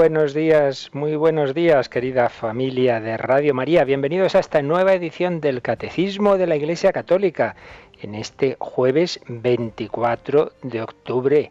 Buenos 0.00 0.32
días, 0.32 0.88
muy 0.94 1.14
buenos 1.14 1.52
días, 1.52 1.90
querida 1.90 2.30
familia 2.30 3.00
de 3.00 3.18
Radio 3.18 3.52
María. 3.52 3.84
Bienvenidos 3.84 4.34
a 4.34 4.38
esta 4.38 4.62
nueva 4.62 4.94
edición 4.94 5.42
del 5.42 5.60
Catecismo 5.60 6.38
de 6.38 6.46
la 6.46 6.56
Iglesia 6.56 6.90
Católica 6.90 7.54
en 8.00 8.14
este 8.14 8.56
jueves 8.58 9.20
24 9.28 10.52
de 10.62 10.80
octubre, 10.80 11.50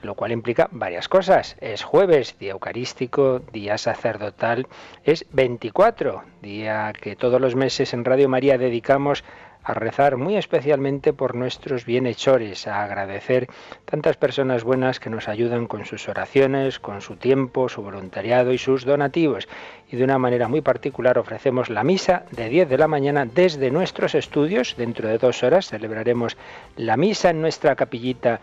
lo 0.00 0.14
cual 0.14 0.32
implica 0.32 0.70
varias 0.70 1.10
cosas. 1.10 1.58
Es 1.60 1.82
jueves, 1.82 2.38
día 2.38 2.52
eucarístico, 2.52 3.40
día 3.52 3.76
sacerdotal, 3.76 4.66
es 5.04 5.26
24, 5.32 6.22
día 6.40 6.94
que 6.98 7.16
todos 7.16 7.38
los 7.38 7.54
meses 7.54 7.92
en 7.92 8.06
Radio 8.06 8.30
María 8.30 8.56
dedicamos 8.56 9.24
a 9.62 9.74
rezar 9.74 10.16
muy 10.16 10.36
especialmente 10.36 11.12
por 11.12 11.34
nuestros 11.34 11.84
bienhechores, 11.84 12.66
a 12.66 12.82
agradecer 12.82 13.48
tantas 13.84 14.16
personas 14.16 14.64
buenas 14.64 15.00
que 15.00 15.10
nos 15.10 15.28
ayudan 15.28 15.66
con 15.66 15.84
sus 15.84 16.08
oraciones, 16.08 16.78
con 16.78 17.00
su 17.00 17.16
tiempo, 17.16 17.68
su 17.68 17.82
voluntariado 17.82 18.52
y 18.52 18.58
sus 18.58 18.84
donativos. 18.84 19.48
Y 19.90 19.96
de 19.96 20.04
una 20.04 20.18
manera 20.18 20.48
muy 20.48 20.60
particular 20.60 21.18
ofrecemos 21.18 21.68
la 21.68 21.84
misa 21.84 22.24
de 22.30 22.48
10 22.48 22.68
de 22.68 22.78
la 22.78 22.88
mañana 22.88 23.26
desde 23.26 23.70
nuestros 23.70 24.14
estudios. 24.14 24.74
Dentro 24.76 25.08
de 25.08 25.18
dos 25.18 25.42
horas 25.42 25.66
celebraremos 25.66 26.36
la 26.76 26.96
misa 26.96 27.30
en 27.30 27.40
nuestra 27.40 27.76
capillita 27.76 28.40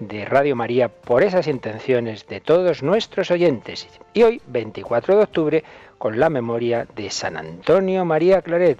de 0.00 0.24
Radio 0.24 0.54
María 0.54 0.88
por 0.88 1.22
esas 1.22 1.48
intenciones 1.48 2.26
de 2.28 2.40
todos 2.40 2.82
nuestros 2.82 3.30
oyentes. 3.30 3.88
Y 4.14 4.22
hoy, 4.22 4.40
24 4.46 5.16
de 5.16 5.22
octubre, 5.22 5.64
con 5.98 6.20
la 6.20 6.30
memoria 6.30 6.86
de 6.94 7.10
San 7.10 7.36
Antonio 7.36 8.04
María 8.04 8.40
Claret 8.42 8.78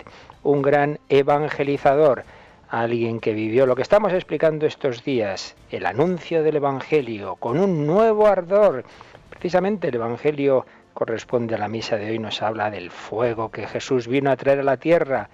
un 0.48 0.62
gran 0.62 0.98
evangelizador, 1.10 2.24
alguien 2.70 3.20
que 3.20 3.34
vivió 3.34 3.66
lo 3.66 3.76
que 3.76 3.82
estamos 3.82 4.14
explicando 4.14 4.64
estos 4.64 5.04
días, 5.04 5.54
el 5.70 5.84
anuncio 5.84 6.42
del 6.42 6.56
Evangelio, 6.56 7.36
con 7.36 7.58
un 7.58 7.86
nuevo 7.86 8.26
ardor. 8.26 8.84
Precisamente 9.28 9.88
el 9.88 9.96
Evangelio 9.96 10.64
corresponde 10.94 11.54
a 11.54 11.58
la 11.58 11.68
misa 11.68 11.96
de 11.96 12.12
hoy, 12.12 12.18
nos 12.18 12.40
habla 12.40 12.70
del 12.70 12.90
fuego 12.90 13.50
que 13.50 13.66
Jesús 13.66 14.08
vino 14.08 14.30
a 14.30 14.36
traer 14.36 14.60
a 14.60 14.62
la 14.62 14.78
tierra. 14.78 15.28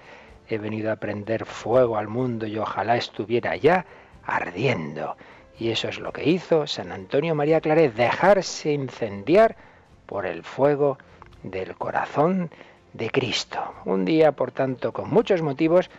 He 0.48 0.59
venido 0.59 0.91
a 0.91 0.97
prender 0.97 1.45
fuego 1.45 1.97
al 1.97 2.09
mundo 2.09 2.49
y 2.49 2.59
ojalá 2.59 2.97
estuviera 2.97 3.55
ya 3.55 3.87
ardiendo. 4.25 5.17
Y 5.61 5.71
eso 5.71 5.87
es 5.87 6.01
lo 6.01 6.12
que 6.12 6.28
hizo 6.28 6.67
San 6.67 6.91
Antonio 6.91 7.37
María 7.37 7.61
Claret, 7.61 7.95
dejarse 7.95 8.73
incendiar 8.73 9.55
por 10.06 10.27
el 10.27 10.43
fuego 10.43 10.99
del 11.45 11.77
corazón 11.77 12.51
de 12.95 13.11
Cristo. 13.11 13.75
Un 13.84 14.06
día, 14.06 14.33
por 14.33 14.53
tanto, 14.53 14.92
con 14.92 15.11
muchos 15.11 15.42
motivos 15.42 15.91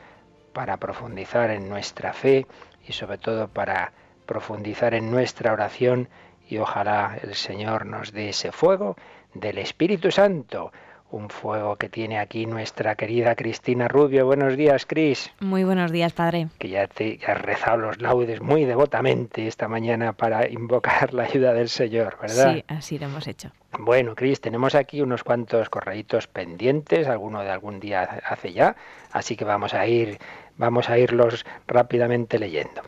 para 0.53 0.77
profundizar 0.77 1.51
en 1.51 1.69
nuestra 1.69 2.13
fe 2.13 2.47
y 2.88 2.93
sobre 2.93 3.17
todo 3.19 3.47
para 3.49 3.91
profundizar 4.25 4.93
en 4.95 5.11
nuestra 5.11 5.53
oración 5.53 6.09
y 6.49 6.57
ojalá 6.57 7.19
el 7.21 7.35
Señor 7.35 7.85
nos 7.85 8.11
dé 8.11 8.29
ese 8.29 8.51
fuego 8.51 8.95
del 9.33 9.57
Espíritu 9.57 10.09
Santo 10.11 10.72
un 11.11 11.29
fuego 11.29 11.75
que 11.75 11.89
tiene 11.89 12.19
aquí 12.19 12.45
nuestra 12.45 12.95
querida 12.95 13.35
Cristina 13.35 13.88
Rubio. 13.88 14.25
Buenos 14.25 14.57
días, 14.57 14.85
Cris. 14.85 15.31
Muy 15.39 15.63
buenos 15.63 15.91
días, 15.91 16.13
padre. 16.13 16.47
Que 16.59 16.69
ya 16.69 16.88
te 16.88 17.19
has 17.25 17.41
rezado 17.41 17.77
los 17.77 18.01
laudes 18.01 18.41
muy 18.41 18.66
devotamente 18.66 19.47
esta 19.47 19.67
mañana 19.67 20.13
para 20.13 20.49
invocar 20.49 21.13
la 21.13 21.23
ayuda 21.23 21.53
del 21.53 21.69
Señor, 21.69 22.17
¿verdad? 22.21 22.55
Sí, 22.55 22.63
así 22.67 22.99
lo 22.99 23.05
hemos 23.05 23.27
hecho. 23.27 23.51
Bueno, 23.77 24.15
Cris, 24.15 24.41
tenemos 24.41 24.75
aquí 24.75 25.01
unos 25.01 25.23
cuantos 25.23 25.69
correitos 25.69 26.27
pendientes, 26.27 27.07
alguno 27.07 27.41
de 27.41 27.49
algún 27.49 27.79
día 27.79 28.21
hace 28.25 28.53
ya, 28.53 28.75
así 29.11 29.35
que 29.35 29.45
vamos 29.45 29.73
a 29.73 29.85
ir, 29.85 30.17
vamos 30.57 30.89
a 30.89 30.97
irlos 30.97 31.45
rápidamente 31.67 32.39
leyendo 32.39 32.81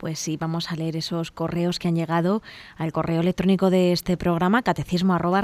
pues 0.00 0.18
sí, 0.18 0.38
vamos 0.38 0.72
a 0.72 0.76
leer 0.76 0.96
esos 0.96 1.30
correos 1.30 1.78
que 1.78 1.86
han 1.86 1.94
llegado 1.94 2.42
al 2.78 2.90
correo 2.90 3.20
electrónico 3.20 3.68
de 3.68 3.92
este 3.92 4.16
programa, 4.16 4.62
catecismo 4.62 5.12
arroba 5.12 5.42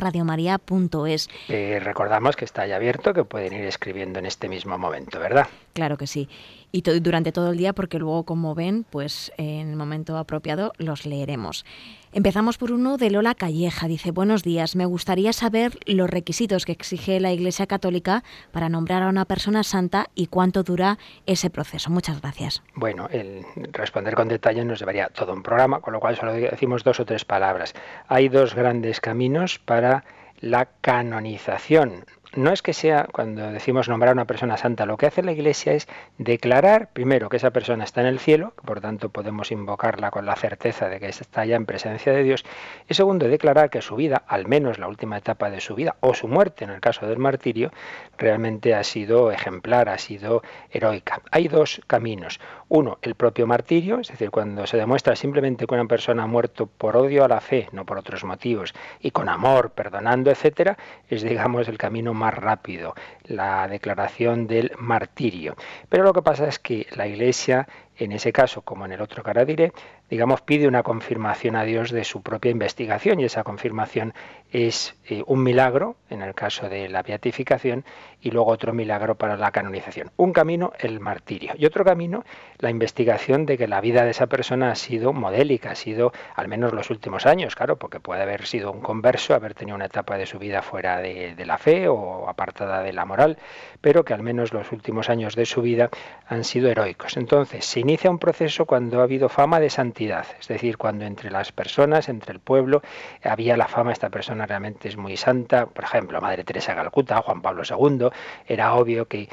eh, 1.48 1.80
recordamos 1.82 2.36
que 2.36 2.46
está 2.46 2.66
ya 2.66 2.76
abierto, 2.76 3.12
que 3.12 3.24
pueden 3.24 3.52
ir 3.52 3.66
escribiendo 3.66 4.18
en 4.18 4.24
este 4.24 4.48
mismo 4.48 4.78
momento, 4.78 5.20
¿verdad? 5.20 5.46
Claro 5.76 5.98
que 5.98 6.06
sí. 6.06 6.26
Y 6.72 6.80
durante 6.80 7.32
todo 7.32 7.50
el 7.50 7.58
día, 7.58 7.74
porque 7.74 7.98
luego, 7.98 8.24
como 8.24 8.54
ven, 8.54 8.86
pues 8.88 9.30
en 9.36 9.68
el 9.68 9.76
momento 9.76 10.16
apropiado 10.16 10.72
los 10.78 11.04
leeremos. 11.04 11.66
Empezamos 12.14 12.56
por 12.56 12.72
uno 12.72 12.96
de 12.96 13.10
Lola 13.10 13.34
Calleja. 13.34 13.86
Dice, 13.86 14.10
buenos 14.10 14.42
días, 14.42 14.74
me 14.74 14.86
gustaría 14.86 15.34
saber 15.34 15.78
los 15.84 16.08
requisitos 16.08 16.64
que 16.64 16.72
exige 16.72 17.20
la 17.20 17.30
Iglesia 17.30 17.66
Católica 17.66 18.24
para 18.52 18.70
nombrar 18.70 19.02
a 19.02 19.10
una 19.10 19.26
persona 19.26 19.62
santa 19.64 20.06
y 20.14 20.28
cuánto 20.28 20.62
dura 20.62 20.96
ese 21.26 21.50
proceso. 21.50 21.90
Muchas 21.90 22.22
gracias. 22.22 22.62
Bueno, 22.74 23.06
el 23.12 23.44
responder 23.72 24.14
con 24.14 24.28
detalle 24.28 24.64
nos 24.64 24.78
llevaría 24.78 25.08
todo 25.08 25.34
un 25.34 25.42
programa, 25.42 25.80
con 25.80 25.92
lo 25.92 26.00
cual 26.00 26.16
solo 26.16 26.32
decimos 26.32 26.84
dos 26.84 27.00
o 27.00 27.04
tres 27.04 27.26
palabras. 27.26 27.74
Hay 28.08 28.30
dos 28.30 28.54
grandes 28.54 29.02
caminos 29.02 29.58
para 29.58 30.06
la 30.40 30.68
canonización 30.80 32.06
no 32.36 32.52
es 32.52 32.62
que 32.62 32.72
sea, 32.72 33.08
cuando 33.10 33.50
decimos 33.50 33.88
nombrar 33.88 34.10
a 34.10 34.12
una 34.12 34.26
persona 34.26 34.56
santa, 34.56 34.86
lo 34.86 34.96
que 34.96 35.06
hace 35.06 35.22
la 35.22 35.32
Iglesia 35.32 35.72
es 35.72 35.88
declarar, 36.18 36.90
primero, 36.92 37.28
que 37.28 37.38
esa 37.38 37.50
persona 37.50 37.84
está 37.84 38.02
en 38.02 38.06
el 38.06 38.18
cielo, 38.18 38.52
por 38.64 38.80
tanto 38.80 39.08
podemos 39.08 39.50
invocarla 39.50 40.10
con 40.10 40.26
la 40.26 40.36
certeza 40.36 40.88
de 40.88 41.00
que 41.00 41.08
está 41.08 41.44
ya 41.44 41.56
en 41.56 41.66
presencia 41.66 42.12
de 42.12 42.22
Dios, 42.22 42.44
y 42.88 42.94
segundo, 42.94 43.28
declarar 43.28 43.70
que 43.70 43.80
su 43.80 43.96
vida, 43.96 44.22
al 44.26 44.46
menos 44.46 44.78
la 44.78 44.88
última 44.88 45.16
etapa 45.18 45.50
de 45.50 45.60
su 45.60 45.74
vida, 45.74 45.96
o 46.00 46.14
su 46.14 46.28
muerte 46.28 46.64
en 46.64 46.70
el 46.70 46.80
caso 46.80 47.06
del 47.06 47.18
martirio, 47.18 47.72
realmente 48.18 48.74
ha 48.74 48.84
sido 48.84 49.30
ejemplar, 49.30 49.88
ha 49.88 49.98
sido 49.98 50.42
heroica. 50.70 51.22
Hay 51.30 51.48
dos 51.48 51.80
caminos. 51.86 52.40
Uno, 52.68 52.98
el 53.02 53.14
propio 53.14 53.46
martirio, 53.46 54.00
es 54.00 54.08
decir, 54.08 54.30
cuando 54.30 54.66
se 54.66 54.76
demuestra 54.76 55.16
simplemente 55.16 55.66
que 55.66 55.74
una 55.74 55.86
persona 55.86 56.24
ha 56.24 56.26
muerto 56.26 56.66
por 56.66 56.96
odio 56.96 57.24
a 57.24 57.28
la 57.28 57.40
fe, 57.40 57.68
no 57.72 57.86
por 57.86 57.98
otros 57.98 58.24
motivos, 58.24 58.74
y 59.00 59.10
con 59.12 59.28
amor, 59.28 59.70
perdonando, 59.70 60.30
etcétera, 60.30 60.76
es 61.08 61.22
digamos 61.22 61.68
el 61.68 61.78
camino 61.78 62.12
más 62.12 62.25
rápido, 62.30 62.94
la 63.24 63.68
declaración 63.68 64.46
del 64.46 64.72
martirio. 64.78 65.56
Pero 65.88 66.04
lo 66.04 66.12
que 66.12 66.22
pasa 66.22 66.46
es 66.48 66.58
que 66.58 66.86
la 66.96 67.06
Iglesia, 67.06 67.68
en 67.96 68.12
ese 68.12 68.32
caso, 68.32 68.62
como 68.62 68.84
en 68.84 68.92
el 68.92 69.00
otro 69.00 69.22
que 69.22 69.30
ahora 69.30 69.44
diré, 69.44 69.72
digamos, 70.10 70.40
pide 70.40 70.68
una 70.68 70.82
confirmación 70.82 71.56
a 71.56 71.64
Dios 71.64 71.90
de 71.90 72.04
su 72.04 72.22
propia 72.22 72.50
investigación 72.50 73.18
y 73.20 73.24
esa 73.24 73.42
confirmación 73.42 74.14
es 74.52 74.94
eh, 75.08 75.24
un 75.26 75.42
milagro, 75.42 75.96
en 76.08 76.22
el 76.22 76.34
caso 76.34 76.68
de 76.68 76.88
la 76.88 77.02
beatificación, 77.02 77.84
y 78.20 78.30
luego 78.30 78.50
otro 78.50 78.72
milagro 78.72 79.16
para 79.16 79.36
la 79.36 79.50
canonización. 79.50 80.10
Un 80.16 80.32
camino, 80.32 80.72
el 80.78 81.00
martirio, 81.00 81.54
y 81.56 81.66
otro 81.66 81.84
camino, 81.84 82.24
la 82.58 82.70
investigación 82.70 83.46
de 83.46 83.58
que 83.58 83.66
la 83.66 83.80
vida 83.80 84.04
de 84.04 84.10
esa 84.10 84.28
persona 84.28 84.70
ha 84.70 84.74
sido 84.76 85.12
modélica, 85.12 85.72
ha 85.72 85.74
sido 85.74 86.12
al 86.34 86.48
menos 86.48 86.72
los 86.72 86.90
últimos 86.90 87.26
años, 87.26 87.56
claro, 87.56 87.76
porque 87.76 88.00
puede 88.00 88.22
haber 88.22 88.46
sido 88.46 88.70
un 88.70 88.80
converso, 88.80 89.34
haber 89.34 89.54
tenido 89.54 89.74
una 89.74 89.86
etapa 89.86 90.16
de 90.16 90.26
su 90.26 90.38
vida 90.38 90.62
fuera 90.62 91.00
de, 91.00 91.34
de 91.34 91.46
la 91.46 91.58
fe 91.58 91.88
o 91.88 92.28
apartada 92.28 92.82
de 92.82 92.92
la 92.92 93.04
moral, 93.04 93.38
pero 93.80 94.04
que 94.04 94.14
al 94.14 94.22
menos 94.22 94.52
los 94.52 94.70
últimos 94.70 95.10
años 95.10 95.34
de 95.34 95.46
su 95.46 95.62
vida 95.62 95.90
han 96.26 96.44
sido 96.44 96.70
heroicos. 96.70 97.16
Entonces, 97.16 97.64
se 97.64 97.80
inicia 97.80 98.10
un 98.10 98.18
proceso 98.18 98.64
cuando 98.64 99.00
ha 99.00 99.04
habido 99.04 99.28
fama 99.28 99.60
de 99.60 99.70
santidad 99.70 99.95
es 99.98 100.48
decir, 100.48 100.76
cuando 100.76 101.06
entre 101.06 101.30
las 101.30 101.52
personas, 101.52 102.10
entre 102.10 102.34
el 102.34 102.40
pueblo, 102.40 102.82
había 103.22 103.56
la 103.56 103.66
fama, 103.66 103.92
esta 103.92 104.10
persona 104.10 104.44
realmente 104.44 104.88
es 104.88 104.96
muy 104.98 105.16
santa, 105.16 105.66
por 105.66 105.84
ejemplo, 105.84 106.20
Madre 106.20 106.44
Teresa 106.44 106.72
de 106.72 106.82
Calcuta, 106.82 107.22
Juan 107.22 107.40
Pablo 107.40 107.62
II, 107.68 108.08
era 108.46 108.74
obvio 108.74 109.06
que, 109.08 109.28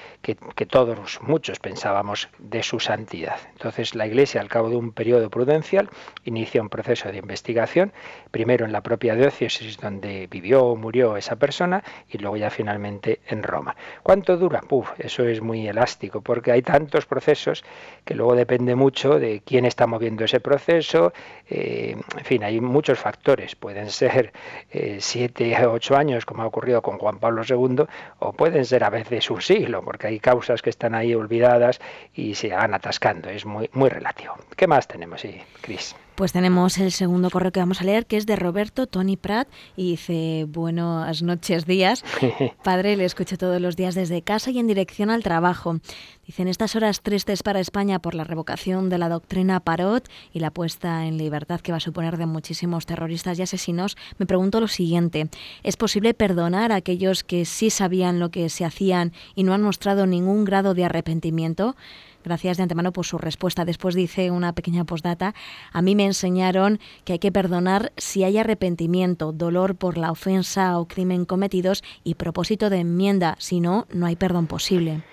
todos, 0.70 1.20
muchos 1.22 1.60
pensábamos 1.60 2.30
de 2.40 2.64
su 2.64 2.80
santidad. 2.80 3.36
Entonces 3.52 3.94
la 3.94 4.08
Iglesia, 4.08 4.40
al 4.40 4.48
cabo 4.48 4.70
de 4.70 4.78
un 4.78 4.94
periodo 4.94 5.30
prudencial, 5.30 5.90
inicia 6.24 6.62
un 6.62 6.70
proceso 6.70 7.12
de 7.12 7.18
investigación, 7.18 7.92
primero 8.32 8.66
en 8.66 8.72
la 8.72 8.82
propia 8.82 9.16
diócesis 9.16 9.78
donde 9.78 10.28
vivió 10.28 10.64
o 10.64 10.76
murió 10.78 11.18
esa 11.18 11.36
persona 11.36 11.84
y 12.10 12.20
luego 12.20 12.38
ya 12.38 12.50
finalmente 12.50 13.20
en 13.28 13.44
Roma. 13.44 13.76
¿Cuánto 14.02 14.38
dura? 14.38 14.62
Eso 14.98 15.28
es 15.28 15.42
muy 15.42 15.68
elástico 15.68 16.22
porque 16.22 16.54
hay 16.54 16.62
tantos 16.62 17.06
procesos 17.06 17.66
que 18.06 18.16
luego 18.16 18.36
depende 18.36 18.76
mucho 18.76 19.20
de 19.20 19.42
quién 19.46 19.66
está 19.66 19.88
moviendo 19.88 20.24
ese 20.24 20.40
proceso 20.40 20.53
proceso. 20.54 21.14
Eh, 21.50 21.96
en 22.18 22.26
fin, 22.26 22.44
hay 22.44 22.60
muchos 22.62 23.00
factores. 23.00 23.56
Pueden 23.56 23.90
ser 23.90 24.32
eh, 24.72 24.98
siete 25.00 25.56
a 25.56 25.70
ocho 25.70 25.96
años, 25.96 26.26
como 26.26 26.44
ha 26.44 26.46
ocurrido 26.48 26.82
con 26.82 26.98
Juan 26.98 27.18
Pablo 27.20 27.44
II, 27.48 27.86
o 28.20 28.34
pueden 28.34 28.66
ser 28.66 28.84
a 28.84 28.90
veces 28.90 29.30
un 29.30 29.42
siglo, 29.42 29.84
porque 29.84 30.08
hay 30.08 30.20
causas 30.20 30.62
que 30.62 30.70
están 30.70 30.96
ahí 30.96 31.14
olvidadas 31.14 31.80
y 32.14 32.36
se 32.36 32.50
van 32.50 32.74
atascando. 32.74 33.30
Es 33.30 33.46
muy, 33.46 33.70
muy 33.74 33.90
relativo. 33.90 34.36
¿Qué 34.56 34.68
más 34.68 34.88
tenemos, 34.88 35.22
sí, 35.22 35.42
Cris? 35.62 35.96
Pues 36.16 36.32
tenemos 36.32 36.78
el 36.78 36.92
segundo 36.92 37.32
correo 37.32 37.52
que 37.52 37.60
vamos 37.60 37.82
a 37.82 37.86
leer, 37.86 38.06
que 38.06 38.18
es 38.18 38.28
de 38.28 38.36
Roberto 38.36 38.86
Tony 38.86 39.18
Prat, 39.18 39.48
y 39.76 39.92
dice, 39.92 40.46
buenas 40.48 41.24
noches, 41.24 41.66
días. 41.66 42.04
Padre, 42.64 42.96
le 42.98 43.06
escucho 43.06 43.36
todos 43.36 43.60
los 43.60 43.76
días 43.76 43.96
desde 43.96 44.22
casa 44.22 44.52
y 44.52 44.60
en 44.60 44.68
dirección 44.68 45.10
al 45.10 45.24
trabajo. 45.24 45.80
Dice, 46.28 46.44
en 46.44 46.50
estas 46.50 46.76
horas 46.76 47.02
tristes 47.02 47.42
para 47.42 47.60
España 47.60 47.98
por 47.98 48.14
la 48.14 48.24
revocación 48.26 48.90
de 48.90 49.00
la 49.00 49.10
doctrina 49.10 49.60
Parot 49.60 50.08
y 50.32 50.40
la 50.40 50.52
puesta 50.52 51.08
en 51.08 51.18
libertad 51.18 51.62
que 51.62 51.72
va 51.72 51.78
a 51.78 51.82
suponer 51.82 52.18
de 52.18 52.28
muchísimos 52.28 52.86
terroristas 52.86 53.40
y 53.40 53.42
asesinos, 53.42 53.98
me 54.20 54.28
pregunto 54.28 54.60
lo 54.60 54.68
siguiente, 54.68 55.30
¿es 55.64 55.78
posible 55.78 56.14
perdonar 56.14 56.72
a 56.72 56.76
aquellos 56.76 57.24
que 57.24 57.46
sí 57.46 57.72
sabían 57.72 58.20
lo 58.20 58.30
que 58.30 58.50
se 58.50 58.66
hacían 58.66 59.14
y 59.34 59.44
no 59.44 59.54
han 59.56 59.64
mostrado 59.64 60.06
ningún 60.06 60.46
grado 60.46 60.76
de 60.76 60.86
arrepentimiento? 60.86 61.76
Gracias 62.24 62.58
de 62.58 62.64
antemano 62.64 62.92
por 62.94 63.06
su 63.06 63.18
respuesta. 63.18 63.66
Después 63.66 63.96
dice 63.96 64.32
una 64.32 64.54
pequeña 64.54 64.86
postdata. 64.86 65.34
A 65.72 65.82
mí 65.82 65.96
me 65.96 66.06
enseñaron 66.06 66.80
que 67.04 67.14
hay 67.14 67.20
que 67.20 67.32
perdonar 67.32 67.92
si 67.98 68.24
hay 68.24 68.38
arrepentimiento, 68.38 69.32
dolor 69.32 69.76
por 69.76 69.98
la 69.98 70.12
ofensa 70.12 70.78
o 70.80 70.88
crimen 70.88 71.26
cometidos 71.26 71.84
y 72.04 72.16
propósito 72.16 72.70
de 72.70 72.80
enmienda. 72.80 73.36
Si 73.40 73.60
no, 73.60 73.88
no 73.92 74.06
hay 74.06 74.16
perdón 74.16 74.48
posible. 74.48 75.04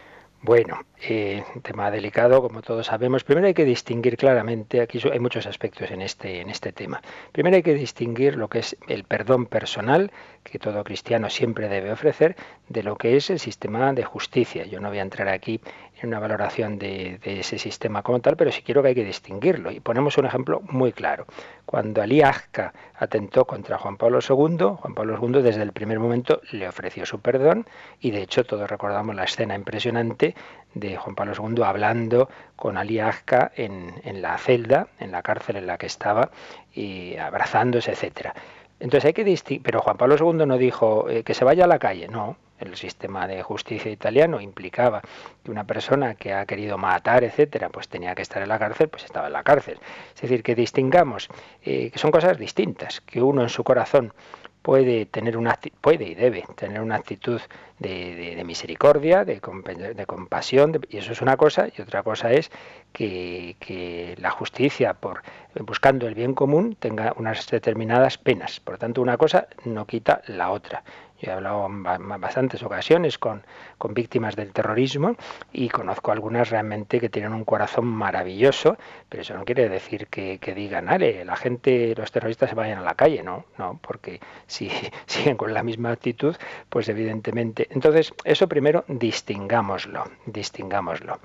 Bueno, 0.42 0.86
eh, 1.02 1.44
tema 1.62 1.90
delicado, 1.90 2.40
como 2.40 2.62
todos 2.62 2.86
sabemos. 2.86 3.24
Primero 3.24 3.46
hay 3.46 3.52
que 3.52 3.66
distinguir 3.66 4.16
claramente, 4.16 4.80
aquí 4.80 4.98
hay 5.12 5.20
muchos 5.20 5.46
aspectos 5.46 5.90
en 5.90 6.00
este, 6.00 6.40
en 6.40 6.48
este 6.48 6.72
tema. 6.72 7.02
Primero 7.32 7.56
hay 7.56 7.62
que 7.62 7.74
distinguir 7.74 8.36
lo 8.36 8.48
que 8.48 8.60
es 8.60 8.74
el 8.88 9.04
perdón 9.04 9.44
personal, 9.44 10.10
que 10.42 10.58
todo 10.58 10.82
cristiano 10.82 11.28
siempre 11.28 11.68
debe 11.68 11.92
ofrecer, 11.92 12.36
de 12.70 12.82
lo 12.82 12.96
que 12.96 13.16
es 13.16 13.28
el 13.28 13.38
sistema 13.38 13.92
de 13.92 14.04
justicia. 14.04 14.64
Yo 14.64 14.80
no 14.80 14.88
voy 14.88 15.00
a 15.00 15.02
entrar 15.02 15.28
aquí 15.28 15.60
en 16.02 16.08
una 16.08 16.18
valoración 16.18 16.78
de, 16.78 17.20
ese 17.22 17.58
sistema 17.58 18.02
como 18.02 18.20
tal, 18.20 18.36
pero 18.36 18.50
sí 18.50 18.62
quiero 18.62 18.82
que 18.82 18.88
hay 18.88 18.94
que 18.94 19.04
distinguirlo. 19.04 19.70
Y 19.70 19.80
ponemos 19.80 20.16
un 20.18 20.26
ejemplo 20.26 20.60
muy 20.68 20.92
claro. 20.92 21.26
Cuando 21.66 22.02
Ali 22.02 22.22
Azka 22.22 22.72
atentó 22.96 23.44
contra 23.44 23.78
Juan 23.78 23.96
Pablo 23.96 24.18
II, 24.20 24.76
Juan 24.80 24.94
Pablo 24.94 25.18
II 25.20 25.42
desde 25.42 25.62
el 25.62 25.72
primer 25.72 25.98
momento 25.98 26.40
le 26.52 26.68
ofreció 26.68 27.06
su 27.06 27.20
perdón 27.20 27.66
y 28.00 28.10
de 28.10 28.22
hecho 28.22 28.44
todos 28.44 28.68
recordamos 28.68 29.14
la 29.14 29.24
escena 29.24 29.54
impresionante 29.54 30.34
de 30.74 30.96
Juan 30.96 31.14
Pablo 31.14 31.32
II 31.36 31.62
hablando 31.64 32.28
con 32.56 32.76
Ali 32.76 33.00
Azka 33.00 33.52
en, 33.56 33.94
en 34.04 34.22
la 34.22 34.38
celda, 34.38 34.88
en 34.98 35.12
la 35.12 35.22
cárcel 35.22 35.56
en 35.56 35.66
la 35.66 35.78
que 35.78 35.86
estaba, 35.86 36.30
y 36.72 37.16
abrazándose, 37.16 37.92
etcétera. 37.92 38.34
Entonces 38.80 39.04
hay 39.04 39.12
que 39.12 39.24
distinguir, 39.24 39.62
pero 39.62 39.82
Juan 39.82 39.96
Pablo 39.96 40.16
II 40.18 40.46
no 40.46 40.56
dijo 40.56 41.08
eh, 41.08 41.22
que 41.22 41.34
se 41.34 41.44
vaya 41.44 41.64
a 41.64 41.68
la 41.68 41.78
calle, 41.78 42.08
no. 42.08 42.36
El 42.60 42.76
sistema 42.76 43.26
de 43.26 43.42
justicia 43.42 43.90
italiano 43.90 44.40
implicaba 44.40 45.02
que 45.42 45.50
una 45.50 45.64
persona 45.64 46.14
que 46.14 46.32
ha 46.32 46.46
querido 46.46 46.78
matar, 46.78 47.24
etcétera, 47.24 47.70
pues 47.70 47.88
tenía 47.88 48.14
que 48.14 48.22
estar 48.22 48.42
en 48.42 48.48
la 48.48 48.58
cárcel, 48.58 48.88
pues 48.88 49.04
estaba 49.04 49.26
en 49.26 49.32
la 49.32 49.42
cárcel. 49.42 49.78
Es 50.14 50.20
decir, 50.20 50.42
que 50.42 50.54
distingamos 50.54 51.28
eh, 51.62 51.90
que 51.90 51.98
son 51.98 52.10
cosas 52.10 52.38
distintas, 52.38 53.00
que 53.00 53.22
uno 53.22 53.42
en 53.42 53.48
su 53.48 53.64
corazón 53.64 54.12
puede 54.62 55.06
tener 55.06 55.36
una 55.36 55.58
puede 55.80 56.04
y 56.08 56.14
debe 56.14 56.44
tener 56.54 56.80
una 56.80 56.96
actitud 56.96 57.40
de, 57.78 58.42
misericordia, 58.44 59.24
de, 59.24 59.40
de 59.40 60.06
compasión, 60.06 60.80
y 60.88 60.98
eso 60.98 61.12
es 61.12 61.22
una 61.22 61.36
cosa, 61.36 61.68
y 61.76 61.80
otra 61.80 62.02
cosa 62.02 62.32
es 62.32 62.50
que, 62.92 63.56
que, 63.58 64.16
la 64.18 64.30
justicia, 64.30 64.94
por 64.94 65.22
buscando 65.60 66.06
el 66.06 66.14
bien 66.14 66.34
común, 66.34 66.76
tenga 66.78 67.14
unas 67.16 67.46
determinadas 67.48 68.18
penas. 68.18 68.60
Por 68.60 68.76
tanto, 68.78 69.00
una 69.00 69.16
cosa 69.16 69.48
no 69.64 69.86
quita 69.86 70.22
la 70.26 70.50
otra. 70.50 70.84
Yo 71.20 71.30
he 71.30 71.34
hablado 71.34 71.66
en 71.66 71.82
bastantes 72.20 72.62
ocasiones 72.62 73.18
con, 73.18 73.42
con 73.78 73.94
víctimas 73.94 74.36
del 74.36 74.52
terrorismo 74.52 75.16
y 75.52 75.68
conozco 75.68 76.12
algunas 76.12 76.50
realmente 76.50 77.00
que 77.00 77.08
tienen 77.08 77.32
un 77.32 77.44
corazón 77.44 77.86
maravilloso, 77.86 78.76
pero 79.08 79.22
eso 79.22 79.34
no 79.34 79.44
quiere 79.44 79.68
decir 79.68 80.06
que, 80.06 80.38
que 80.38 80.54
digan, 80.54 80.88
ale, 80.88 81.24
la 81.24 81.36
gente, 81.36 81.94
los 81.96 82.10
terroristas 82.10 82.50
se 82.50 82.56
vayan 82.56 82.78
a 82.78 82.82
la 82.82 82.94
calle, 82.94 83.22
no, 83.22 83.44
no, 83.58 83.78
porque 83.82 84.20
si 84.46 84.70
siguen 85.06 85.36
con 85.36 85.52
la 85.52 85.62
misma 85.62 85.90
actitud, 85.90 86.36
pues 86.68 86.88
evidentemente. 86.88 87.68
Entonces, 87.70 88.12
eso 88.24 88.48
primero 88.48 88.84
distingámoslo, 88.88 90.04
distingámoslo. 90.26 91.18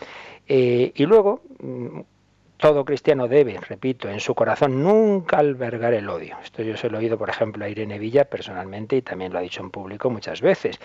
Eh, 0.47 0.91
y 0.95 1.05
luego, 1.05 1.41
mm, 1.59 2.01
todo 2.57 2.85
cristiano 2.85 3.27
debe, 3.27 3.59
repito, 3.59 4.09
en 4.09 4.19
su 4.19 4.33
corazón 4.33 4.81
nunca 4.81 5.37
albergar 5.37 5.93
el 5.93 6.09
odio. 6.09 6.37
Esto 6.43 6.63
yo 6.63 6.77
se 6.77 6.89
lo 6.89 6.97
he 6.97 7.01
oído, 7.01 7.17
por 7.17 7.29
ejemplo, 7.29 7.65
a 7.65 7.69
Irene 7.69 7.99
Villa 7.99 8.25
personalmente 8.25 8.95
y 8.95 9.01
también 9.01 9.33
lo 9.33 9.39
ha 9.39 9.41
dicho 9.41 9.61
en 9.61 9.71
público 9.71 10.09
muchas 10.09 10.41
veces, 10.41 10.79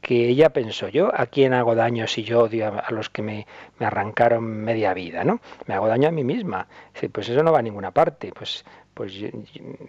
que 0.00 0.28
ella 0.28 0.50
pensó, 0.50 0.88
yo 0.88 1.10
a 1.14 1.26
quién 1.26 1.54
hago 1.54 1.74
daño 1.74 2.06
si 2.06 2.24
yo 2.24 2.40
odio 2.40 2.66
a, 2.66 2.90
los 2.90 3.08
que 3.08 3.22
me, 3.22 3.46
arrancaron 3.80 4.44
media 4.44 4.92
vida, 4.92 5.24
¿no? 5.24 5.40
Me 5.66 5.74
hago 5.74 5.88
daño 5.88 6.08
a 6.08 6.12
mí 6.12 6.24
misma. 6.24 6.66
Pues 7.12 7.28
eso 7.28 7.42
no 7.42 7.52
va 7.52 7.60
a 7.60 7.62
ninguna 7.62 7.90
parte, 7.90 8.32
pues 8.32 8.64
pues 8.94 9.12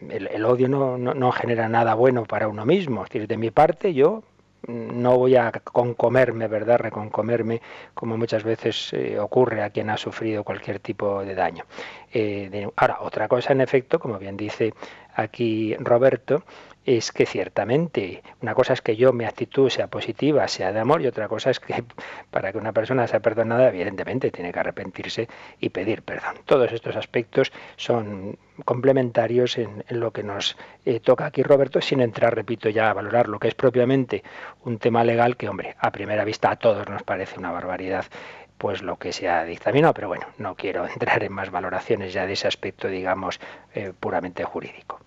el, 0.10 0.46
odio 0.46 0.68
no, 0.68 0.98
no, 0.98 1.14
no, 1.14 1.32
genera 1.32 1.70
nada 1.70 1.94
bueno 1.94 2.26
para 2.26 2.48
uno 2.48 2.66
mismo. 2.66 3.04
Es 3.04 3.12
decir, 3.12 3.28
de 3.28 3.38
mi 3.38 3.52
parte 3.52 3.94
yo 3.94 4.24
no 4.68 5.18
voy 5.18 5.36
a 5.36 5.52
concomerme, 5.52 6.48
¿verdad? 6.48 6.80
Reconcomerme, 6.80 7.62
como 7.94 8.18
muchas 8.18 8.44
veces 8.44 8.92
eh, 8.94 9.20
ocurre 9.20 9.64
a 9.64 9.70
quien 9.70 9.90
ha 9.90 9.98
sufrido 9.98 10.44
cualquier 10.44 10.80
tipo 10.80 11.24
de 11.24 11.36
daño. 11.36 11.66
Eh, 12.14 12.68
ahora, 12.76 12.98
otra 13.02 13.28
cosa, 13.28 13.54
en 13.54 13.62
efecto, 13.62 14.00
como 14.00 14.18
bien 14.18 14.38
dice 14.38 14.74
aquí 15.16 15.76
Roberto, 15.80 16.44
es 16.86 17.12
que 17.12 17.26
ciertamente 17.26 18.22
una 18.42 18.54
cosa 18.54 18.74
es 18.74 18.82
que 18.82 18.96
yo 18.96 19.12
mi 19.12 19.26
actitud 19.26 19.70
sea 19.70 19.88
positiva, 19.88 20.48
sea 20.48 20.72
de 20.72 20.80
amor, 20.80 21.02
y 21.02 21.08
otra 21.08 21.28
cosa 21.28 21.50
es 21.50 21.60
que 21.60 21.84
para 22.32 22.52
que 22.52 22.58
una 22.58 22.74
persona 22.74 23.08
sea 23.08 23.20
perdonada, 23.20 23.70
evidentemente 23.70 24.32
tiene 24.32 24.54
que 24.54 24.60
arrepentirse 24.60 25.28
y 25.60 25.70
pedir 25.70 26.04
perdón. 26.04 26.36
Todos 26.46 26.72
estos 26.72 26.96
aspectos 26.96 27.52
son 27.76 28.38
complementarios 28.64 29.58
en, 29.58 29.84
lo 29.90 30.12
que 30.12 30.24
nos 30.24 30.58
eh, 30.86 31.00
toca 31.00 31.26
aquí 31.26 31.44
Roberto, 31.44 31.82
sin 31.82 32.02
entrar, 32.02 32.36
repito, 32.36 32.70
ya 32.70 32.90
a 32.90 32.94
valorar 32.94 33.28
lo 33.28 33.40
que 33.40 33.48
es 33.48 33.56
propiamente 33.56 34.24
un 34.64 34.78
tema 34.78 35.04
legal 35.04 35.38
que, 35.38 35.50
hombre, 35.50 35.76
a 35.80 35.92
primera 35.92 36.24
vista 36.24 36.52
a 36.52 36.56
todos 36.56 36.88
nos 36.88 37.04
parece 37.04 37.40
una 37.40 37.52
barbaridad 37.52 38.06
pues 38.58 38.82
lo 38.82 38.98
que 38.98 39.12
se 39.12 39.28
ha 39.28 39.44
dictaminado, 39.44 39.94
pero 39.94 40.08
bueno, 40.08 40.28
no 40.38 40.56
quiero 40.56 40.88
entrar 40.94 41.24
en 41.24 41.34
más 41.34 41.50
valoraciones 41.52 42.14
ya 42.14 42.26
de 42.26 42.34
ese 42.34 42.48
aspecto, 42.48 42.88
digamos, 42.88 43.40
eh, 43.74 43.92
puramente 44.00 44.44
jurídico. 44.44 45.00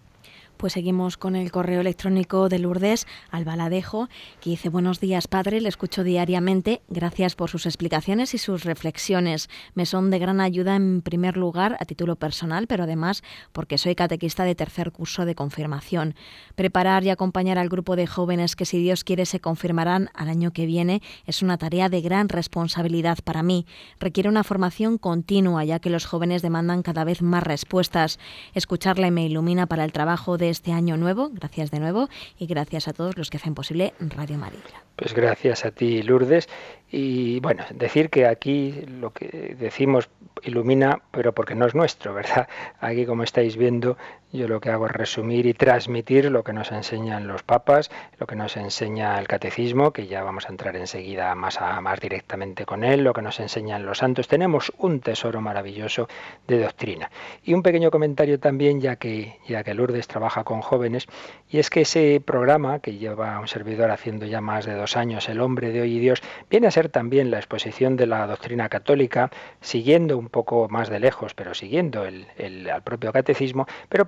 Pues 0.59 0.73
seguimos 0.73 1.17
con 1.17 1.37
el 1.37 1.53
correo 1.53 1.83
electrónico 1.83 2.49
de 2.49 2.59
Lourdes 2.59 3.07
Albaladejo, 3.31 4.09
que 4.41 4.51
dice 4.51 4.71
Buenos 4.71 4.99
días, 4.99 5.29
padre, 5.29 5.61
le 5.61 5.69
escucho 5.69 6.03
diariamente. 6.03 6.83
Gracias 6.89 7.37
por 7.37 7.49
sus 7.49 7.65
explicaciones 7.65 8.35
y 8.35 8.39
sus 8.39 8.65
reflexiones. 8.65 9.49
Me 9.75 9.87
son 9.87 10.11
de 10.11 10.19
gran 10.19 10.41
ayuda 10.41 10.75
en 10.75 11.01
primer 11.01 11.37
lugar 11.37 11.77
a 11.79 11.85
título 11.85 12.17
personal, 12.17 12.67
pero 12.67 12.85
además 12.85 13.23
porque 13.53 13.79
soy 13.79 13.95
catequista 13.95 14.43
de 14.43 14.57
tercer 14.57 14.91
curso 14.91 15.27
de 15.27 15.37
confirmación. 15.37 16.17
Preparar 16.57 17.05
y 17.05 17.11
acompañar 17.11 17.57
al 17.57 17.69
grupo 17.69 17.95
de 17.95 18.09
jóvenes 18.09 18.57
que, 18.57 18.65
si 18.65 18.83
Dios 18.83 19.05
quiere, 19.05 19.27
se 19.27 19.39
confirmarán 19.39 20.11
al 20.13 20.29
año 20.29 20.51
que 20.51 20.67
viene 20.67 21.03
es 21.25 21.41
una 21.41 21.59
tarea 21.59 21.89
de 21.89 22.01
gran 22.01 22.29
responsabilidad 22.29 23.19
para 23.23 23.45
mí. 23.45 23.65
Requiere 24.01 24.29
una 24.29 24.43
formación 24.43 24.99
continua, 24.99 25.65
ya 25.65 25.79
que 25.79 25.89
los 25.89 26.05
jóvenes 26.05 26.43
demandan 26.43 26.83
cada 26.83 27.05
vez 27.05 27.23
más 27.23 27.45
respuestas. 27.45 28.19
Escucharle 28.55 29.13
me 29.13 29.25
ilumina 29.25 29.69
para 29.69 29.85
el 29.85 29.93
trabajo 29.93 30.37
de 30.37 30.48
este 30.51 30.73
año 30.73 30.97
nuevo. 30.97 31.31
Gracias 31.33 31.71
de 31.71 31.81
nuevo 31.81 32.09
y 32.39 32.47
gracias 32.47 32.89
a 32.89 32.93
todos 32.93 33.17
los 33.17 33.31
que 33.31 33.37
hacen 33.37 33.55
posible 33.55 33.95
Radio 34.01 34.39
María. 34.39 34.61
Pues 34.97 35.15
gracias 35.15 35.65
a 35.65 35.71
ti, 35.71 36.03
Lourdes. 36.03 36.49
Y 36.91 37.39
bueno, 37.41 37.65
decir 37.75 38.11
que 38.11 38.27
aquí 38.27 38.83
lo 38.87 39.13
que 39.13 39.57
decimos 39.59 40.09
ilumina, 40.43 41.03
pero 41.11 41.33
porque 41.33 41.55
no 41.55 41.67
es 41.67 41.75
nuestro, 41.75 42.15
¿verdad? 42.15 42.49
Aquí, 42.81 43.07
como 43.07 43.23
estáis 43.23 43.57
viendo, 43.57 43.97
yo 44.33 44.49
lo 44.49 44.61
que 44.61 44.71
hago 44.71 44.87
es 44.87 44.93
resumir 44.93 45.47
y 45.47 45.55
transmitir 45.55 46.31
lo 46.31 46.45
que 46.45 46.53
nos 46.53 46.71
enseñan 46.71 47.27
los 47.27 47.43
papas, 47.43 47.91
lo 48.19 48.27
que 48.27 48.37
nos 48.37 48.57
enseña 48.57 49.19
el 49.19 49.27
catecismo, 49.27 49.93
que 49.93 50.07
ya 50.07 50.23
vamos 50.23 50.47
a 50.47 50.49
entrar 50.51 50.77
enseguida 50.77 51.35
más, 51.35 51.61
a, 51.61 51.81
más 51.81 52.01
directamente 52.01 52.67
con 52.67 52.85
él, 52.85 53.05
lo 53.05 53.13
que 53.13 53.23
nos 53.23 53.41
enseñan 53.41 53.87
los 53.87 53.99
santos. 53.99 54.29
Tenemos 54.29 54.73
un 54.79 55.01
tesoro 55.01 55.41
maravilloso 55.41 56.09
de 56.47 56.61
doctrina. 56.61 57.11
Y 57.43 57.55
un 57.55 57.63
pequeño 57.63 57.91
comentario 57.91 58.39
también, 58.39 58.81
ya 58.81 58.97
que, 58.97 59.39
ya 59.47 59.65
que 59.65 59.75
Lourdes 59.75 60.09
trabaja 60.09 60.45
con 60.45 60.61
jóvenes, 60.61 61.07
y 61.49 61.59
es 61.59 61.71
que 61.71 61.83
ese 61.83 62.23
programa 62.25 62.81
que 62.81 62.97
lleva 62.97 63.41
un 63.41 63.49
servidor 63.49 63.91
haciendo 63.91 64.27
ya 64.27 64.41
más 64.41 64.67
de 64.67 64.75
dos 64.75 64.97
años, 64.97 65.29
El 65.29 65.41
hombre 65.41 65.71
de 65.71 65.81
hoy 65.81 65.97
y 65.97 65.99
Dios, 66.01 66.23
viene 66.51 66.67
a 66.67 66.71
ser 66.71 66.89
también 66.89 67.31
la 67.31 67.39
exposición 67.39 67.97
de 67.97 68.07
la 68.07 68.27
doctrina 68.27 68.69
católica, 68.69 69.31
siguiendo 69.61 70.19
un 70.19 70.29
poco 70.29 70.69
más 70.69 70.91
de 70.91 71.01
lejos, 71.01 71.35
pero 71.35 71.55
siguiendo 71.55 72.05
el, 72.05 72.27
el, 72.37 72.69
propio 72.85 73.13
catecismo, 73.13 73.67
pero 73.89 74.07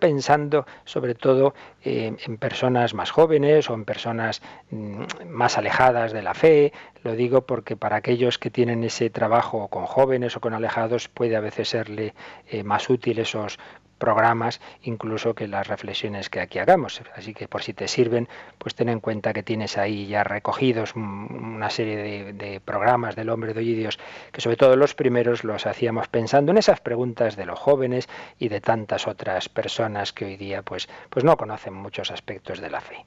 sobre 0.85 1.14
todo 1.14 1.55
eh, 1.83 2.17
en 2.26 2.37
personas 2.38 2.95
más 2.95 3.11
jóvenes 3.11 3.71
o 3.71 3.75
en 3.75 3.85
personas 3.85 4.43
mm, 4.71 5.05
más 5.26 5.59
alejadas 5.59 6.12
de 6.12 6.23
la 6.23 6.35
fe, 6.35 6.73
Lo 7.02 7.17
digo 7.17 7.43
porque 7.47 7.76
para 7.76 7.97
aquellos 7.97 8.38
que 8.38 8.50
tienen 8.50 8.85
ese 8.85 9.09
trabajo 9.09 9.69
con 9.69 9.87
jóvenes 9.87 10.37
o 10.37 10.40
con 10.40 10.52
alejados 10.52 11.09
puede 11.09 11.37
a 11.37 11.40
veces 11.40 11.69
serle 11.69 12.14
eh, 12.49 12.62
más 12.62 12.90
útil 12.90 13.19
esos 13.19 13.59
programas 14.00 14.61
incluso 14.83 15.35
que 15.37 15.47
las 15.47 15.69
reflexiones 15.69 16.28
que 16.28 16.40
aquí 16.40 16.59
hagamos. 16.59 17.00
Así 17.14 17.33
que 17.35 17.47
por 17.47 17.62
si 17.62 17.73
te 17.73 17.87
sirven, 17.87 18.28
pues 18.59 18.75
ten 18.75 18.88
en 18.88 18.99
cuenta 18.99 19.33
que 19.33 19.45
tienes 19.45 19.78
ahí 19.78 20.09
ya 20.09 20.25
recogidos 20.25 20.97
una 20.97 21.71
serie 21.71 22.33
de, 22.33 22.61
programas 22.61 23.14
del 23.14 23.30
hombre 23.30 23.54
de 23.54 23.61
hoy 23.61 23.71
y 23.71 23.75
Dios, 23.75 24.00
que 24.33 24.40
sobre 24.40 24.57
todo 24.57 24.75
los 24.75 24.95
primeros 24.95 25.45
los 25.45 25.66
hacíamos 25.66 26.09
pensando 26.09 26.50
en 26.50 26.59
esas 26.59 26.80
preguntas 26.80 27.37
de 27.37 27.47
los 27.47 27.59
jóvenes 27.59 28.09
y 28.40 28.49
de 28.49 28.61
tantas 28.61 29.07
otras 29.07 29.49
personas 29.49 30.12
que 30.12 30.25
hoy 30.25 30.37
día 30.37 30.62
pues, 30.62 30.88
pues 31.11 31.25
no 31.25 31.37
conocen 31.37 31.75
muchos 31.75 32.11
aspectos 32.11 32.61
de 32.61 32.71
la 32.71 32.80
fe. 32.80 33.04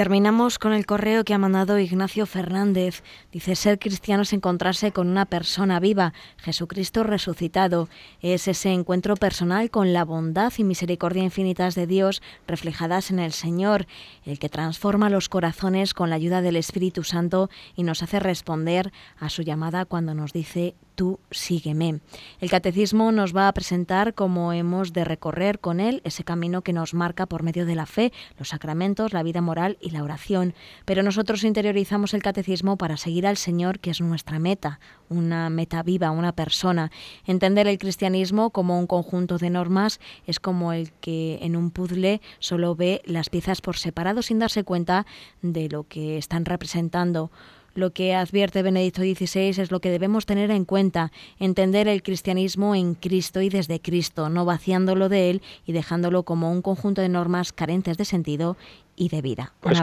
Terminamos 0.00 0.58
con 0.58 0.72
el 0.72 0.86
correo 0.86 1.24
que 1.24 1.34
ha 1.34 1.38
mandado 1.38 1.78
Ignacio 1.78 2.24
Fernández. 2.24 3.02
Dice, 3.32 3.54
ser 3.54 3.78
cristiano 3.78 4.22
es 4.22 4.32
encontrarse 4.32 4.92
con 4.92 5.08
una 5.08 5.26
persona 5.26 5.78
viva, 5.78 6.14
Jesucristo 6.38 7.04
resucitado. 7.04 7.90
Es 8.22 8.48
ese 8.48 8.70
encuentro 8.70 9.16
personal 9.16 9.70
con 9.70 9.92
la 9.92 10.06
bondad 10.06 10.54
y 10.56 10.64
misericordia 10.64 11.22
infinitas 11.22 11.74
de 11.74 11.86
Dios 11.86 12.22
reflejadas 12.48 13.10
en 13.10 13.18
el 13.18 13.32
Señor, 13.32 13.86
el 14.24 14.38
que 14.38 14.48
transforma 14.48 15.10
los 15.10 15.28
corazones 15.28 15.92
con 15.92 16.08
la 16.08 16.16
ayuda 16.16 16.40
del 16.40 16.56
Espíritu 16.56 17.04
Santo 17.04 17.50
y 17.76 17.82
nos 17.82 18.02
hace 18.02 18.20
responder 18.20 18.94
a 19.18 19.28
su 19.28 19.42
llamada 19.42 19.84
cuando 19.84 20.14
nos 20.14 20.32
dice, 20.32 20.76
tú 20.94 21.20
sígueme. 21.30 22.00
El 22.40 22.50
catecismo 22.50 23.12
nos 23.12 23.34
va 23.34 23.48
a 23.48 23.52
presentar 23.52 24.14
cómo 24.14 24.52
hemos 24.52 24.92
de 24.92 25.04
recorrer 25.04 25.58
con 25.58 25.80
él 25.80 26.00
ese 26.04 26.24
camino 26.24 26.62
que 26.62 26.72
nos 26.72 26.94
marca 26.94 27.26
por 27.26 27.42
medio 27.42 27.66
de 27.66 27.74
la 27.74 27.86
fe, 27.86 28.12
los 28.38 28.48
sacramentos, 28.48 29.12
la 29.12 29.22
vida 29.22 29.40
moral 29.40 29.78
y 29.80 29.90
la 29.90 30.02
oración. 30.02 30.54
Pero 30.84 31.02
nosotros 31.02 31.44
interiorizamos 31.44 32.14
el 32.14 32.22
catecismo 32.22 32.76
para 32.76 32.96
seguir 32.96 33.26
al 33.26 33.36
Señor, 33.36 33.78
que 33.80 33.90
es 33.90 34.00
nuestra 34.00 34.38
meta, 34.38 34.80
una 35.08 35.50
meta 35.50 35.82
viva, 35.82 36.10
una 36.10 36.32
persona. 36.32 36.90
Entender 37.26 37.66
el 37.66 37.78
cristianismo 37.78 38.50
como 38.50 38.78
un 38.78 38.86
conjunto 38.86 39.38
de 39.38 39.50
normas 39.50 40.00
es 40.26 40.40
como 40.40 40.72
el 40.72 40.92
que 40.92 41.38
en 41.42 41.56
un 41.56 41.70
puzzle 41.70 42.20
solo 42.38 42.74
ve 42.74 43.02
las 43.04 43.30
piezas 43.30 43.60
por 43.60 43.76
separado 43.76 44.22
sin 44.22 44.38
darse 44.38 44.64
cuenta 44.64 45.06
de 45.42 45.68
lo 45.68 45.84
que 45.84 46.18
están 46.18 46.44
representando. 46.44 47.30
Lo 47.74 47.90
que 47.92 48.14
advierte 48.14 48.62
Benedicto 48.62 49.02
XVI 49.02 49.60
es 49.60 49.70
lo 49.70 49.80
que 49.80 49.90
debemos 49.90 50.26
tener 50.26 50.50
en 50.50 50.64
cuenta, 50.64 51.12
entender 51.38 51.88
el 51.88 52.02
cristianismo 52.02 52.74
en 52.74 52.94
Cristo 52.94 53.40
y 53.40 53.48
desde 53.48 53.80
Cristo, 53.80 54.28
no 54.28 54.44
vaciándolo 54.44 55.08
de 55.08 55.30
él 55.30 55.42
y 55.66 55.72
dejándolo 55.72 56.24
como 56.24 56.50
un 56.50 56.62
conjunto 56.62 57.00
de 57.00 57.08
normas 57.08 57.52
carentes 57.52 57.96
de 57.96 58.04
sentido 58.04 58.56
y 58.96 59.08
de 59.08 59.22
vida. 59.22 59.52
Pues 59.60 59.82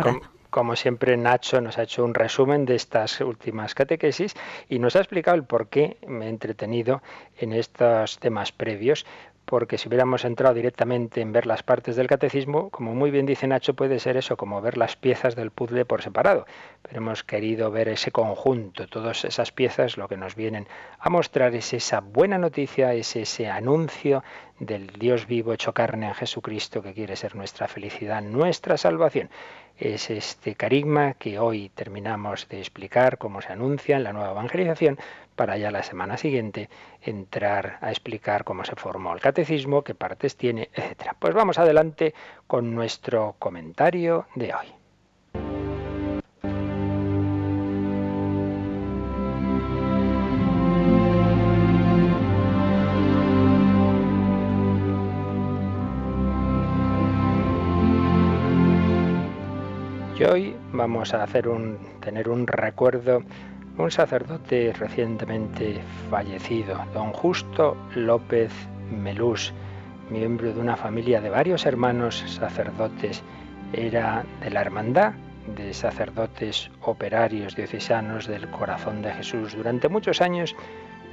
como 0.50 0.76
siempre, 0.76 1.18
Nacho 1.18 1.60
nos 1.62 1.78
ha 1.78 1.84
hecho 1.84 2.06
un 2.06 2.14
resumen 2.14 2.66
de 2.66 2.76
estas 2.76 3.20
últimas 3.22 3.76
catequesis 3.76 4.34
y 4.70 4.80
nos 4.80 4.96
ha 4.96 5.00
explicado 5.00 5.36
el 5.36 5.44
por 5.44 5.68
qué 5.68 5.98
me 6.08 6.26
he 6.26 6.30
entretenido 6.30 7.02
en 7.38 7.52
estos 7.54 8.18
temas 8.18 8.54
previos, 8.54 9.06
porque 9.48 9.78
si 9.78 9.88
hubiéramos 9.88 10.26
entrado 10.26 10.54
directamente 10.54 11.22
en 11.22 11.32
ver 11.32 11.46
las 11.46 11.64
partes 11.64 11.96
del 11.96 12.08
catecismo, 12.08 12.70
como 12.70 12.94
muy 12.94 13.12
bien 13.12 13.26
dice 13.26 13.48
Nacho, 13.48 13.76
puede 13.76 13.98
ser 13.98 14.18
eso, 14.18 14.36
como 14.36 14.62
ver 14.62 14.78
las 14.78 14.98
piezas 14.98 15.38
del 15.38 15.52
puzzle 15.52 15.86
por 15.86 16.02
separado. 16.02 16.46
Pero 16.82 16.98
hemos 16.98 17.24
querido 17.24 17.72
ver 17.72 17.88
ese 17.88 18.12
conjunto, 18.12 18.88
todas 18.88 19.24
esas 19.24 19.54
piezas, 19.54 19.96
lo 19.96 20.10
que 20.10 20.18
nos 20.18 20.36
vienen 20.36 20.68
a 21.00 21.10
mostrar 21.10 21.56
es 21.56 21.74
esa 21.74 22.02
buena 22.02 22.38
noticia, 22.38 22.94
es 22.94 23.16
ese 23.16 23.48
anuncio 23.48 24.22
del 24.60 24.88
Dios 24.88 25.28
vivo 25.28 25.54
hecho 25.54 25.74
carne 25.74 26.08
en 26.08 26.14
Jesucristo 26.14 26.82
que 26.82 26.94
quiere 26.94 27.16
ser 27.16 27.38
nuestra 27.38 27.70
felicidad, 27.70 28.22
nuestra 28.22 28.76
salvación 28.76 29.30
es 29.78 30.10
este 30.10 30.56
carisma 30.56 31.14
que 31.14 31.40
hoy 31.40 31.70
terminamos 31.70 32.48
de 32.50 32.60
explicar 32.60 33.18
cómo 33.18 33.42
se 33.42 33.54
anuncia 33.54 33.98
en 33.98 34.04
la 34.04 34.14
nueva 34.14 34.32
evangelización, 34.32 34.98
para 35.36 35.58
ya 35.58 35.72
la 35.72 35.84
semana 35.84 36.18
siguiente 36.18 36.70
entrar 37.02 37.78
a 37.82 37.92
explicar 37.92 38.44
cómo 38.44 38.66
se 38.66 38.76
formó 38.76 39.14
el 39.14 39.22
catecismo, 39.22 39.84
qué 39.84 39.94
partes 39.94 40.36
tiene, 40.36 40.70
etc. 40.74 41.14
Pues 41.20 41.34
vamos 41.34 41.60
adelante 41.60 42.14
con 42.48 42.74
nuestro 42.74 43.36
comentario 43.38 44.26
de 44.36 44.54
hoy. 44.54 44.77
Hoy 60.30 60.54
vamos 60.74 61.14
a 61.14 61.24
hacer 61.24 61.48
un, 61.48 61.78
tener 62.02 62.28
un 62.28 62.48
recuerdo 62.48 63.24
un 63.78 63.90
sacerdote 63.90 64.74
recientemente 64.78 65.80
fallecido, 66.10 66.84
don 66.94 67.14
Justo 67.14 67.78
López 67.96 68.52
Melús, 68.92 69.54
miembro 70.10 70.52
de 70.52 70.60
una 70.60 70.76
familia 70.76 71.22
de 71.22 71.30
varios 71.30 71.66
hermanos 71.66 72.26
sacerdotes, 72.28 73.24
era 73.72 74.26
de 74.42 74.50
la 74.50 74.60
hermandad 74.60 75.14
de 75.56 75.74
sacerdotes 75.74 76.72
operarios 76.82 77.56
diocesanos 77.56 78.28
del 78.28 78.50
corazón 78.50 79.02
de 79.02 79.14
Jesús. 79.14 79.56
Durante 79.56 79.88
muchos 79.88 80.20
años, 80.20 80.58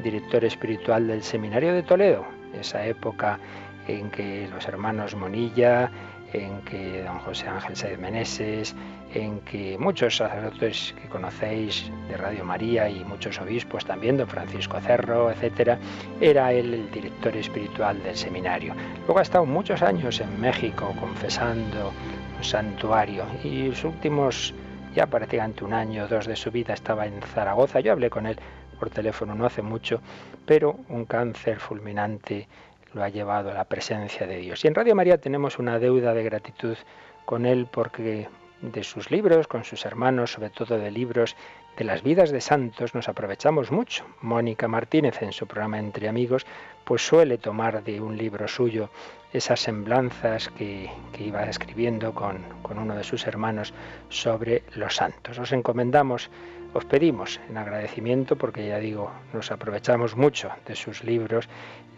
director 0.02 0.44
espiritual 0.44 1.06
del 1.06 1.23
Seminario 1.23 1.73
de 1.73 1.85
Toledo, 1.85 2.25
esa 2.52 2.85
época 2.85 3.38
en 3.87 4.11
que 4.11 4.49
los 4.49 4.66
hermanos 4.66 5.14
Monilla, 5.14 5.90
en 6.35 6.61
que 6.62 7.03
don 7.05 7.19
José 7.21 7.49
Ángel 7.49 7.76
Saez 7.76 7.99
Meneses, 7.99 8.75
en 9.14 9.41
que 9.41 9.79
muchos 9.79 10.17
sacerdotes 10.17 10.95
que 11.00 11.09
conocéis 11.09 11.91
de 12.09 12.17
Radio 12.17 12.45
María 12.45 12.88
y 12.88 13.05
muchos 13.05 13.41
obispos 13.41 13.85
también, 13.85 14.17
don 14.17 14.29
Francisco 14.29 14.81
Cerro, 14.81 15.31
etcétera, 15.31 15.79
era 16.21 16.53
él 16.53 16.75
el 16.75 16.91
director 16.91 17.37
espiritual 17.37 18.03
del 18.03 18.17
seminario. 18.17 18.75
Luego 19.07 19.21
ha 19.21 19.23
estado 19.23 19.47
muchos 19.47 19.83
años 19.83 20.21
en 20.21 20.41
México 20.41 20.93
confesando 20.99 21.93
un 22.37 22.45
santuario 22.45 23.25
y 23.45 23.69
los 23.69 23.85
últimos 23.85 24.53
ya 24.95 25.07
prácticamente 25.07 25.64
un 25.64 25.73
año 25.73 26.05
o 26.05 26.09
dos 26.09 26.26
de 26.26 26.37
su 26.37 26.50
vida 26.50 26.75
estaba 26.75 27.07
en 27.07 27.21
Zaragoza. 27.23 27.81
Yo 27.81 27.93
hablé 27.93 28.11
con 28.11 28.26
él 28.26 28.38
por 28.75 28.91
teléfono 28.91 29.35
no 29.35 29.47
hace 29.47 29.62
mucho, 29.62 30.00
pero 30.47 30.79
un 30.88 31.05
cáncer 31.05 31.59
fulminante 31.59 32.49
lo 32.95 33.03
ha 33.05 33.09
llevado 33.09 33.51
a 33.51 33.55
la 33.55 33.65
presencia 33.65 34.27
de 34.27 34.39
Dios. 34.39 34.65
Y 34.65 34.69
en 34.69 34.75
Radio 34.75 34.95
María 34.95 35.19
tenemos 35.19 35.59
una 35.59 35.79
deuda 35.79 36.15
de 36.15 36.23
gratitud 36.23 36.77
con 37.25 37.47
él 37.47 37.67
porque 37.71 38.29
de 38.63 38.85
sus 38.85 39.11
libros, 39.11 39.47
con 39.47 39.65
sus 39.65 39.85
hermanos, 39.85 40.33
sobre 40.33 40.51
todo 40.51 40.79
de 40.79 40.91
libros 40.91 41.37
de 41.77 41.85
las 41.85 42.03
vidas 42.03 42.31
de 42.31 42.41
santos, 42.41 42.95
nos 42.95 43.09
aprovechamos 43.09 43.71
mucho. 43.71 44.05
Mónica 44.23 44.69
Martínez 44.69 45.21
en 45.23 45.33
su 45.33 45.47
programa 45.47 45.79
Entre 45.79 46.09
Amigos, 46.09 46.47
pues 46.85 47.07
suele 47.07 47.37
tomar 47.37 47.83
de 47.83 48.01
un 48.01 48.17
libro 48.17 48.49
suyo 48.49 48.91
esas 49.33 49.61
semblanzas 49.61 50.49
que, 50.51 50.89
que 51.13 51.25
iba 51.25 51.43
escribiendo 51.45 52.15
con, 52.15 52.45
con 52.63 52.79
uno 52.79 52.95
de 52.95 53.05
sus 53.05 53.27
hermanos 53.27 53.75
sobre 54.09 54.63
los 54.77 54.97
santos. 54.97 55.39
Os 55.39 55.53
encomendamos 55.53 56.31
os 56.75 56.85
pedimos 56.85 57.41
en 57.49 57.57
agradecimiento, 57.57 58.35
porque 58.35 58.67
ya 58.67 58.81
digo, 58.81 59.13
nos 59.33 59.53
aprovechamos 59.53 60.17
mucho 60.17 60.51
de 60.67 60.75
sus 60.75 61.05
libros, 61.05 61.49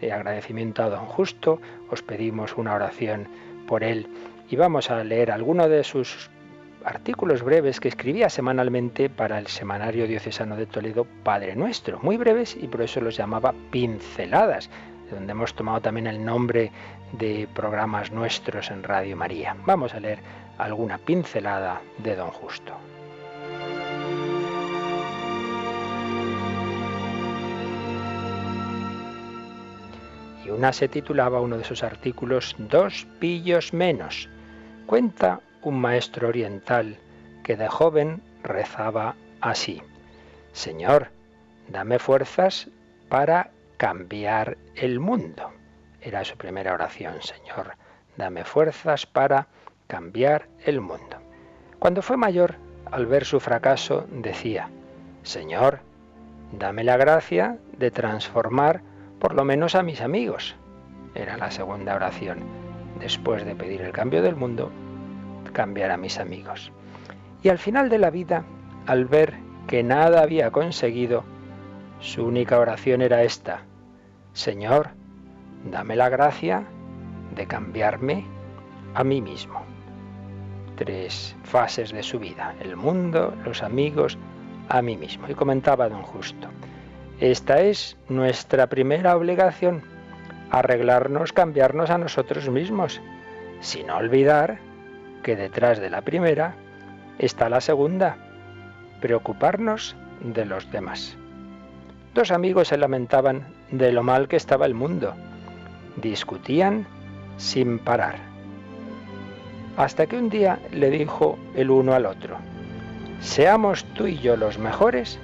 de 0.01 0.11
agradecimiento 0.11 0.83
a 0.83 0.89
don 0.89 1.05
Justo, 1.05 1.59
os 1.89 2.01
pedimos 2.01 2.57
una 2.57 2.73
oración 2.75 3.27
por 3.67 3.83
él 3.83 4.07
y 4.49 4.55
vamos 4.55 4.89
a 4.89 5.03
leer 5.03 5.31
alguno 5.31 5.67
de 5.67 5.83
sus 5.83 6.29
artículos 6.85 7.43
breves 7.43 7.79
que 7.79 7.89
escribía 7.89 8.29
semanalmente 8.29 9.09
para 9.09 9.39
el 9.39 9.47
Semanario 9.47 10.07
Diocesano 10.07 10.55
de 10.55 10.65
Toledo 10.65 11.05
Padre 11.23 11.55
Nuestro, 11.55 11.99
muy 12.01 12.17
breves 12.17 12.55
y 12.55 12.67
por 12.67 12.81
eso 12.81 13.01
los 13.01 13.17
llamaba 13.17 13.53
pinceladas, 13.71 14.69
de 15.09 15.15
donde 15.15 15.31
hemos 15.31 15.53
tomado 15.53 15.81
también 15.81 16.07
el 16.07 16.23
nombre 16.23 16.71
de 17.11 17.47
programas 17.53 18.11
nuestros 18.11 18.71
en 18.71 18.83
Radio 18.83 19.17
María. 19.17 19.55
Vamos 19.65 19.93
a 19.93 19.99
leer 19.99 20.19
alguna 20.57 20.97
pincelada 20.97 21.81
de 21.97 22.15
don 22.15 22.31
Justo. 22.31 22.73
Y 30.47 30.49
una 30.49 30.71
se 30.71 30.87
titulaba 30.87 31.41
uno 31.41 31.57
de 31.57 31.65
sus 31.65 31.83
artículos 31.83 32.55
Dos 32.57 33.05
pillos 33.19 33.73
menos. 33.73 34.29
Cuenta 34.85 35.41
un 35.61 35.79
maestro 35.79 36.29
oriental 36.29 36.97
que 37.43 37.57
de 37.57 37.67
joven 37.67 38.21
rezaba 38.43 39.15
así. 39.41 39.81
Señor, 40.53 41.09
dame 41.67 41.99
fuerzas 41.99 42.69
para 43.09 43.51
cambiar 43.75 44.57
el 44.75 44.99
mundo. 44.99 45.51
Era 46.01 46.23
su 46.23 46.37
primera 46.37 46.73
oración, 46.73 47.21
Señor, 47.21 47.73
dame 48.15 48.45
fuerzas 48.45 49.05
para 49.05 49.47
cambiar 49.87 50.47
el 50.65 50.79
mundo. 50.79 51.17
Cuando 51.79 52.01
fue 52.01 52.15
mayor, 52.17 52.55
al 52.91 53.05
ver 53.05 53.25
su 53.25 53.39
fracaso, 53.39 54.07
decía, 54.09 54.69
Señor, 55.23 55.79
dame 56.53 56.83
la 56.85 56.95
gracia 56.95 57.57
de 57.77 57.91
transformar 57.91 58.81
por 59.19 59.33
lo 59.33 59.43
menos 59.43 59.75
a 59.75 59.83
mis 59.83 60.01
amigos. 60.01 60.55
Era 61.15 61.37
la 61.37 61.51
segunda 61.51 61.95
oración. 61.95 62.39
Después 62.99 63.45
de 63.45 63.55
pedir 63.55 63.81
el 63.81 63.91
cambio 63.91 64.21
del 64.21 64.35
mundo, 64.35 64.71
cambiar 65.53 65.91
a 65.91 65.97
mis 65.97 66.19
amigos. 66.19 66.71
Y 67.43 67.49
al 67.49 67.57
final 67.57 67.89
de 67.89 67.99
la 67.99 68.09
vida, 68.09 68.43
al 68.85 69.05
ver 69.05 69.35
que 69.67 69.83
nada 69.83 70.21
había 70.21 70.51
conseguido, 70.51 71.23
su 71.99 72.25
única 72.25 72.59
oración 72.59 73.01
era 73.01 73.23
esta, 73.23 73.61
Señor, 74.33 74.89
dame 75.69 75.95
la 75.95 76.09
gracia 76.09 76.63
de 77.35 77.47
cambiarme 77.47 78.25
a 78.93 79.03
mí 79.03 79.21
mismo. 79.21 79.61
Tres 80.75 81.35
fases 81.43 81.91
de 81.91 82.03
su 82.03 82.19
vida, 82.19 82.55
el 82.59 82.75
mundo, 82.75 83.33
los 83.43 83.63
amigos, 83.63 84.17
a 84.69 84.81
mí 84.81 84.95
mismo. 84.95 85.27
Y 85.27 85.33
comentaba 85.33 85.89
don 85.89 86.03
Justo, 86.03 86.47
esta 87.19 87.61
es 87.61 87.97
nuestra 88.09 88.67
primera 88.67 89.17
obligación, 89.17 89.81
arreglarnos, 90.51 91.33
cambiarnos 91.33 91.89
a 91.89 91.97
nosotros 91.97 92.47
mismos, 92.49 93.01
sin 93.59 93.89
olvidar 93.89 94.59
que 95.23 95.35
detrás 95.35 95.79
de 95.79 95.89
la 95.89 96.01
primera 96.01 96.53
está 97.17 97.49
la 97.49 97.59
segunda, 97.59 98.17
preocuparnos 99.01 99.95
de 100.21 100.45
los 100.45 100.69
demás. 100.71 101.17
Dos 102.13 102.31
amigos 102.31 102.67
se 102.67 102.77
lamentaban 102.77 103.47
de 103.71 103.91
lo 103.91 104.03
mal 104.03 104.27
que 104.27 104.35
estaba 104.35 104.65
el 104.65 104.73
mundo. 104.73 105.13
Discutían 105.97 106.85
sin 107.37 107.79
parar. 107.79 108.15
Hasta 109.75 110.05
que 110.05 110.17
un 110.17 110.29
día 110.29 110.59
le 110.71 110.89
dijo 110.91 111.37
el 111.55 111.69
uno 111.69 111.93
al 111.93 112.05
otro, 112.05 112.37
seamos 113.19 113.85
tú 113.95 114.07
y 114.07 114.17
yo 114.17 114.35
los 114.35 114.57
mejores 114.57 115.19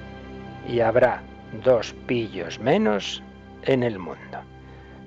y 0.67 0.79
habrá 0.79 1.21
dos 1.61 1.93
pillos 2.07 2.59
menos 2.59 3.21
en 3.63 3.83
el 3.83 3.99
mundo. 3.99 4.39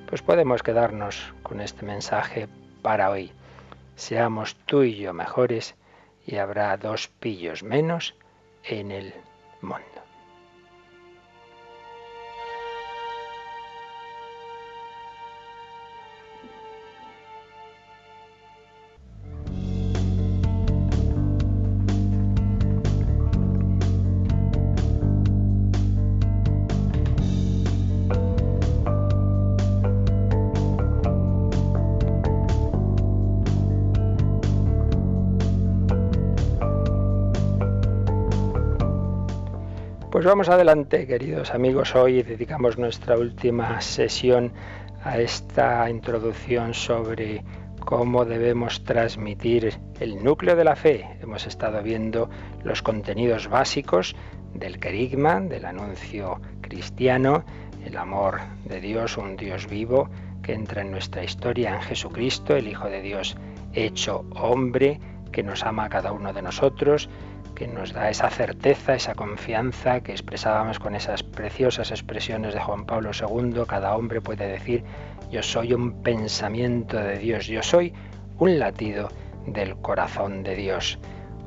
Pues 0.08 0.22
podemos 0.22 0.62
quedarnos 0.62 1.34
con 1.42 1.60
este 1.60 1.84
mensaje 1.84 2.48
para 2.82 3.10
hoy. 3.10 3.32
Seamos 3.96 4.54
tú 4.66 4.82
y 4.84 4.94
yo 4.96 5.12
mejores 5.12 5.74
y 6.26 6.36
habrá 6.36 6.76
dos 6.76 7.08
pillos 7.08 7.62
menos 7.62 8.14
en 8.64 8.92
el 8.92 9.14
mundo. 9.60 9.95
Vamos 40.26 40.48
adelante, 40.48 41.06
queridos 41.06 41.52
amigos. 41.52 41.94
Hoy 41.94 42.22
dedicamos 42.22 42.78
nuestra 42.78 43.16
última 43.16 43.80
sesión 43.80 44.52
a 45.04 45.18
esta 45.18 45.88
introducción 45.88 46.74
sobre 46.74 47.44
cómo 47.84 48.24
debemos 48.24 48.82
transmitir 48.82 49.78
el 50.00 50.24
núcleo 50.24 50.56
de 50.56 50.64
la 50.64 50.74
fe. 50.74 51.06
Hemos 51.20 51.46
estado 51.46 51.80
viendo 51.80 52.28
los 52.64 52.82
contenidos 52.82 53.46
básicos 53.48 54.16
del 54.52 54.80
querigma, 54.80 55.40
del 55.40 55.64
anuncio 55.64 56.40
cristiano, 56.60 57.44
el 57.84 57.96
amor 57.96 58.40
de 58.64 58.80
Dios, 58.80 59.16
un 59.18 59.36
Dios 59.36 59.68
vivo 59.68 60.10
que 60.42 60.54
entra 60.54 60.82
en 60.82 60.90
nuestra 60.90 61.22
historia 61.22 61.72
en 61.72 61.82
Jesucristo, 61.82 62.56
el 62.56 62.66
Hijo 62.66 62.88
de 62.88 63.00
Dios 63.00 63.36
hecho 63.74 64.24
hombre, 64.34 64.98
que 65.30 65.44
nos 65.44 65.62
ama 65.62 65.84
a 65.84 65.88
cada 65.88 66.12
uno 66.12 66.32
de 66.32 66.42
nosotros, 66.42 67.08
que 67.56 67.66
nos 67.66 67.92
da 67.92 68.08
esa 68.10 68.30
certeza, 68.30 68.94
esa 68.94 69.16
confianza 69.16 70.00
que 70.00 70.12
expresábamos 70.12 70.78
con 70.78 70.94
esas 70.94 71.24
preciosas 71.24 71.90
expresiones 71.90 72.54
de 72.54 72.60
Juan 72.60 72.86
Pablo 72.86 73.10
II. 73.10 73.62
Cada 73.66 73.96
hombre 73.96 74.20
puede 74.20 74.46
decir, 74.46 74.84
yo 75.32 75.42
soy 75.42 75.72
un 75.72 76.02
pensamiento 76.02 76.98
de 76.98 77.18
Dios, 77.18 77.46
yo 77.48 77.64
soy 77.64 77.92
un 78.38 78.60
latido 78.60 79.08
del 79.46 79.76
corazón 79.76 80.44
de 80.44 80.54
Dios. 80.54 81.00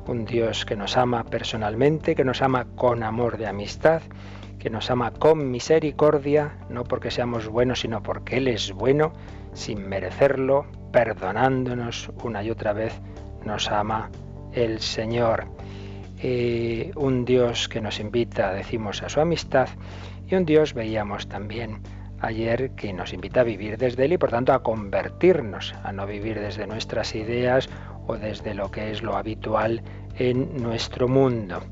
Un 0.06 0.24
Dios 0.24 0.66
que 0.66 0.76
nos 0.76 0.96
ama 0.96 1.24
personalmente, 1.24 2.14
que 2.14 2.24
nos 2.24 2.42
ama 2.42 2.66
con 2.74 3.02
amor 3.02 3.38
de 3.38 3.46
amistad, 3.46 4.02
que 4.58 4.68
nos 4.68 4.90
ama 4.90 5.12
con 5.12 5.50
misericordia, 5.50 6.58
no 6.68 6.84
porque 6.84 7.10
seamos 7.10 7.48
buenos, 7.48 7.80
sino 7.80 8.02
porque 8.02 8.38
Él 8.38 8.48
es 8.48 8.72
bueno, 8.72 9.12
sin 9.52 9.88
merecerlo, 9.88 10.66
perdonándonos 10.92 12.10
una 12.24 12.42
y 12.42 12.50
otra 12.50 12.72
vez, 12.72 13.00
nos 13.44 13.70
ama 13.70 14.10
el 14.52 14.80
Señor. 14.80 15.46
Eh, 16.22 16.92
un 16.96 17.24
Dios 17.24 17.68
que 17.68 17.80
nos 17.80 17.98
invita, 17.98 18.52
decimos, 18.52 19.02
a 19.02 19.08
su 19.08 19.20
amistad, 19.20 19.68
y 20.28 20.34
un 20.34 20.44
Dios, 20.44 20.74
veíamos 20.74 21.28
también 21.28 21.80
ayer, 22.20 22.72
que 22.72 22.92
nos 22.92 23.12
invita 23.12 23.40
a 23.40 23.44
vivir 23.44 23.78
desde 23.78 24.04
Él 24.04 24.12
y 24.12 24.18
por 24.18 24.30
tanto 24.30 24.52
a 24.52 24.62
convertirnos, 24.62 25.74
a 25.82 25.92
no 25.92 26.06
vivir 26.06 26.38
desde 26.38 26.66
nuestras 26.66 27.14
ideas 27.14 27.68
o 28.06 28.16
desde 28.16 28.54
lo 28.54 28.70
que 28.70 28.90
es 28.90 29.02
lo 29.02 29.16
habitual 29.16 29.82
en 30.16 30.62
nuestro 30.62 31.08
mundo. 31.08 31.62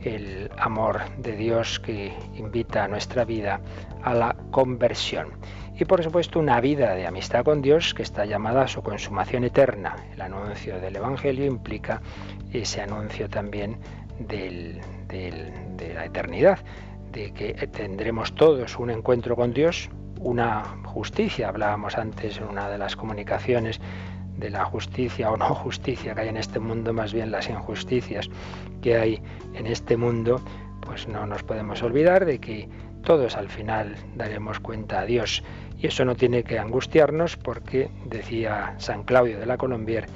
El 0.00 0.50
amor 0.58 1.00
de 1.18 1.36
Dios 1.36 1.78
que 1.80 2.12
invita 2.34 2.84
a 2.84 2.88
nuestra 2.88 3.24
vida 3.24 3.60
a 4.02 4.12
la 4.12 4.36
conversión. 4.50 5.28
Y 5.76 5.84
por 5.86 6.04
supuesto 6.04 6.38
una 6.38 6.60
vida 6.60 6.94
de 6.94 7.06
amistad 7.06 7.44
con 7.44 7.60
Dios 7.60 7.94
que 7.94 8.02
está 8.02 8.24
llamada 8.24 8.62
a 8.62 8.68
su 8.68 8.82
consumación 8.82 9.42
eterna. 9.44 9.96
El 10.12 10.20
anuncio 10.20 10.80
del 10.80 10.96
Evangelio 10.96 11.46
implica 11.46 12.00
ese 12.52 12.80
anuncio 12.80 13.28
también 13.28 13.78
de 14.18 14.80
la 15.94 16.04
eternidad, 16.04 16.60
de 17.10 17.32
que 17.32 17.54
tendremos 17.68 18.34
todos 18.34 18.78
un 18.78 18.90
encuentro 18.90 19.34
con 19.34 19.52
Dios, 19.52 19.90
una 20.20 20.62
justicia. 20.84 21.48
Hablábamos 21.48 21.98
antes 21.98 22.38
en 22.38 22.44
una 22.44 22.68
de 22.68 22.78
las 22.78 22.94
comunicaciones 22.94 23.80
de 24.36 24.50
la 24.50 24.64
justicia 24.64 25.30
o 25.30 25.36
no 25.36 25.54
justicia 25.54 26.14
que 26.14 26.20
hay 26.22 26.28
en 26.28 26.36
este 26.36 26.60
mundo, 26.60 26.92
más 26.92 27.12
bien 27.12 27.30
las 27.30 27.48
injusticias 27.48 28.30
que 28.80 28.96
hay 28.96 29.22
en 29.54 29.66
este 29.66 29.96
mundo, 29.96 30.40
pues 30.80 31.08
no 31.08 31.26
nos 31.26 31.42
podemos 31.42 31.82
olvidar 31.82 32.24
de 32.24 32.38
que 32.38 32.68
todos 33.04 33.36
al 33.36 33.48
final 33.48 33.96
daremos 34.16 34.60
cuenta 34.60 35.00
a 35.00 35.04
Dios. 35.04 35.44
Y 35.84 35.88
eso 35.88 36.06
no 36.06 36.16
tiene 36.16 36.44
que 36.44 36.58
angustiarnos 36.58 37.36
porque, 37.36 37.90
decía 38.06 38.74
San 38.78 39.02
Claudio 39.02 39.38
de 39.38 39.44
la 39.44 39.58
Colombier, 39.58 40.06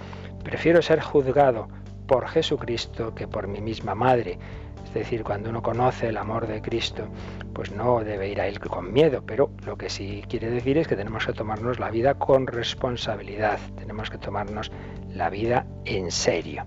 prefiero 0.43 0.81
ser 0.81 1.03
juzgado 1.03 1.69
por 2.07 2.27
Jesucristo 2.27 3.15
que 3.15 3.29
por 3.29 3.49
mi 3.49 3.61
misma 3.61 3.95
madre. 3.95 4.39
Es 4.83 4.95
decir, 4.95 5.23
cuando 5.25 5.51
uno 5.51 5.63
conoce 5.63 6.09
el 6.09 6.17
amor 6.17 6.47
de 6.47 6.63
Cristo, 6.63 7.09
pues 7.53 7.71
no 7.71 8.03
debe 8.03 8.31
ir 8.31 8.41
a 8.41 8.47
Él 8.47 8.61
con 8.61 8.95
miedo, 8.95 9.23
pero 9.27 9.51
lo 9.67 9.77
que 9.77 9.91
sí 9.91 10.25
quiere 10.27 10.49
decir 10.49 10.79
es 10.79 10.89
que 10.89 10.97
tenemos 10.97 11.27
que 11.27 11.35
tomarnos 11.35 11.79
la 11.79 11.91
vida 11.91 12.15
con 12.15 12.47
responsabilidad, 12.47 13.59
tenemos 13.77 14.09
que 14.09 14.17
tomarnos 14.17 14.73
la 15.13 15.29
vida 15.29 15.67
en 15.85 16.11
serio. 16.11 16.65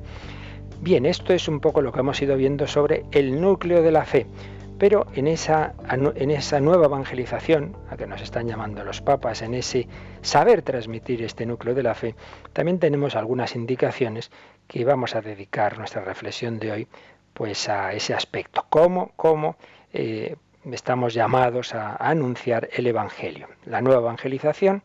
Bien, 0.80 1.08
esto 1.08 1.34
es 1.34 1.48
un 1.48 1.60
poco 1.60 1.82
lo 1.82 1.92
que 1.92 2.02
hemos 2.02 2.22
ido 2.22 2.38
viendo 2.38 2.68
sobre 2.68 3.06
el 3.12 3.42
núcleo 3.42 3.82
de 3.82 3.92
la 3.94 4.06
fe. 4.06 4.28
Pero 4.78 5.06
en 5.14 5.28
esa, 5.28 5.74
en 5.90 6.32
esa 6.32 6.60
nueva 6.60 6.86
evangelización, 6.86 7.78
a 7.90 7.98
que 7.98 8.08
nos 8.08 8.22
están 8.22 8.48
llamando 8.48 8.84
los 8.84 9.02
papas, 9.02 9.42
en 9.42 9.54
ese 9.54 9.88
saber 10.22 10.64
transmitir 10.64 11.22
este 11.22 11.46
núcleo 11.46 11.76
de 11.76 11.84
la 11.84 11.94
fe, 11.94 12.16
también 12.54 12.80
tenemos 12.80 13.16
algunas 13.16 13.56
indicaciones 13.56 14.32
que 14.68 14.84
vamos 14.84 15.16
a 15.16 15.22
dedicar 15.22 15.78
nuestra 15.78 16.04
reflexión 16.04 16.58
de 16.60 16.72
hoy 16.72 16.88
pues 17.34 17.70
a 17.70 17.94
ese 17.94 18.14
aspecto. 18.14 18.66
¿Cómo, 18.70 19.12
cómo 19.16 19.56
eh, 19.94 20.36
estamos 20.72 21.14
llamados 21.14 21.74
a 21.74 21.96
anunciar 21.96 22.70
el 22.74 22.88
Evangelio? 22.88 23.48
La 23.66 23.82
nueva 23.82 24.02
evangelización 24.02 24.84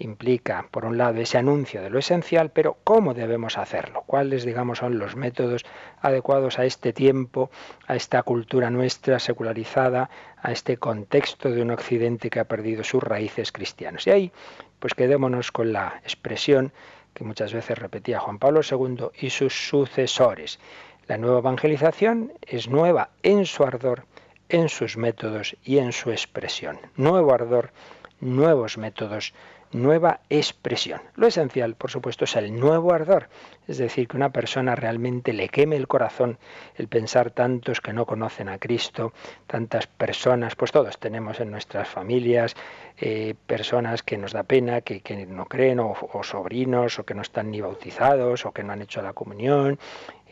implica, 0.00 0.66
por 0.70 0.84
un 0.84 0.98
lado, 0.98 1.20
ese 1.20 1.38
anuncio 1.38 1.82
de 1.82 1.90
lo 1.90 1.98
esencial, 1.98 2.50
pero 2.50 2.78
¿cómo 2.84 3.14
debemos 3.14 3.58
hacerlo? 3.58 4.02
¿Cuáles, 4.06 4.44
digamos, 4.44 4.78
son 4.78 4.98
los 4.98 5.14
métodos 5.14 5.64
adecuados 6.00 6.58
a 6.58 6.64
este 6.64 6.92
tiempo, 6.92 7.50
a 7.86 7.94
esta 7.94 8.22
cultura 8.22 8.70
nuestra 8.70 9.18
secularizada, 9.18 10.10
a 10.42 10.52
este 10.52 10.78
contexto 10.78 11.50
de 11.50 11.62
un 11.62 11.70
occidente 11.70 12.30
que 12.30 12.40
ha 12.40 12.48
perdido 12.48 12.82
sus 12.82 13.02
raíces 13.02 13.52
cristianas? 13.52 14.06
Y 14.06 14.10
ahí, 14.10 14.32
pues 14.78 14.94
quedémonos 14.94 15.52
con 15.52 15.72
la 15.72 16.00
expresión 16.02 16.72
que 17.14 17.24
muchas 17.24 17.52
veces 17.52 17.78
repetía 17.78 18.20
Juan 18.20 18.38
Pablo 18.38 18.62
II 18.68 19.08
y 19.18 19.30
sus 19.30 19.68
sucesores. 19.68 20.58
La 21.06 21.18
nueva 21.18 21.40
evangelización 21.40 22.32
es 22.42 22.68
nueva 22.68 23.10
en 23.22 23.44
su 23.44 23.64
ardor, 23.64 24.04
en 24.48 24.68
sus 24.68 24.96
métodos 24.96 25.56
y 25.62 25.78
en 25.78 25.92
su 25.92 26.10
expresión. 26.10 26.78
Nuevo 26.96 27.34
ardor, 27.34 27.72
nuevos 28.20 28.78
métodos 28.78 29.34
nueva 29.72 30.20
expresión. 30.30 31.00
Lo 31.14 31.26
esencial, 31.26 31.74
por 31.76 31.90
supuesto, 31.90 32.24
es 32.24 32.36
el 32.36 32.58
nuevo 32.58 32.92
ardor, 32.92 33.28
es 33.68 33.78
decir, 33.78 34.08
que 34.08 34.16
una 34.16 34.30
persona 34.30 34.74
realmente 34.74 35.32
le 35.32 35.48
queme 35.48 35.76
el 35.76 35.86
corazón 35.86 36.38
el 36.74 36.88
pensar 36.88 37.30
tantos 37.30 37.80
que 37.80 37.92
no 37.92 38.06
conocen 38.06 38.48
a 38.48 38.58
Cristo, 38.58 39.12
tantas 39.46 39.86
personas, 39.86 40.56
pues 40.56 40.72
todos 40.72 40.98
tenemos 40.98 41.40
en 41.40 41.50
nuestras 41.50 41.88
familias 41.88 42.56
eh, 43.00 43.34
personas 43.46 44.02
que 44.02 44.18
nos 44.18 44.32
da 44.32 44.42
pena, 44.42 44.82
que, 44.82 45.00
no 45.26 45.46
creen, 45.46 45.80
o, 45.80 45.96
o 46.12 46.22
sobrinos, 46.22 46.98
o 46.98 47.04
que 47.04 47.14
no 47.14 47.22
están 47.22 47.50
ni 47.50 47.60
bautizados, 47.60 48.44
o 48.44 48.52
que 48.52 48.62
no 48.62 48.72
han 48.72 48.82
hecho 48.82 49.00
la 49.00 49.14
comunión, 49.14 49.78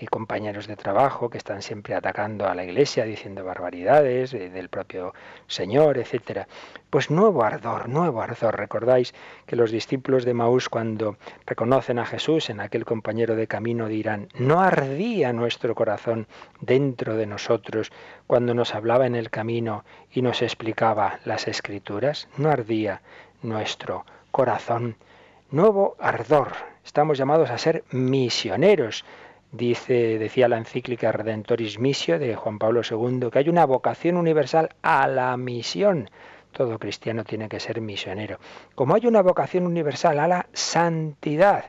y 0.00 0.06
compañeros 0.06 0.66
de 0.66 0.76
trabajo 0.76 1.28
que 1.30 1.38
están 1.38 1.62
siempre 1.62 1.94
atacando 1.94 2.46
a 2.46 2.54
la 2.54 2.64
iglesia, 2.64 3.04
diciendo 3.04 3.44
barbaridades 3.44 4.32
eh, 4.34 4.50
del 4.50 4.68
propio 4.68 5.14
Señor, 5.46 5.98
etcétera. 5.98 6.46
Pues 6.90 7.10
nuevo 7.10 7.42
ardor, 7.42 7.88
nuevo 7.88 8.22
ardor. 8.22 8.56
Recordáis 8.56 9.14
que 9.46 9.56
los 9.56 9.70
discípulos 9.70 10.24
de 10.24 10.34
Maús 10.34 10.68
cuando 10.68 11.16
reconocen 11.46 11.98
a 11.98 12.06
Jesús 12.06 12.48
en 12.48 12.60
aquel 12.60 12.84
compañero 12.84 13.36
de 13.36 13.46
camino 13.46 13.88
dirán, 13.88 14.28
no 14.34 14.60
ardía 14.60 15.32
nuestro 15.32 15.74
corazón 15.74 16.26
dentro 16.60 17.16
de 17.16 17.26
nosotros 17.26 17.92
cuando 18.26 18.54
nos 18.54 18.74
hablaba 18.74 19.06
en 19.06 19.16
el 19.16 19.30
camino 19.30 19.84
y 20.10 20.22
nos 20.22 20.42
explicaba 20.42 21.18
las 21.24 21.48
escrituras, 21.48 22.28
no 22.38 22.50
ardía 22.58 23.00
nuestro 23.42 24.04
corazón. 24.30 24.96
Nuevo 25.50 25.96
ardor. 25.98 26.52
Estamos 26.84 27.18
llamados 27.18 27.50
a 27.50 27.58
ser 27.58 27.84
misioneros 27.90 29.04
Dice, 29.50 30.18
decía 30.18 30.46
la 30.46 30.58
encíclica 30.58 31.10
Redentoris 31.10 31.78
Missio 31.78 32.18
de 32.18 32.36
Juan 32.36 32.58
Pablo 32.58 32.82
II, 32.88 33.30
que 33.32 33.38
hay 33.38 33.48
una 33.48 33.64
vocación 33.64 34.18
universal 34.18 34.74
a 34.82 35.08
la 35.08 35.34
misión. 35.38 36.10
Todo 36.52 36.78
cristiano 36.78 37.24
tiene 37.24 37.48
que 37.48 37.58
ser 37.58 37.80
misionero. 37.80 38.38
Como 38.74 38.94
hay 38.94 39.06
una 39.06 39.22
vocación 39.22 39.64
universal 39.66 40.18
a 40.18 40.28
la 40.28 40.46
santidad. 40.52 41.64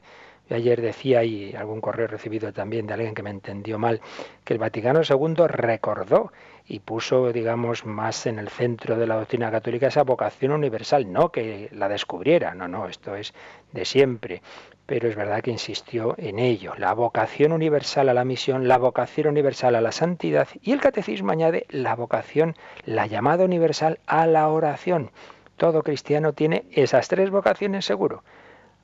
Ayer 0.49 0.81
decía, 0.81 1.23
y 1.23 1.55
algún 1.55 1.81
correo 1.81 2.07
recibido 2.07 2.51
también 2.53 2.87
de 2.87 2.93
alguien 2.93 3.13
que 3.13 3.23
me 3.23 3.29
entendió 3.29 3.77
mal, 3.77 4.01
que 4.43 4.53
el 4.53 4.59
Vaticano 4.59 5.01
II 5.07 5.47
recordó 5.47 6.31
y 6.65 6.79
puso, 6.79 7.31
digamos, 7.31 7.85
más 7.85 8.25
en 8.25 8.39
el 8.39 8.49
centro 8.49 8.95
de 8.95 9.07
la 9.07 9.15
doctrina 9.15 9.51
católica 9.51 9.87
esa 9.87 10.03
vocación 10.03 10.51
universal, 10.51 11.11
no 11.11 11.31
que 11.31 11.69
la 11.71 11.89
descubriera, 11.89 12.53
no, 12.53 12.67
no, 12.67 12.87
esto 12.87 13.15
es 13.15 13.33
de 13.71 13.85
siempre 13.85 14.41
pero 14.89 15.07
es 15.07 15.15
verdad 15.15 15.41
que 15.41 15.51
insistió 15.51 16.15
en 16.17 16.39
ello, 16.39 16.73
la 16.79 16.95
vocación 16.95 17.51
universal 17.51 18.09
a 18.09 18.13
la 18.15 18.25
misión, 18.25 18.67
la 18.67 18.79
vocación 18.79 19.27
universal 19.27 19.75
a 19.75 19.81
la 19.81 19.91
santidad 19.91 20.47
y 20.63 20.71
el 20.71 20.81
catecismo 20.81 21.31
añade 21.31 21.67
la 21.69 21.95
vocación, 21.95 22.55
la 22.85 23.05
llamada 23.05 23.45
universal 23.45 23.99
a 24.07 24.25
la 24.25 24.47
oración. 24.47 25.11
Todo 25.57 25.83
cristiano 25.83 26.33
tiene 26.33 26.65
esas 26.71 27.07
tres 27.07 27.29
vocaciones 27.29 27.85
seguro, 27.85 28.23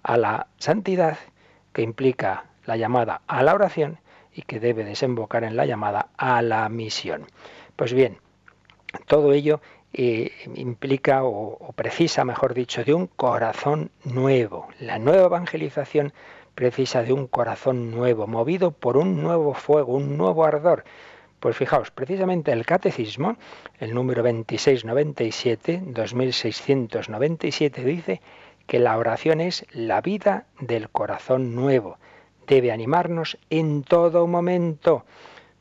a 0.04 0.18
la 0.18 0.46
santidad, 0.60 1.18
que 1.76 1.82
implica 1.82 2.46
la 2.66 2.78
llamada 2.78 3.22
a 3.28 3.44
la 3.44 3.54
oración 3.54 4.00
y 4.34 4.44
que 4.44 4.62
debe 4.62 4.86
desembocar 4.86 5.44
en 5.44 5.58
la 5.58 5.66
llamada 5.66 6.08
a 6.18 6.42
la 6.42 6.70
misión. 6.70 7.26
Pues 7.76 7.92
bien, 7.92 8.18
todo 9.08 9.34
ello 9.34 9.60
eh, 9.92 10.32
implica 10.56 11.26
o, 11.26 11.74
precisa, 11.76 12.24
mejor 12.24 12.54
dicho, 12.54 12.86
de 12.86 12.94
un 12.94 13.08
corazón 13.08 13.92
nuevo. 14.06 14.70
La 14.80 15.00
nueva 15.00 15.26
evangelización 15.26 16.14
precisa 16.56 17.04
de 17.04 17.12
un 17.12 17.28
corazón 17.28 17.92
nuevo, 17.92 18.26
movido 18.26 18.72
por 18.72 18.96
un 18.96 19.22
nuevo 19.22 19.54
fuego, 19.54 19.96
un 19.96 20.18
nuevo 20.18 20.46
ardor. 20.46 20.86
Pues 21.42 21.58
fijaos, 21.58 21.92
precisamente 21.92 22.54
el 22.54 22.66
catecismo, 22.66 23.36
el 23.80 23.94
número 23.94 24.24
2697, 24.24 25.82
2697, 25.88 27.84
dice 27.84 28.22
que 28.68 28.80
la 28.80 28.98
oración 28.98 29.42
es 29.42 29.66
la 29.72 30.02
vida 30.02 30.46
del 30.60 30.90
corazón 30.90 31.56
nuevo. 31.56 31.98
Debe 32.48 32.72
animarnos 32.72 33.38
en 33.50 33.84
todo 33.84 34.28
momento. 34.28 35.06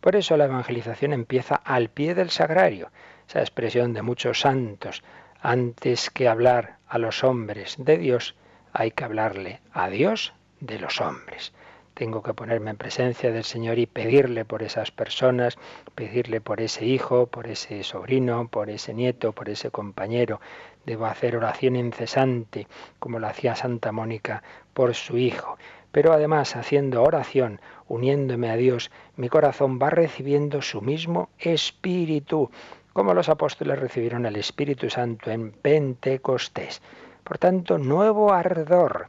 Por 0.00 0.16
eso 0.16 0.36
la 0.36 0.44
evangelización 0.44 1.12
empieza 1.12 1.54
al 1.54 1.88
pie 1.88 2.14
del 2.14 2.30
sagrario 2.30 2.90
esa 3.28 3.40
expresión 3.40 3.92
de 3.92 4.02
muchos 4.02 4.40
santos, 4.40 5.02
antes 5.40 6.10
que 6.10 6.28
hablar 6.28 6.76
a 6.88 6.98
los 6.98 7.24
hombres 7.24 7.76
de 7.78 7.98
Dios, 7.98 8.34
hay 8.72 8.90
que 8.90 9.04
hablarle 9.04 9.60
a 9.72 9.88
Dios 9.88 10.34
de 10.60 10.78
los 10.78 11.00
hombres. 11.00 11.52
Tengo 11.94 12.22
que 12.22 12.34
ponerme 12.34 12.70
en 12.70 12.76
presencia 12.76 13.30
del 13.30 13.44
Señor 13.44 13.78
y 13.78 13.86
pedirle 13.86 14.44
por 14.44 14.64
esas 14.64 14.90
personas, 14.90 15.56
pedirle 15.94 16.40
por 16.40 16.60
ese 16.60 16.84
hijo, 16.84 17.26
por 17.26 17.46
ese 17.46 17.84
sobrino, 17.84 18.48
por 18.48 18.68
ese 18.68 18.94
nieto, 18.94 19.32
por 19.32 19.48
ese 19.48 19.70
compañero. 19.70 20.40
Debo 20.86 21.06
hacer 21.06 21.36
oración 21.36 21.76
incesante, 21.76 22.66
como 22.98 23.18
lo 23.18 23.26
hacía 23.26 23.56
Santa 23.56 23.92
Mónica 23.92 24.42
por 24.72 24.94
su 24.94 25.18
hijo. 25.18 25.58
Pero 25.92 26.12
además, 26.12 26.56
haciendo 26.56 27.02
oración, 27.02 27.60
uniéndome 27.88 28.50
a 28.50 28.56
Dios, 28.56 28.90
mi 29.16 29.28
corazón 29.28 29.78
va 29.80 29.90
recibiendo 29.90 30.60
su 30.62 30.82
mismo 30.82 31.28
espíritu 31.38 32.50
como 32.94 33.12
los 33.12 33.28
apóstoles 33.28 33.80
recibieron 33.80 34.24
el 34.24 34.36
Espíritu 34.36 34.88
Santo 34.88 35.30
en 35.32 35.50
Pentecostés. 35.50 36.80
Por 37.24 37.38
tanto, 37.38 37.76
nuevo 37.76 38.32
ardor. 38.32 39.08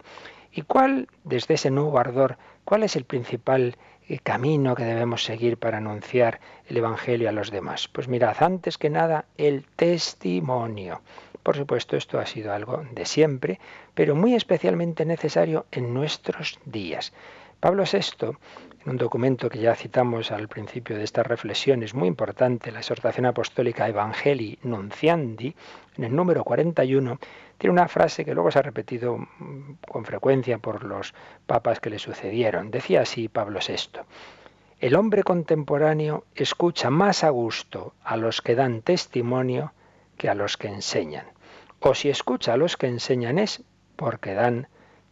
¿Y 0.51 0.63
cuál, 0.63 1.07
desde 1.23 1.53
ese 1.53 1.69
nuevo 1.69 1.99
ardor, 1.99 2.37
cuál 2.63 2.81
es 2.81 2.95
el 2.95 3.05
principal 3.05 3.77
camino 4.23 4.75
que 4.75 4.83
debemos 4.83 5.23
seguir 5.23 5.57
para 5.57 5.77
anunciar 5.77 6.39
el 6.67 6.77
Evangelio 6.77 7.29
a 7.29 7.31
los 7.31 7.51
demás? 7.51 7.87
Pues 7.87 8.07
mirad, 8.07 8.35
antes 8.41 8.77
que 8.77 8.89
nada, 8.89 9.25
el 9.37 9.65
testimonio. 9.75 11.01
Por 11.43 11.55
supuesto, 11.55 11.95
esto 11.95 12.19
ha 12.19 12.25
sido 12.25 12.53
algo 12.53 12.83
de 12.91 13.05
siempre, 13.05 13.59
pero 13.93 14.15
muy 14.15 14.33
especialmente 14.33 15.05
necesario 15.05 15.65
en 15.71 15.93
nuestros 15.93 16.59
días. 16.65 17.13
Pablo 17.59 17.83
VI 17.91 18.37
un 18.85 18.97
documento 18.97 19.49
que 19.49 19.59
ya 19.59 19.75
citamos 19.75 20.31
al 20.31 20.47
principio 20.47 20.95
de 20.95 21.03
esta 21.03 21.23
reflexión, 21.23 21.81
es 21.81 21.95
muy 21.95 22.07
importante, 22.07 22.71
la 22.71 22.79
exhortación 22.79 23.25
apostólica 23.25 23.87
Evangelii 23.87 24.59
Nunciandi, 24.63 25.55
en 25.97 26.03
el 26.03 26.15
número 26.15 26.43
41, 26.43 27.19
tiene 27.57 27.71
una 27.71 27.87
frase 27.87 28.23
que 28.23 28.33
luego 28.33 28.51
se 28.51 28.59
ha 28.59 28.61
repetido 28.61 29.17
mm, 29.17 29.77
con 29.87 30.05
frecuencia 30.05 30.59
por 30.59 30.83
los 30.83 31.15
papas 31.47 31.79
que 31.79 31.89
le 31.89 31.97
sucedieron. 31.97 32.69
Decía 32.69 33.01
así 33.01 33.27
Pablo 33.27 33.59
VI, 33.65 34.01
el 34.79 34.95
hombre 34.95 35.23
contemporáneo 35.23 36.25
escucha 36.35 36.89
más 36.91 37.23
a 37.23 37.29
gusto 37.29 37.93
a 38.03 38.17
los 38.17 38.41
que 38.41 38.55
dan 38.55 38.81
testimonio 38.81 39.73
que 40.17 40.29
a 40.29 40.35
los 40.35 40.57
que 40.57 40.67
enseñan. 40.67 41.25
O 41.79 41.95
si 41.95 42.09
escucha 42.09 42.53
a 42.53 42.57
los 42.57 42.77
que 42.77 42.87
enseñan 42.87 43.39
es 43.39 43.63
porque 43.95 44.33
dan 44.33 44.67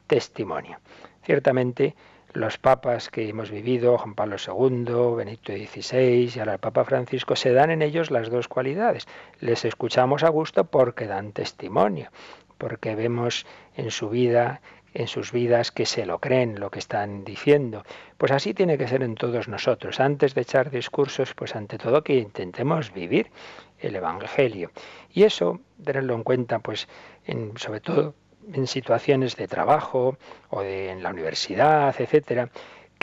testimonio. 0.07 0.77
Ciertamente, 1.23 1.95
los 2.33 2.57
papas 2.57 3.09
que 3.09 3.27
hemos 3.29 3.51
vivido, 3.51 3.97
Juan 3.97 4.15
Pablo 4.15 4.35
II, 4.37 5.15
Benito 5.15 5.53
XVI 5.53 6.31
y 6.35 6.39
ahora 6.39 6.53
el 6.53 6.59
Papa 6.59 6.83
Francisco, 6.83 7.35
se 7.35 7.53
dan 7.53 7.71
en 7.71 7.81
ellos 7.81 8.11
las 8.11 8.29
dos 8.29 8.47
cualidades. 8.47 9.07
Les 9.39 9.65
escuchamos 9.65 10.23
a 10.23 10.29
gusto 10.29 10.65
porque 10.65 11.07
dan 11.07 11.31
testimonio, 11.31 12.09
porque 12.57 12.95
vemos 12.95 13.45
en 13.75 13.91
su 13.91 14.09
vida 14.09 14.61
en 14.93 15.07
sus 15.07 15.31
vidas 15.31 15.71
que 15.71 15.85
se 15.85 16.05
lo 16.05 16.19
creen 16.19 16.59
lo 16.59 16.69
que 16.69 16.79
están 16.79 17.23
diciendo. 17.23 17.83
Pues 18.17 18.31
así 18.31 18.53
tiene 18.53 18.77
que 18.77 18.87
ser 18.87 19.03
en 19.03 19.15
todos 19.15 19.47
nosotros. 19.47 19.99
Antes 19.99 20.35
de 20.35 20.41
echar 20.41 20.69
discursos, 20.69 21.33
pues 21.33 21.55
ante 21.55 21.77
todo 21.77 22.03
que 22.03 22.15
intentemos 22.15 22.93
vivir 22.93 23.31
el 23.79 23.95
Evangelio. 23.95 24.71
Y 25.11 25.23
eso, 25.23 25.59
tenerlo 25.83 26.13
en 26.15 26.23
cuenta, 26.23 26.59
pues 26.59 26.87
en, 27.25 27.57
sobre 27.57 27.81
todo 27.81 28.13
en 28.51 28.67
situaciones 28.67 29.35
de 29.35 29.47
trabajo 29.47 30.17
o 30.49 30.61
de, 30.61 30.89
en 30.89 31.03
la 31.03 31.09
universidad, 31.09 31.95
etcétera, 31.97 32.49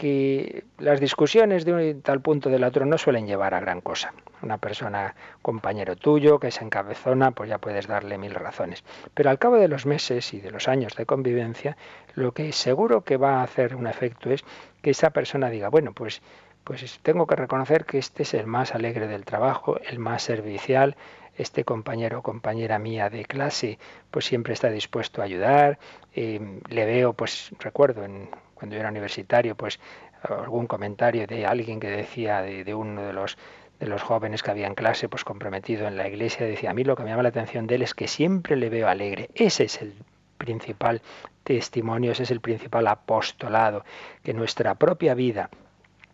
que 0.00 0.64
las 0.79 0.98
discusiones 0.98 1.66
de 1.66 1.72
un 1.74 2.00
tal 2.00 2.22
punto 2.22 2.48
del 2.48 2.64
otro 2.64 2.87
no 2.87 2.96
suelen 2.96 3.26
llevar 3.26 3.53
a 3.53 3.61
gran 3.61 3.83
cosa. 3.83 4.14
Una 4.40 4.57
persona, 4.57 5.14
compañero 5.42 5.94
tuyo, 5.94 6.40
que 6.40 6.50
se 6.50 6.64
encabezona, 6.64 7.33
pues 7.33 7.50
ya 7.50 7.59
puedes 7.59 7.87
darle 7.87 8.16
mil 8.16 8.35
razones. 8.35 8.83
Pero 9.12 9.29
al 9.29 9.38
cabo 9.38 9.57
de 9.57 9.68
los 9.68 9.85
meses 9.85 10.33
y 10.33 10.40
de 10.40 10.50
los 10.50 10.68
años 10.68 10.96
de 10.96 11.05
convivencia, 11.05 11.76
lo 12.14 12.33
que 12.33 12.53
seguro 12.53 13.03
que 13.03 13.18
va 13.18 13.40
a 13.40 13.42
hacer 13.42 13.76
un 13.76 13.87
efecto 13.87 14.31
es 14.31 14.42
que 14.81 14.90
esa 14.92 15.11
persona 15.11 15.50
diga, 15.50 15.68
bueno, 15.68 15.92
pues, 15.92 16.22
pues 16.64 16.98
tengo 17.03 17.26
que 17.26 17.37
reconocer 17.37 17.85
que 17.85 17.98
este 17.98 18.22
es 18.22 18.33
el 18.33 18.46
más 18.46 18.74
alegre 18.74 19.07
del 19.07 19.26
trabajo, 19.26 19.79
el 19.81 19.98
más 19.98 20.22
servicial, 20.22 20.96
este 21.40 21.64
compañero 21.64 22.18
o 22.18 22.22
compañera 22.22 22.79
mía 22.79 23.09
de 23.09 23.24
clase 23.24 23.79
pues 24.11 24.26
siempre 24.26 24.53
está 24.53 24.68
dispuesto 24.70 25.22
a 25.22 25.24
ayudar. 25.24 25.79
Eh, 26.14 26.61
le 26.68 26.85
veo, 26.85 27.12
pues 27.12 27.53
recuerdo 27.59 28.05
en, 28.05 28.29
cuando 28.55 28.74
yo 28.76 28.81
era 28.81 28.90
universitario, 28.90 29.57
pues 29.57 29.81
algún 30.22 30.66
comentario 30.66 31.26
de 31.26 31.46
alguien 31.46 31.81
que 31.81 31.88
decía 31.88 32.42
de, 32.42 32.74
uno 32.74 33.03
de 33.03 33.12
los 33.12 33.38
de 33.79 33.87
los 33.87 34.03
jóvenes 34.03 34.42
que 34.42 34.50
había 34.50 34.66
en 34.66 34.74
clase, 34.74 35.09
pues 35.09 35.24
comprometido 35.24 35.88
en 35.88 35.96
la 35.96 36.07
iglesia, 36.07 36.44
decía, 36.44 36.70
a 36.70 36.74
mí 36.74 36.85
lo 36.85 36.96
que 36.96 37.03
me 37.03 37.09
llama 37.09 37.22
la 37.22 37.31
atención 37.31 37.66
de 37.66 37.76
él 37.76 37.83
es 37.83 37.94
que 37.94 38.09
siempre 38.09 38.55
le 38.55 38.68
veo 38.68 38.88
alegre. 38.88 39.31
Ese 39.35 39.64
es 39.64 39.81
el 39.81 39.94
principal 40.37 41.00
testimonio, 41.44 42.12
ese 42.12 42.24
es 42.24 42.31
el 42.31 42.40
principal 42.40 42.87
apostolado, 42.88 43.87
que 44.22 44.35
nuestra 44.35 44.74
propia 44.74 45.14
vida, 45.14 45.48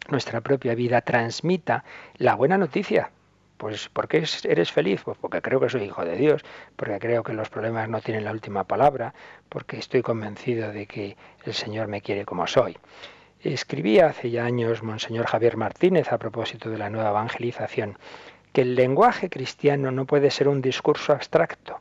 nuestra 0.08 0.42
propia 0.42 0.76
vida 0.76 1.00
transmita 1.00 1.82
la 2.18 2.36
buena 2.36 2.56
noticia, 2.56 3.10
Pues 3.56 3.88
¿por 3.88 4.08
qué 4.08 4.24
eres 4.44 4.72
feliz? 4.72 5.02
Pues 5.04 5.16
porque 5.18 5.40
creo 5.40 5.60
que 5.60 5.68
soy 5.68 5.84
hijo 5.84 6.04
de 6.04 6.16
Dios, 6.16 6.42
porque 6.76 6.98
creo 6.98 7.22
que 7.22 7.32
los 7.32 7.48
problemas 7.48 7.88
no 7.88 8.00
tienen 8.00 8.24
la 8.24 8.32
última 8.32 8.64
palabra, 8.64 9.14
porque 9.48 9.78
estoy 9.78 10.02
convencido 10.02 10.72
de 10.72 10.86
que 10.86 11.16
el 11.44 11.54
Señor 11.54 11.88
me 11.88 12.02
quiere 12.02 12.24
como 12.24 12.46
soy. 12.46 12.76
Escribía 13.42 14.06
hace 14.06 14.30
ya 14.30 14.44
años 14.44 14.82
Monseñor 14.82 15.26
Javier 15.26 15.56
Martínez 15.56 16.12
a 16.12 16.18
propósito 16.18 16.68
de 16.68 16.78
la 16.78 16.90
nueva 16.90 17.10
evangelización 17.10 17.98
que 18.56 18.62
el 18.62 18.74
lenguaje 18.74 19.28
cristiano 19.28 19.90
no 19.90 20.06
puede 20.06 20.30
ser 20.30 20.48
un 20.48 20.62
discurso 20.62 21.12
abstracto, 21.12 21.80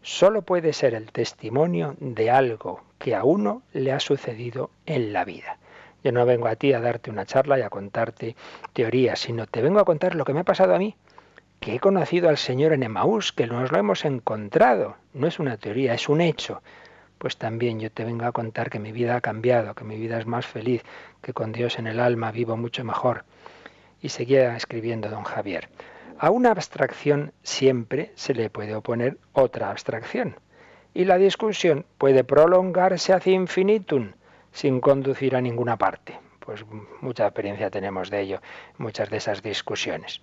solo 0.00 0.42
puede 0.42 0.72
ser 0.72 0.94
el 0.94 1.10
testimonio 1.10 1.96
de 1.98 2.30
algo 2.30 2.84
que 3.00 3.16
a 3.16 3.24
uno 3.24 3.62
le 3.72 3.90
ha 3.90 3.98
sucedido 3.98 4.70
en 4.86 5.12
la 5.12 5.24
vida. 5.24 5.58
Yo 6.04 6.12
no 6.12 6.24
vengo 6.24 6.46
a 6.46 6.54
ti 6.54 6.72
a 6.72 6.80
darte 6.80 7.10
una 7.10 7.26
charla 7.26 7.58
y 7.58 7.62
a 7.62 7.70
contarte 7.70 8.36
teorías, 8.72 9.18
sino 9.18 9.46
te 9.46 9.62
vengo 9.62 9.80
a 9.80 9.84
contar 9.84 10.14
lo 10.14 10.24
que 10.24 10.34
me 10.34 10.40
ha 10.40 10.44
pasado 10.44 10.74
a 10.76 10.78
mí, 10.78 10.94
que 11.58 11.74
he 11.74 11.80
conocido 11.80 12.28
al 12.28 12.36
Señor 12.36 12.72
en 12.72 12.84
Emaús, 12.84 13.32
que 13.32 13.48
nos 13.48 13.72
lo 13.72 13.78
hemos 13.78 14.04
encontrado. 14.04 14.96
No 15.14 15.26
es 15.26 15.40
una 15.40 15.56
teoría, 15.56 15.94
es 15.94 16.08
un 16.08 16.20
hecho 16.20 16.62
pues 17.24 17.38
también 17.38 17.80
yo 17.80 17.90
te 17.90 18.04
vengo 18.04 18.26
a 18.26 18.32
contar 18.32 18.68
que 18.68 18.78
mi 18.78 18.92
vida 18.92 19.16
ha 19.16 19.20
cambiado, 19.22 19.74
que 19.74 19.84
mi 19.84 19.96
vida 19.96 20.18
es 20.18 20.26
más 20.26 20.46
feliz, 20.46 20.82
que 21.22 21.32
con 21.32 21.52
Dios 21.52 21.78
en 21.78 21.86
el 21.86 21.98
alma 21.98 22.30
vivo 22.30 22.54
mucho 22.58 22.84
mejor. 22.84 23.24
Y 24.02 24.10
seguía 24.10 24.54
escribiendo 24.56 25.08
don 25.08 25.24
Javier. 25.24 25.70
A 26.18 26.28
una 26.28 26.50
abstracción 26.50 27.32
siempre 27.42 28.12
se 28.14 28.34
le 28.34 28.50
puede 28.50 28.74
oponer 28.74 29.16
otra 29.32 29.70
abstracción. 29.70 30.36
Y 30.92 31.06
la 31.06 31.16
discusión 31.16 31.86
puede 31.96 32.24
prolongarse 32.24 33.14
hacia 33.14 33.32
infinitum 33.32 34.12
sin 34.54 34.80
conducir 34.80 35.36
a 35.36 35.42
ninguna 35.42 35.76
parte. 35.76 36.18
Pues 36.40 36.64
mucha 37.02 37.26
experiencia 37.26 37.70
tenemos 37.70 38.08
de 38.08 38.22
ello, 38.22 38.40
muchas 38.78 39.10
de 39.10 39.18
esas 39.18 39.42
discusiones 39.42 40.22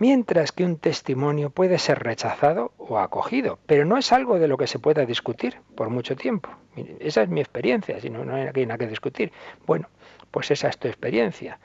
mientras 0.00 0.50
que 0.50 0.64
un 0.64 0.78
testimonio 0.78 1.50
puede 1.50 1.78
ser 1.78 2.02
rechazado 2.02 2.72
o 2.78 2.98
acogido, 2.98 3.58
pero 3.66 3.84
no 3.84 3.98
es 3.98 4.12
algo 4.12 4.38
de 4.38 4.48
lo 4.48 4.56
que 4.56 4.66
se 4.66 4.78
pueda 4.78 5.04
discutir 5.04 5.58
por 5.76 5.90
mucho 5.90 6.16
tiempo. 6.16 6.48
Esa 6.98 7.22
es 7.22 7.28
mi 7.28 7.40
experiencia, 7.40 8.00
si 8.00 8.08
no, 8.08 8.24
no 8.24 8.34
hay 8.34 8.66
nada 8.66 8.78
que 8.78 8.86
discutir. 8.86 9.30
Bueno, 9.66 9.88
pues 10.30 10.50
esa 10.50 10.68
es 10.68 10.78
tu 10.78 10.88
experiencia. 10.88 11.58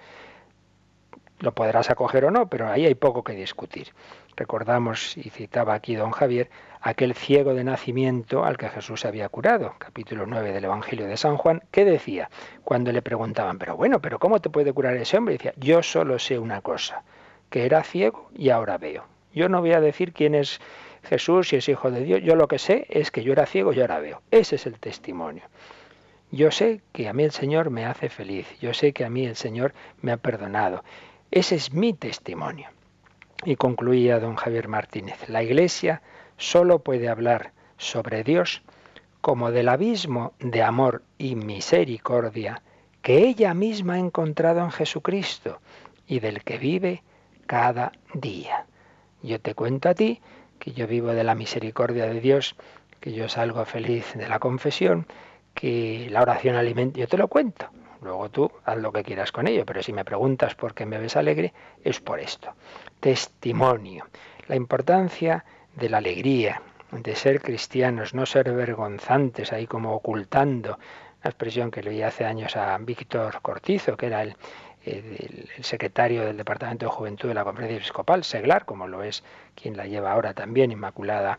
Lo 1.40 1.54
podrás 1.54 1.90
acoger 1.90 2.26
o 2.26 2.32
no, 2.32 2.50
pero 2.50 2.68
ahí 2.70 2.86
hay 2.86 2.96
poco 2.96 3.24
que 3.24 3.34
discutir. 3.34 3.94
Recordamos, 4.38 5.16
y 5.16 5.30
citaba 5.30 5.74
aquí 5.74 5.96
don 5.96 6.12
Javier, 6.12 6.50
aquel 6.82 7.14
ciego 7.14 7.54
de 7.54 7.64
nacimiento 7.64 8.44
al 8.44 8.58
que 8.58 8.68
Jesús 8.68 9.06
había 9.06 9.30
curado, 9.30 9.76
capítulo 9.78 10.26
9 10.26 10.52
del 10.52 10.66
Evangelio 10.66 11.08
de 11.08 11.16
San 11.16 11.38
Juan, 11.38 11.64
que 11.72 11.86
decía, 11.86 12.30
cuando 12.66 12.92
le 12.92 13.02
preguntaban, 13.02 13.58
pero 13.58 13.78
bueno, 13.78 14.02
pero 14.02 14.20
¿cómo 14.20 14.42
te 14.42 14.50
puede 14.50 14.74
curar 14.74 14.98
ese 14.98 15.18
hombre? 15.18 15.36
Decía, 15.36 15.54
yo 15.56 15.82
solo 15.82 16.20
sé 16.20 16.38
una 16.38 16.60
cosa, 16.62 17.04
que 17.50 17.66
era 17.66 17.82
ciego 17.84 18.30
y 18.36 18.50
ahora 18.50 18.78
veo. 18.78 19.06
Yo 19.34 19.48
no 19.48 19.62
voy 19.62 19.72
a 19.72 19.80
decir 19.80 20.12
quién 20.12 20.36
es 20.36 20.60
Jesús, 21.04 21.48
si 21.48 21.56
es 21.56 21.70
hijo 21.70 21.90
de 21.90 22.04
Dios, 22.04 22.22
yo 22.22 22.36
lo 22.36 22.50
que 22.50 22.60
sé 22.60 22.88
es 22.90 23.12
que 23.12 23.24
yo 23.24 23.32
era 23.32 23.46
ciego 23.46 23.72
y 23.72 23.80
ahora 23.80 24.00
veo. 24.00 24.22
Ese 24.32 24.58
es 24.58 24.66
el 24.66 24.80
testimonio. 24.80 25.44
Yo 26.32 26.52
sé 26.52 26.82
que 26.92 27.08
a 27.08 27.14
mí 27.14 27.24
el 27.24 27.32
Señor 27.32 27.70
me 27.70 27.86
hace 27.86 28.10
feliz, 28.10 28.48
yo 28.60 28.74
sé 28.74 28.92
que 28.92 29.06
a 29.06 29.10
mí 29.10 29.26
el 29.26 29.38
Señor 29.38 29.74
me 30.02 30.12
ha 30.12 30.18
perdonado. 30.18 30.84
Ese 31.32 31.56
es 31.56 31.72
mi 31.72 31.94
testimonio. 31.94 32.75
Y 33.46 33.58
concluía 33.58 34.20
don 34.20 34.36
Javier 34.36 34.68
Martínez, 34.68 35.30
la 35.30 35.44
Iglesia 35.44 36.02
solo 36.36 36.80
puede 36.80 37.08
hablar 37.10 37.54
sobre 37.78 38.24
Dios 38.24 38.64
como 39.22 39.52
del 39.52 39.70
abismo 39.70 40.34
de 40.40 40.64
amor 40.64 41.04
y 41.20 41.36
misericordia 41.36 42.64
que 43.04 43.20
ella 43.20 43.54
misma 43.54 43.94
ha 43.94 44.00
encontrado 44.00 44.62
en 44.62 44.72
Jesucristo 44.72 45.60
y 46.08 46.20
del 46.22 46.44
que 46.44 46.58
vive 46.58 47.04
cada 47.46 47.92
día. 48.16 48.66
Yo 49.22 49.40
te 49.40 49.54
cuento 49.54 49.90
a 49.90 49.94
ti 49.94 50.22
que 50.58 50.72
yo 50.72 50.88
vivo 50.88 51.10
de 51.10 51.24
la 51.24 51.36
misericordia 51.36 52.08
de 52.08 52.20
Dios, 52.20 52.56
que 53.00 53.14
yo 53.14 53.30
salgo 53.30 53.64
feliz 53.66 54.14
de 54.16 54.28
la 54.28 54.40
confesión, 54.40 55.06
que 55.54 56.08
la 56.10 56.24
oración 56.24 56.56
alimenta, 56.56 57.00
yo 57.00 57.08
te 57.08 57.18
lo 57.18 57.28
cuento. 57.28 57.70
Luego 58.02 58.30
tú 58.30 58.52
haz 58.64 58.78
lo 58.78 58.92
que 58.92 59.04
quieras 59.04 59.32
con 59.32 59.48
ello, 59.48 59.66
pero 59.66 59.82
si 59.82 59.94
me 59.94 60.06
preguntas 60.06 60.54
por 60.56 60.74
qué 60.74 60.86
me 60.86 61.00
ves 61.00 61.16
alegre, 61.16 61.54
es 61.84 62.00
por 62.00 62.20
esto. 62.20 62.54
Testimonio. 63.06 64.08
La 64.48 64.56
importancia 64.56 65.46
de 65.76 65.90
la 65.90 65.98
alegría, 65.98 66.64
de 66.92 67.16
ser 67.16 67.40
cristianos, 67.40 68.16
no 68.16 68.26
ser 68.26 68.52
vergonzantes, 68.52 69.54
ahí 69.54 69.68
como 69.68 69.94
ocultando. 69.94 70.80
Una 71.22 71.30
expresión 71.30 71.70
que 71.70 71.84
leí 71.84 72.02
hace 72.02 72.26
años 72.26 72.56
a 72.56 72.76
Víctor 72.80 73.42
Cortizo, 73.44 73.96
que 73.96 74.08
era 74.08 74.24
el, 74.24 74.36
secretario 75.62 76.26
del 76.26 76.38
Departamento 76.38 76.88
de 76.88 76.92
Juventud 76.94 77.28
de 77.28 77.36
la 77.36 77.44
Conferencia 77.44 77.78
Episcopal, 77.78 78.24
Seglar, 78.24 78.66
como 78.66 78.88
lo 78.88 79.04
es 79.04 79.24
quien 79.54 79.78
la 79.78 79.86
lleva 79.86 80.12
ahora 80.12 80.34
también, 80.34 80.72
Inmaculada 80.72 81.38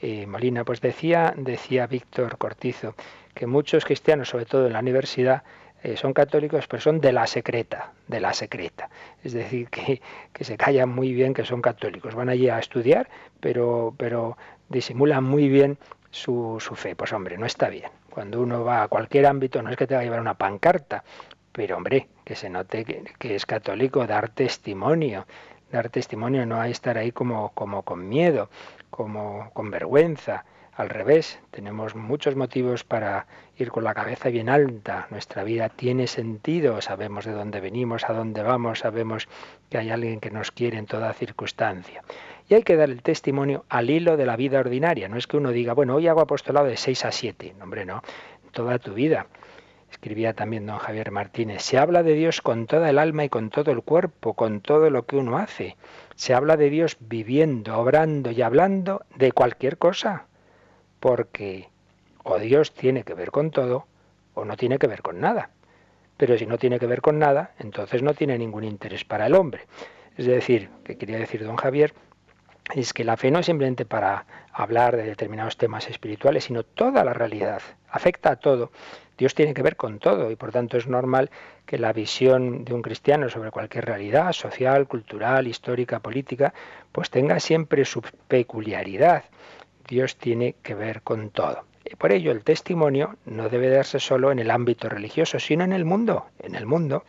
eh, 0.00 0.24
Molina, 0.24 0.64
pues 0.64 0.80
decía, 0.80 1.34
decía 1.36 1.88
Víctor 1.88 2.38
Cortizo 2.38 2.94
que 3.34 3.48
muchos 3.48 3.84
cristianos, 3.84 4.28
sobre 4.28 4.46
todo 4.46 4.68
en 4.68 4.72
la 4.72 4.78
universidad, 4.78 5.42
eh, 5.82 5.96
son 5.96 6.12
católicos, 6.12 6.66
pero 6.66 6.80
son 6.80 7.00
de 7.00 7.12
la 7.12 7.26
secreta, 7.26 7.92
de 8.08 8.20
la 8.20 8.32
secreta. 8.34 8.90
Es 9.22 9.32
decir, 9.32 9.68
que, 9.68 10.02
que, 10.32 10.44
se 10.44 10.56
callan 10.56 10.88
muy 10.88 11.12
bien 11.12 11.34
que 11.34 11.44
son 11.44 11.62
católicos. 11.62 12.14
Van 12.14 12.28
allí 12.28 12.48
a 12.48 12.58
estudiar, 12.58 13.08
pero, 13.40 13.94
pero 13.96 14.36
disimulan 14.68 15.24
muy 15.24 15.48
bien 15.48 15.78
su, 16.10 16.56
su 16.60 16.74
fe. 16.74 16.96
Pues 16.96 17.12
hombre, 17.12 17.38
no 17.38 17.46
está 17.46 17.68
bien. 17.68 17.90
Cuando 18.10 18.40
uno 18.40 18.64
va 18.64 18.82
a 18.82 18.88
cualquier 18.88 19.26
ámbito, 19.26 19.62
no 19.62 19.70
es 19.70 19.76
que 19.76 19.86
te 19.86 19.94
va 19.94 20.00
a 20.00 20.04
llevar 20.04 20.20
una 20.20 20.34
pancarta, 20.34 21.04
pero 21.52 21.76
hombre, 21.76 22.08
que 22.24 22.34
se 22.34 22.50
note 22.50 22.84
que, 22.84 23.34
es 23.34 23.46
católico, 23.46 24.06
dar 24.06 24.28
testimonio, 24.30 25.26
dar 25.70 25.88
testimonio, 25.90 26.46
no 26.46 26.60
hay 26.60 26.72
estar 26.72 26.98
ahí 26.98 27.12
como, 27.12 27.50
como 27.50 27.82
con 27.82 28.08
miedo, 28.08 28.50
como 28.90 29.50
con 29.52 29.70
vergüenza. 29.70 30.44
Al 30.78 30.90
revés, 30.90 31.40
tenemos 31.50 31.96
muchos 31.96 32.36
motivos 32.36 32.84
para 32.84 33.26
ir 33.56 33.72
con 33.72 33.82
la 33.82 33.94
cabeza 33.94 34.28
bien 34.28 34.48
alta. 34.48 35.08
Nuestra 35.10 35.42
vida 35.42 35.70
tiene 35.70 36.06
sentido, 36.06 36.80
sabemos 36.80 37.24
de 37.24 37.32
dónde 37.32 37.60
venimos, 37.60 38.08
a 38.08 38.12
dónde 38.12 38.44
vamos, 38.44 38.78
sabemos 38.78 39.26
que 39.70 39.78
hay 39.78 39.90
alguien 39.90 40.20
que 40.20 40.30
nos 40.30 40.52
quiere 40.52 40.78
en 40.78 40.86
toda 40.86 41.12
circunstancia. 41.14 42.04
Y 42.48 42.54
hay 42.54 42.62
que 42.62 42.76
dar 42.76 42.90
el 42.90 43.02
testimonio 43.02 43.64
al 43.68 43.90
hilo 43.90 44.16
de 44.16 44.24
la 44.24 44.36
vida 44.36 44.60
ordinaria. 44.60 45.08
No 45.08 45.16
es 45.16 45.26
que 45.26 45.36
uno 45.36 45.50
diga, 45.50 45.72
bueno, 45.72 45.96
hoy 45.96 46.06
hago 46.06 46.20
apostolado 46.20 46.66
de 46.68 46.76
6 46.76 47.06
a 47.06 47.10
7. 47.10 47.56
No, 47.58 47.64
hombre, 47.64 47.84
no. 47.84 48.00
Toda 48.52 48.78
tu 48.78 48.94
vida 48.94 49.26
escribía 49.90 50.34
también 50.34 50.64
don 50.64 50.78
Javier 50.78 51.10
Martínez, 51.10 51.62
se 51.62 51.76
habla 51.76 52.04
de 52.04 52.12
Dios 52.12 52.40
con 52.40 52.68
toda 52.68 52.88
el 52.88 53.00
alma 53.00 53.24
y 53.24 53.28
con 53.28 53.50
todo 53.50 53.72
el 53.72 53.82
cuerpo, 53.82 54.34
con 54.34 54.60
todo 54.60 54.90
lo 54.90 55.06
que 55.06 55.16
uno 55.16 55.38
hace. 55.38 55.76
Se 56.14 56.34
habla 56.34 56.56
de 56.56 56.70
Dios 56.70 56.98
viviendo, 57.00 57.76
obrando 57.76 58.30
y 58.30 58.42
hablando 58.42 59.02
de 59.16 59.32
cualquier 59.32 59.76
cosa, 59.76 60.26
porque 61.00 61.68
o 62.24 62.38
Dios 62.38 62.72
tiene 62.72 63.04
que 63.04 63.14
ver 63.14 63.30
con 63.30 63.50
todo 63.50 63.86
o 64.34 64.44
no 64.44 64.56
tiene 64.56 64.78
que 64.78 64.86
ver 64.86 65.02
con 65.02 65.20
nada. 65.20 65.50
Pero 66.16 66.36
si 66.36 66.46
no 66.46 66.58
tiene 66.58 66.78
que 66.78 66.86
ver 66.86 67.00
con 67.00 67.18
nada, 67.18 67.52
entonces 67.58 68.02
no 68.02 68.14
tiene 68.14 68.36
ningún 68.38 68.64
interés 68.64 69.04
para 69.04 69.26
el 69.26 69.34
hombre. 69.34 69.62
Es 70.16 70.26
decir, 70.26 70.68
que 70.84 70.98
quería 70.98 71.18
decir 71.18 71.44
don 71.44 71.56
Javier, 71.56 71.94
es 72.74 72.92
que 72.92 73.04
la 73.04 73.16
fe 73.16 73.30
no 73.30 73.38
es 73.38 73.46
simplemente 73.46 73.84
para 73.84 74.26
hablar 74.52 74.96
de 74.96 75.04
determinados 75.04 75.56
temas 75.56 75.88
espirituales, 75.88 76.44
sino 76.44 76.64
toda 76.64 77.04
la 77.04 77.14
realidad, 77.14 77.62
afecta 77.88 78.32
a 78.32 78.36
todo. 78.36 78.72
Dios 79.16 79.34
tiene 79.34 79.54
que 79.54 79.62
ver 79.62 79.76
con 79.76 79.98
todo 79.98 80.30
y 80.30 80.36
por 80.36 80.52
tanto 80.52 80.76
es 80.76 80.86
normal 80.86 81.30
que 81.66 81.78
la 81.78 81.92
visión 81.92 82.64
de 82.64 82.74
un 82.74 82.82
cristiano 82.82 83.28
sobre 83.28 83.50
cualquier 83.50 83.84
realidad 83.84 84.32
social, 84.32 84.86
cultural, 84.86 85.46
histórica, 85.46 86.00
política, 86.00 86.52
pues 86.92 87.10
tenga 87.10 87.40
siempre 87.40 87.84
su 87.84 88.02
peculiaridad. 88.28 89.24
Dios 89.88 90.16
tiene 90.16 90.54
que 90.62 90.74
ver 90.74 91.02
con 91.02 91.30
todo. 91.30 91.64
Y 91.84 91.96
por 91.96 92.12
ello 92.12 92.30
el 92.30 92.44
testimonio 92.44 93.16
no 93.24 93.48
debe 93.48 93.70
darse 93.70 93.98
solo 93.98 94.30
en 94.30 94.38
el 94.38 94.50
ámbito 94.50 94.88
religioso, 94.88 95.38
sino 95.38 95.64
en 95.64 95.72
el 95.72 95.84
mundo, 95.84 96.26
en 96.38 96.54
el 96.54 96.66
mundo, 96.66 97.04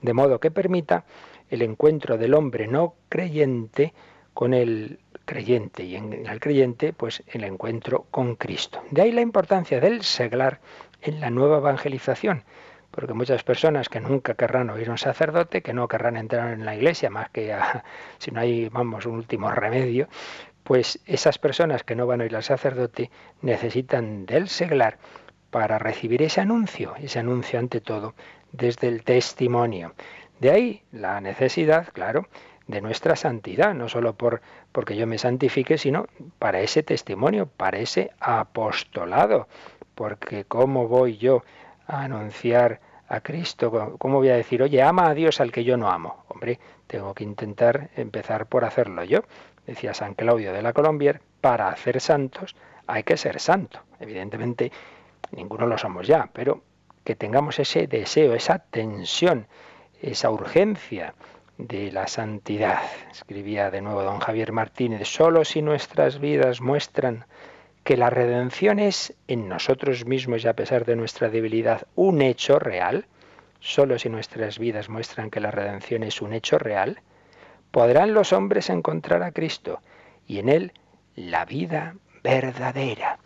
de 0.00 0.14
modo 0.14 0.40
que 0.40 0.50
permita 0.50 1.04
el 1.50 1.62
encuentro 1.62 2.16
del 2.16 2.34
hombre 2.34 2.66
no 2.66 2.94
creyente 3.10 3.92
con 4.32 4.54
el 4.54 4.98
creyente 5.26 5.84
y 5.84 5.96
en 5.96 6.26
el 6.26 6.40
creyente 6.40 6.92
pues 6.92 7.22
el 7.28 7.44
encuentro 7.44 8.06
con 8.10 8.36
Cristo. 8.36 8.82
De 8.90 9.02
ahí 9.02 9.12
la 9.12 9.20
importancia 9.20 9.78
del 9.78 10.02
seglar 10.02 10.60
en 11.02 11.20
la 11.20 11.30
nueva 11.30 11.58
evangelización, 11.58 12.44
porque 12.90 13.12
muchas 13.14 13.42
personas 13.42 13.88
que 13.88 14.00
nunca 14.00 14.34
querrán 14.34 14.70
oír 14.70 14.90
un 14.90 14.98
sacerdote, 14.98 15.62
que 15.62 15.72
no 15.72 15.88
querrán 15.88 16.16
entrar 16.16 16.52
en 16.52 16.64
la 16.64 16.74
iglesia 16.74 17.10
más 17.10 17.30
que 17.30 17.54
si 18.18 18.30
no 18.30 18.40
hay, 18.40 18.68
vamos, 18.68 19.06
un 19.06 19.16
último 19.16 19.50
remedio, 19.50 20.08
pues 20.62 21.00
esas 21.06 21.38
personas 21.38 21.82
que 21.84 21.94
no 21.94 22.06
van 22.06 22.20
a 22.20 22.24
oír 22.24 22.36
al 22.36 22.42
sacerdote 22.42 23.10
necesitan 23.40 24.26
del 24.26 24.48
seglar 24.48 24.98
para 25.50 25.78
recibir 25.78 26.22
ese 26.22 26.40
anuncio, 26.40 26.94
ese 26.96 27.18
anuncio 27.18 27.58
ante 27.58 27.80
todo 27.80 28.14
desde 28.52 28.88
el 28.88 29.02
testimonio. 29.04 29.94
De 30.40 30.50
ahí 30.50 30.82
la 30.92 31.20
necesidad, 31.20 31.88
claro, 31.92 32.28
de 32.66 32.80
nuestra 32.80 33.16
santidad, 33.16 33.74
no 33.74 33.88
solo 33.88 34.14
por 34.14 34.40
porque 34.72 34.96
yo 34.96 35.06
me 35.06 35.18
santifique, 35.18 35.78
sino 35.78 36.06
para 36.38 36.60
ese 36.60 36.82
testimonio, 36.82 37.46
para 37.46 37.78
ese 37.78 38.12
apostolado, 38.20 39.48
porque 39.94 40.44
cómo 40.44 40.88
voy 40.88 41.18
yo 41.18 41.44
a 41.86 42.02
anunciar 42.04 42.80
a 43.12 43.20
Cristo? 43.20 43.96
¿Cómo 43.98 44.18
voy 44.18 44.30
a 44.30 44.36
decir, 44.36 44.62
oye, 44.62 44.82
ama 44.82 45.10
a 45.10 45.14
Dios 45.14 45.40
al 45.40 45.52
que 45.52 45.64
yo 45.64 45.76
no 45.76 45.90
amo? 45.90 46.24
Hombre, 46.28 46.58
tengo 46.86 47.12
que 47.12 47.24
intentar 47.24 47.90
empezar 47.94 48.46
por 48.46 48.64
hacerlo 48.64 49.04
yo. 49.04 49.20
Decía 49.66 49.94
San 49.94 50.14
Claudio 50.14 50.52
de 50.52 50.62
la 50.62 50.72
Colombier, 50.72 51.20
para 51.40 51.68
hacer 51.68 52.00
santos 52.00 52.56
hay 52.86 53.04
que 53.04 53.16
ser 53.16 53.40
santo. 53.40 53.80
Evidentemente, 54.00 54.72
ninguno 55.30 55.66
lo 55.66 55.78
somos 55.78 56.06
ya, 56.06 56.28
pero 56.32 56.62
que 57.04 57.16
tengamos 57.16 57.58
ese 57.58 57.86
deseo, 57.86 58.34
esa 58.34 58.58
tensión, 58.58 59.46
esa 60.00 60.30
urgencia 60.30 61.14
de 61.58 61.92
la 61.92 62.06
santidad. 62.06 62.82
Escribía 63.10 63.70
de 63.70 63.82
nuevo 63.82 64.02
don 64.02 64.18
Javier 64.18 64.52
Martínez, 64.52 65.08
solo 65.08 65.44
si 65.44 65.62
nuestras 65.62 66.18
vidas 66.18 66.60
muestran 66.60 67.26
que 67.84 67.96
la 67.96 68.10
redención 68.10 68.78
es 68.78 69.14
en 69.26 69.48
nosotros 69.48 70.06
mismos 70.06 70.44
y 70.44 70.48
a 70.48 70.54
pesar 70.54 70.84
de 70.84 70.96
nuestra 70.96 71.28
debilidad 71.28 71.86
un 71.94 72.22
hecho 72.22 72.58
real, 72.58 73.06
solo 73.60 73.98
si 73.98 74.08
nuestras 74.08 74.58
vidas 74.58 74.88
muestran 74.88 75.30
que 75.30 75.40
la 75.40 75.50
redención 75.50 76.02
es 76.02 76.22
un 76.22 76.32
hecho 76.32 76.58
real, 76.58 77.00
podrán 77.72 78.14
los 78.14 78.32
hombres 78.32 78.70
encontrar 78.70 79.24
a 79.24 79.32
Cristo 79.32 79.80
y 80.28 80.38
en 80.38 80.48
Él 80.48 80.72
la 81.16 81.44
vida 81.44 81.96
verdadera. 82.22 83.18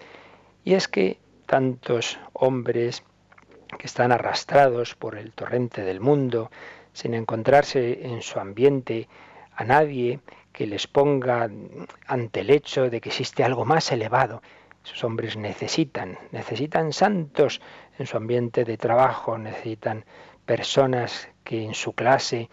Y 0.65 0.75
es 0.75 0.89
que 0.89 1.19
tantos 1.45 2.19
hombres 2.33 3.03
que 3.79 3.87
están 3.87 4.13
arrastrados 4.13 4.95
por 4.95 5.19
el 5.19 5.33
torrente 5.33 5.83
del 5.83 6.01
mundo, 6.01 6.51
sin 6.93 7.13
encontrarse 7.13 8.07
en 8.07 8.23
su 8.23 8.41
ambiente 8.41 9.09
a 9.55 9.65
nadie 9.65 10.21
que 10.53 10.67
les 10.67 10.87
ponga 10.87 11.51
ante 12.07 12.41
el 12.41 12.51
hecho 12.51 12.89
de 12.89 13.01
que 13.01 13.11
existe 13.11 13.45
algo 13.45 13.65
más 13.65 13.93
elevado. 13.93 14.43
Esos 14.85 15.05
hombres 15.05 15.37
necesitan, 15.37 16.19
necesitan 16.31 16.93
santos 16.93 17.61
en 17.99 18.07
su 18.07 18.17
ambiente 18.17 18.65
de 18.65 18.79
trabajo, 18.79 19.37
necesitan 19.37 20.05
personas 20.47 21.29
que 21.45 21.65
en 21.65 21.75
su 21.75 21.93
clase 21.93 22.49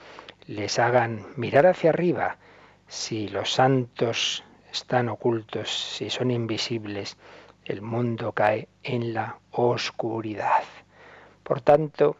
les 0.47 0.79
hagan 0.79 1.25
mirar 1.35 1.67
hacia 1.67 1.91
arriba. 1.91 2.37
Si 2.87 3.27
los 3.27 3.53
santos 3.53 4.43
están 4.71 5.09
ocultos, 5.09 5.69
si 5.97 6.09
son 6.09 6.31
invisibles, 6.31 7.17
el 7.65 7.81
mundo 7.81 8.31
cae 8.33 8.67
en 8.83 9.13
la 9.13 9.37
oscuridad. 9.51 10.63
Por 11.43 11.61
tanto, 11.61 12.17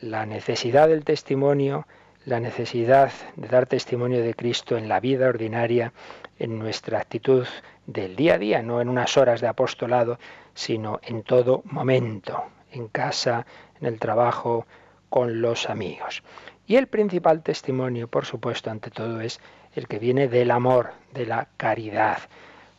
la 0.00 0.26
necesidad 0.26 0.88
del 0.88 1.04
testimonio, 1.04 1.86
la 2.24 2.40
necesidad 2.40 3.12
de 3.36 3.48
dar 3.48 3.66
testimonio 3.66 4.22
de 4.22 4.34
Cristo 4.34 4.76
en 4.76 4.88
la 4.88 5.00
vida 5.00 5.28
ordinaria, 5.28 5.92
en 6.38 6.58
nuestra 6.58 6.98
actitud 6.98 7.46
del 7.86 8.16
día 8.16 8.34
a 8.34 8.38
día, 8.38 8.62
no 8.62 8.80
en 8.80 8.88
unas 8.88 9.16
horas 9.16 9.40
de 9.40 9.48
apostolado, 9.48 10.18
sino 10.54 11.00
en 11.02 11.22
todo 11.22 11.62
momento, 11.64 12.44
en 12.70 12.88
casa, 12.88 13.46
en 13.80 13.86
el 13.86 13.98
trabajo, 13.98 14.66
con 15.08 15.40
los 15.40 15.68
amigos. 15.70 16.22
Y 16.68 16.76
el 16.76 16.86
principal 16.86 17.42
testimonio, 17.42 18.06
por 18.06 18.26
supuesto, 18.26 18.70
ante 18.70 18.90
todo 18.90 19.20
es 19.20 19.40
el 19.74 19.88
que 19.88 19.98
viene 19.98 20.28
del 20.28 20.52
amor, 20.52 20.92
de 21.12 21.26
la 21.26 21.48
caridad 21.56 22.18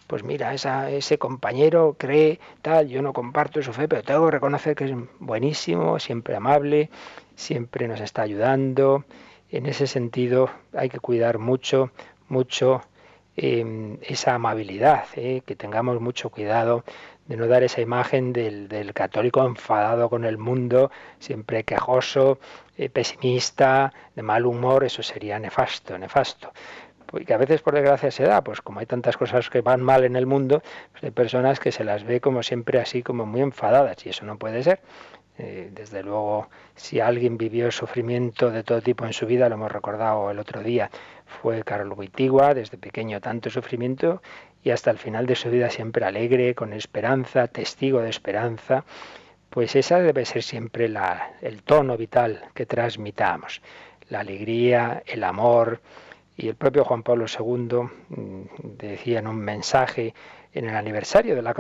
pues 0.10 0.24
mira, 0.24 0.56
ese 0.56 1.20
compañero 1.20 1.96
cree 1.96 2.40
tal, 2.64 2.90
yo 2.90 3.04
no 3.04 3.14
comparto 3.14 3.62
su 3.62 3.72
fe, 3.74 3.88
pero 3.88 4.02
tengo 4.02 4.26
que 4.26 4.32
reconocer 4.32 4.76
que 4.76 4.86
es 4.86 4.92
buenísimo, 5.20 6.00
siempre 6.00 6.36
amable, 6.36 6.90
siempre 7.36 7.88
nos 7.88 8.02
está 8.02 8.24
ayudando. 8.24 9.06
En 9.52 9.68
ese 9.68 9.86
sentido 9.86 10.50
hay 10.74 10.90
que 10.90 11.00
cuidar 11.00 11.38
mucho, 11.38 11.92
mucho 12.28 12.82
em, 13.38 14.00
esa 14.02 14.34
amabilidad, 14.34 15.06
¿eh? 15.16 15.44
que 15.46 15.56
tengamos 15.56 16.02
mucho 16.02 16.32
cuidado 16.32 16.84
de 17.30 17.38
no 17.38 17.48
dar 17.48 17.64
esa 17.64 17.80
imagen 17.80 18.34
del, 18.34 18.92
católico 18.94 19.46
enfadado 19.46 20.10
con 20.10 20.26
el 20.26 20.38
mundo, 20.38 20.92
siempre 21.20 21.64
quejoso, 21.64 22.40
eh, 22.76 22.90
pesimista, 22.90 23.94
de 24.16 24.22
mal 24.24 24.46
humor, 24.46 24.84
eso 24.84 25.02
sería 25.02 25.40
nefasto, 25.40 25.98
nefasto 25.98 26.52
y 27.18 27.26
que 27.26 27.34
a 27.34 27.38
veces 27.38 27.62
por 27.62 27.74
desgracia 27.74 28.12
se 28.12 28.24
da, 28.24 28.44
pues 28.44 28.62
como 28.62 28.80
hay 28.82 28.86
tantas 28.86 29.18
cosas 29.18 29.50
que 29.50 29.62
van 29.62 29.82
mal 29.82 30.04
en 30.04 30.16
el 30.16 30.26
mundo, 30.26 30.62
pues 30.92 31.04
hay 31.04 31.12
personas 31.12 31.60
que 31.60 31.72
se 31.72 31.84
las 31.84 32.04
ve 32.04 32.22
como 32.22 32.44
siempre 32.44 32.80
así, 32.80 33.02
como 33.02 33.26
muy 33.26 33.42
enfadadas, 33.42 34.06
y 34.06 34.10
eso 34.10 34.26
no 34.26 34.38
puede 34.38 34.62
ser. 34.62 34.82
Eh, 35.38 35.70
desde 35.74 36.04
luego, 36.04 36.50
si 36.76 37.00
alguien 37.00 37.38
vivió 37.38 37.72
sufrimiento 37.72 38.52
de 38.52 38.62
todo 38.62 38.82
tipo 38.82 39.06
en 39.06 39.14
su 39.14 39.26
vida, 39.26 39.48
lo 39.48 39.56
hemos 39.56 39.72
recordado 39.72 40.30
el 40.30 40.38
otro 40.38 40.62
día, 40.62 40.90
fue 41.26 41.64
Carlos 41.64 41.98
Wittigua, 41.98 42.54
desde 42.54 42.78
pequeño 42.78 43.22
tanto 43.22 43.50
sufrimiento 43.50 44.22
y 44.64 44.72
hasta 44.72 44.92
el 44.92 44.98
final 44.98 45.26
de 45.26 45.36
su 45.36 45.50
vida 45.50 45.70
siempre 45.70 46.06
alegre, 46.06 46.56
con 46.56 46.74
esperanza, 46.74 47.48
testigo 47.48 48.02
de 48.02 48.10
esperanza, 48.10 48.84
pues 49.50 49.76
esa 49.76 50.00
debe 50.00 50.26
ser 50.26 50.44
siempre 50.44 50.90
la, 50.90 51.34
el 51.42 51.64
tono 51.64 51.98
vital 51.98 52.44
que 52.54 52.66
transmitamos, 52.66 53.62
la 54.10 54.20
alegría, 54.20 55.04
el 55.06 55.24
amor, 55.24 55.82
y 56.40 56.48
el 56.48 56.56
propio 56.56 56.86
Juan 56.86 57.04
Pablo 57.04 57.26
II 57.28 57.90
mm, 58.10 58.42
decía 58.78 59.20
en 59.20 59.28
un 59.28 59.40
mensaje 59.40 60.14
en 60.54 60.68
el 60.68 60.76
aniversario 60.76 61.36
de 61.36 61.42
la, 61.42 61.54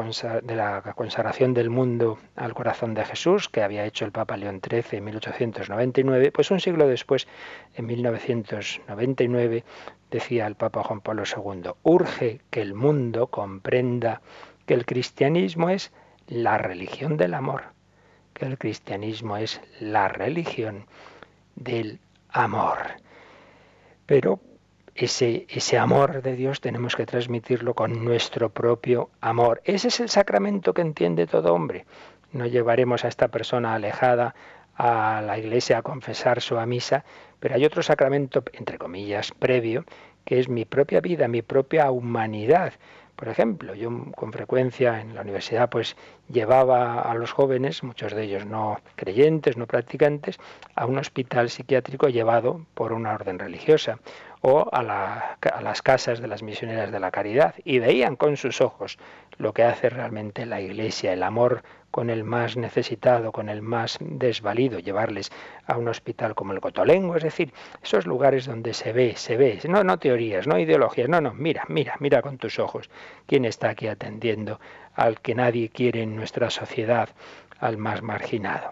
consagración 0.95 1.53
del 1.53 1.69
mundo 1.69 2.17
al 2.35 2.53
corazón 2.53 2.95
de 2.95 3.05
Jesús, 3.05 3.47
que 3.47 3.61
había 3.61 3.85
hecho 3.85 4.05
el 4.05 4.11
Papa 4.11 4.35
León 4.35 4.61
XIII 4.67 4.97
en 4.97 5.03
1899, 5.03 6.31
pues 6.31 6.49
un 6.49 6.59
siglo 6.59 6.87
después, 6.87 7.27
en 7.75 7.85
1999, 7.85 9.63
decía 10.09 10.47
el 10.47 10.55
Papa 10.55 10.83
Juan 10.83 11.01
Pablo 11.01 11.23
II, 11.23 11.71
urge 11.83 12.41
que 12.49 12.61
el 12.61 12.73
mundo 12.73 13.27
comprenda 13.27 14.21
que 14.65 14.73
el 14.73 14.85
cristianismo 14.85 15.69
es 15.69 15.91
la 16.27 16.57
religión 16.57 17.17
del 17.17 17.35
amor, 17.35 17.65
que 18.33 18.45
el 18.45 18.57
cristianismo 18.57 19.37
es 19.37 19.61
la 19.79 20.07
religión 20.07 20.87
del 21.55 21.99
amor. 22.29 22.77
Pero 24.07 24.39
ese, 25.05 25.45
ese 25.49 25.77
amor 25.77 26.21
de 26.21 26.35
Dios 26.35 26.61
tenemos 26.61 26.95
que 26.95 27.05
transmitirlo 27.05 27.73
con 27.73 28.03
nuestro 28.03 28.49
propio 28.49 29.09
amor. 29.21 29.61
Ese 29.63 29.87
es 29.87 29.99
el 29.99 30.09
sacramento 30.09 30.73
que 30.73 30.81
entiende 30.81 31.27
todo 31.27 31.53
hombre. 31.53 31.85
No 32.31 32.45
llevaremos 32.45 33.05
a 33.05 33.07
esta 33.07 33.29
persona 33.29 33.73
alejada 33.73 34.35
a 34.75 35.21
la 35.21 35.37
iglesia 35.37 35.79
a 35.79 35.81
confesar 35.81 36.41
su 36.41 36.55
misa, 36.61 37.03
pero 37.39 37.55
hay 37.55 37.65
otro 37.65 37.83
sacramento, 37.83 38.43
entre 38.53 38.77
comillas, 38.77 39.31
previo, 39.37 39.83
que 40.25 40.39
es 40.39 40.47
mi 40.47 40.65
propia 40.65 41.01
vida, 41.01 41.27
mi 41.27 41.41
propia 41.41 41.91
humanidad. 41.91 42.73
Por 43.15 43.27
ejemplo, 43.27 43.75
yo 43.75 43.89
con 44.15 44.31
frecuencia 44.31 45.01
en 45.01 45.13
la 45.13 45.21
universidad 45.21 45.69
pues 45.69 45.97
llevaba 46.29 47.01
a 47.01 47.13
los 47.15 47.33
jóvenes, 47.33 47.83
muchos 47.83 48.13
de 48.13 48.23
ellos 48.23 48.45
no 48.45 48.79
creyentes, 48.95 49.57
no 49.57 49.67
practicantes, 49.67 50.39
a 50.75 50.85
un 50.85 50.97
hospital 50.97 51.49
psiquiátrico 51.49 52.07
llevado 52.07 52.65
por 52.75 52.93
una 52.93 53.13
orden 53.13 53.37
religiosa 53.37 53.99
o 54.41 54.69
a, 54.71 54.83
las 54.83 55.81
casas 55.81 56.21
de 56.21 56.27
las 56.27 56.43
misioneras 56.43 56.91
de 56.91 56.99
la 56.99 57.11
caridad 57.11 57.55
y 57.65 57.79
veían 57.79 58.15
con 58.15 58.37
sus 58.37 58.61
ojos 58.61 58.97
lo 59.37 59.53
que 59.53 59.63
hace 59.63 59.89
realmente 59.89 60.45
la 60.45 60.61
Iglesia, 60.61 61.13
el 61.13 61.23
amor 61.23 61.63
con 61.91 62.09
el 62.09 62.23
más 62.23 62.55
necesitado, 62.55 63.31
con 63.31 63.49
el 63.49 63.61
más 63.61 63.97
desvalido, 63.99 64.79
llevarles 64.79 65.31
a 65.65 65.77
un 65.77 65.87
hospital 65.87 66.35
como 66.35 66.53
el 66.53 66.61
Cotolengo, 66.61 67.15
es 67.15 67.23
decir, 67.23 67.51
esos 67.83 68.05
lugares 68.05 68.45
donde 68.45 68.73
se 68.73 68.93
ve, 68.93 69.15
se 69.15 69.37
ve, 69.37 69.59
no, 69.67 69.83
no 69.83 69.97
teorías, 69.97 70.45
no 70.47 70.59
ideologías, 70.59 71.09
no, 71.09 71.19
no, 71.19 71.33
mira, 71.33 71.63
mira, 71.67 71.95
mira 71.99 72.21
con 72.21 72.37
tus 72.37 72.59
ojos 72.59 72.89
quién 73.25 73.45
está 73.45 73.69
aquí 73.69 73.87
atendiendo 73.87 74.59
al 74.93 75.19
que 75.19 75.35
nadie 75.35 75.69
quiere 75.69 76.03
en 76.03 76.15
nuestra 76.15 76.49
sociedad, 76.49 77.09
al 77.59 77.77
más 77.77 78.01
marginado. 78.01 78.71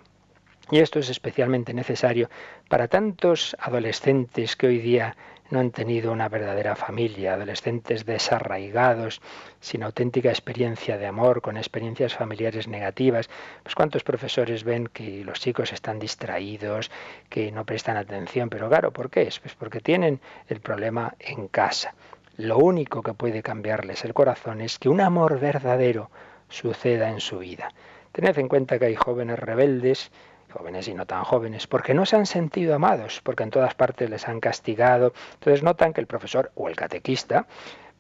Y 0.70 0.80
esto 0.80 1.00
es 1.00 1.10
especialmente 1.10 1.74
necesario 1.74 2.30
para 2.68 2.90
tantos 2.90 3.56
adolescentes 3.60 4.58
que 4.58 4.68
hoy 4.68 4.80
día 4.80 5.16
no 5.50 5.60
han 5.60 5.72
tenido 5.72 6.12
una 6.12 6.30
verdadera 6.30 6.76
familia, 6.76 7.34
adolescentes 7.34 8.06
desarraigados, 8.06 9.22
sin 9.60 9.84
auténtica 9.84 10.30
experiencia 10.30 10.98
de 10.98 11.08
amor, 11.08 11.42
con 11.42 11.58
experiencias 11.58 12.16
familiares 12.16 12.68
negativas. 12.68 13.30
Pues 13.64 13.76
cuántos 13.76 14.04
profesores 14.04 14.64
ven 14.64 14.88
que 14.88 15.24
los 15.24 15.40
chicos 15.40 15.74
están 15.74 16.00
distraídos, 16.00 16.92
que 17.30 17.52
no 17.52 17.66
prestan 17.66 17.98
atención, 17.98 18.50
pero 18.50 18.70
claro, 18.70 18.92
¿por 18.92 19.10
qué 19.10 19.24
es? 19.24 19.40
Pues 19.40 19.56
porque 19.56 19.80
tienen 19.80 20.20
el 20.48 20.60
problema 20.60 21.16
en 21.20 21.48
casa. 21.48 21.96
Lo 22.38 22.58
único 22.60 23.02
que 23.02 23.14
puede 23.14 23.42
cambiarles 23.42 24.06
el 24.06 24.14
corazón 24.14 24.62
es 24.62 24.78
que 24.78 24.90
un 24.90 25.02
amor 25.02 25.40
verdadero 25.40 26.12
suceda 26.50 27.10
en 27.10 27.20
su 27.20 27.40
vida. 27.40 27.74
Tened 28.12 28.38
en 28.38 28.48
cuenta 28.48 28.80
que 28.80 28.86
hay 28.86 28.96
jóvenes 28.96 29.40
rebeldes 29.40 30.12
jóvenes 30.58 30.88
y 30.88 30.94
no 30.94 31.06
tan 31.06 31.24
jóvenes, 31.24 31.68
porque 31.68 31.94
no 31.94 32.06
se 32.06 32.16
han 32.16 32.26
sentido 32.26 32.76
amados, 32.76 33.22
porque 33.24 33.44
en 33.44 33.52
todas 33.52 33.76
partes 33.76 34.10
les 34.10 34.28
han 34.28 34.40
castigado. 34.40 35.14
Entonces 35.36 35.64
notan 35.64 35.94
que 35.94 36.02
el 36.02 36.08
profesor 36.08 36.52
o 36.56 36.68
el 36.68 36.76
catequista, 36.76 37.46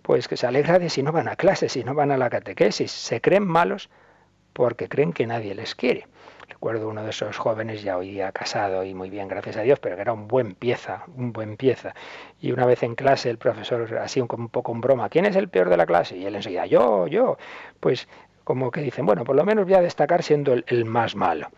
pues 0.02 0.28
que 0.28 0.38
se 0.38 0.48
alegra 0.48 0.80
de 0.80 0.90
si 0.90 1.04
no 1.04 1.12
van 1.12 1.28
a 1.28 1.36
clase, 1.36 1.70
si 1.70 1.84
no 1.84 1.94
van 1.94 2.12
a 2.12 2.18
la 2.18 2.30
catequesis, 2.30 2.92
se 2.92 3.22
creen 3.22 3.46
malos 3.46 3.90
porque 4.54 4.90
creen 4.90 5.14
que 5.14 5.28
nadie 5.28 5.54
les 5.54 5.76
quiere. 5.76 6.08
Recuerdo 6.50 6.90
uno 6.90 7.04
de 7.04 7.12
esos 7.12 7.38
jóvenes 7.38 7.84
ya 7.84 7.98
hoy 7.98 8.12
día 8.12 8.32
casado 8.32 8.84
y 8.84 8.94
muy 8.94 9.10
bien, 9.10 9.28
gracias 9.28 9.58
a 9.58 9.62
Dios, 9.62 9.80
pero 9.80 9.96
que 9.96 10.02
era 10.02 10.14
un 10.14 10.28
buen 10.28 10.56
pieza, 10.56 11.04
un 11.16 11.32
buen 11.32 11.58
pieza. 11.58 11.94
Y 12.42 12.52
una 12.52 12.66
vez 12.66 12.82
en 12.84 12.96
clase 12.96 13.30
el 13.30 13.38
profesor, 13.38 13.98
así 13.98 14.22
un, 14.22 14.28
un 14.32 14.50
poco 14.50 14.72
en 14.72 14.82
broma, 14.82 15.10
¿quién 15.10 15.26
es 15.26 15.36
el 15.36 15.50
peor 15.50 15.70
de 15.70 15.78
la 15.78 15.86
clase? 15.86 16.18
Y 16.18 16.26
él 16.26 16.36
enseguida, 16.36 16.66
yo, 16.66 17.06
yo. 17.08 17.38
Pues 17.80 18.08
como 18.48 18.72
que 18.72 18.80
dicen, 18.80 19.06
bueno, 19.06 19.26
por 19.26 19.36
lo 19.36 19.44
menos 19.44 19.66
voy 19.66 19.74
a 19.74 19.82
destacar 19.82 20.24
siendo 20.24 20.54
el 20.54 20.86
más 20.86 21.16
malo. 21.16 21.50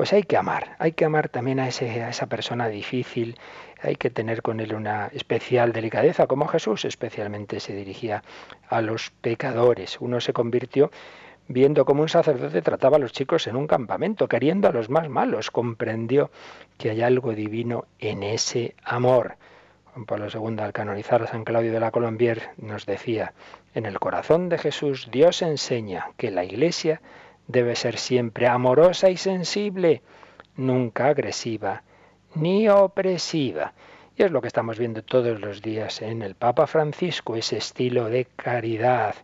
Pues 0.00 0.14
hay 0.14 0.22
que 0.22 0.38
amar, 0.38 0.76
hay 0.78 0.92
que 0.92 1.04
amar 1.04 1.28
también 1.28 1.60
a, 1.60 1.68
esa 1.68 2.26
persona 2.26 2.68
difícil, 2.68 3.38
hay 3.82 3.96
que 3.96 4.08
tener 4.08 4.40
con 4.40 4.60
él 4.60 4.74
una 4.74 5.08
especial 5.08 5.74
delicadeza, 5.74 6.26
como 6.26 6.48
Jesús 6.48 6.86
especialmente 6.86 7.60
se 7.60 7.74
dirigía 7.74 8.22
a 8.70 8.80
los 8.80 9.10
pecadores. 9.20 9.98
Uno 10.00 10.22
se 10.22 10.32
convirtió 10.32 10.90
viendo 11.48 11.84
cómo 11.84 12.00
un 12.00 12.08
sacerdote 12.08 12.62
trataba 12.62 12.96
a 12.96 12.98
los 12.98 13.12
chicos 13.12 13.46
en 13.46 13.56
un 13.56 13.66
campamento, 13.66 14.26
queriendo 14.26 14.68
a 14.68 14.72
los 14.72 14.88
más 14.88 15.10
malos, 15.10 15.50
comprendió 15.50 16.30
que 16.78 16.88
hay 16.88 17.02
algo 17.02 17.34
divino 17.34 17.84
en 17.98 18.22
ese 18.22 18.74
amor. 18.82 19.36
Juan 19.92 20.06
Pablo 20.06 20.28
II, 20.32 20.60
al 20.60 20.72
canonizar 20.72 21.24
a 21.24 21.26
San 21.26 21.44
Claudio 21.44 21.72
de 21.72 21.80
la 21.80 21.90
Colombier, 21.90 22.52
nos 22.56 22.86
decía, 22.86 23.34
en 23.74 23.84
el 23.84 24.00
corazón 24.00 24.48
de 24.48 24.56
Jesús 24.56 25.10
Dios 25.12 25.42
enseña 25.42 26.12
que 26.16 26.30
la 26.30 26.42
Iglesia 26.42 27.02
debe 27.46 27.76
ser 27.76 27.96
siempre 27.98 28.46
amorosa 28.46 29.10
y 29.10 29.16
sensible, 29.16 30.02
nunca 30.56 31.08
agresiva 31.08 31.82
ni 32.34 32.68
opresiva. 32.68 33.72
Y 34.16 34.22
es 34.22 34.30
lo 34.30 34.40
que 34.40 34.48
estamos 34.48 34.78
viendo 34.78 35.02
todos 35.02 35.40
los 35.40 35.62
días 35.62 36.02
en 36.02 36.22
el 36.22 36.34
Papa 36.34 36.66
Francisco, 36.66 37.36
ese 37.36 37.56
estilo 37.56 38.06
de 38.06 38.26
caridad. 38.36 39.14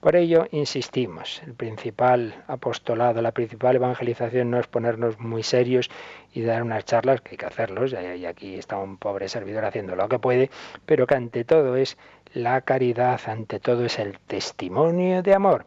Por 0.00 0.16
ello, 0.16 0.46
insistimos, 0.50 1.42
el 1.44 1.52
principal 1.52 2.42
apostolado, 2.46 3.20
la 3.20 3.32
principal 3.32 3.76
evangelización 3.76 4.50
no 4.50 4.58
es 4.58 4.66
ponernos 4.66 5.20
muy 5.20 5.42
serios 5.42 5.90
y 6.32 6.40
dar 6.40 6.62
unas 6.62 6.86
charlas, 6.86 7.20
que 7.20 7.32
hay 7.32 7.36
que 7.36 7.44
hacerlos, 7.44 7.92
y 7.92 8.24
aquí 8.24 8.54
está 8.54 8.78
un 8.78 8.96
pobre 8.96 9.28
servidor 9.28 9.66
haciendo 9.66 9.96
lo 9.96 10.08
que 10.08 10.18
puede, 10.18 10.48
pero 10.86 11.06
que 11.06 11.16
ante 11.16 11.44
todo 11.44 11.76
es 11.76 11.98
la 12.32 12.62
caridad, 12.62 13.20
ante 13.26 13.60
todo 13.60 13.84
es 13.84 13.98
el 13.98 14.18
testimonio 14.20 15.22
de 15.22 15.34
amor. 15.34 15.66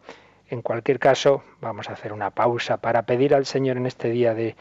En 0.53 0.61
cualquier 0.61 0.99
caso, 0.99 1.43
vamos 1.61 1.89
a 1.89 1.93
hacer 1.93 2.13
una 2.13 2.29
pausa 2.29 2.77
para 2.77 3.07
pedir 3.07 3.33
al 3.33 3.47
Señor 3.47 3.77
en 3.77 3.87
este 3.87 4.11
día 4.11 4.35
de, 4.35 4.55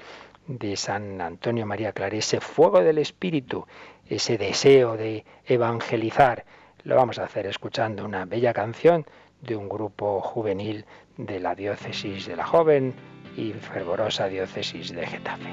de 0.46 0.74
San 0.74 1.20
Antonio 1.20 1.66
María 1.66 1.92
Clare 1.92 2.16
ese 2.16 2.40
fuego 2.40 2.82
del 2.82 2.96
Espíritu, 2.96 3.66
ese 4.08 4.38
deseo 4.38 4.96
de 4.96 5.26
evangelizar. 5.44 6.46
Lo 6.84 6.96
vamos 6.96 7.18
a 7.18 7.24
hacer 7.24 7.44
escuchando 7.44 8.06
una 8.06 8.24
bella 8.24 8.54
canción 8.54 9.04
de 9.42 9.54
un 9.54 9.68
grupo 9.68 10.22
juvenil 10.22 10.86
de 11.18 11.40
la 11.40 11.54
diócesis 11.54 12.24
de 12.24 12.36
la 12.36 12.46
joven 12.46 12.94
y 13.36 13.52
fervorosa 13.52 14.28
diócesis 14.28 14.94
de 14.94 15.06
Getafe. 15.06 15.50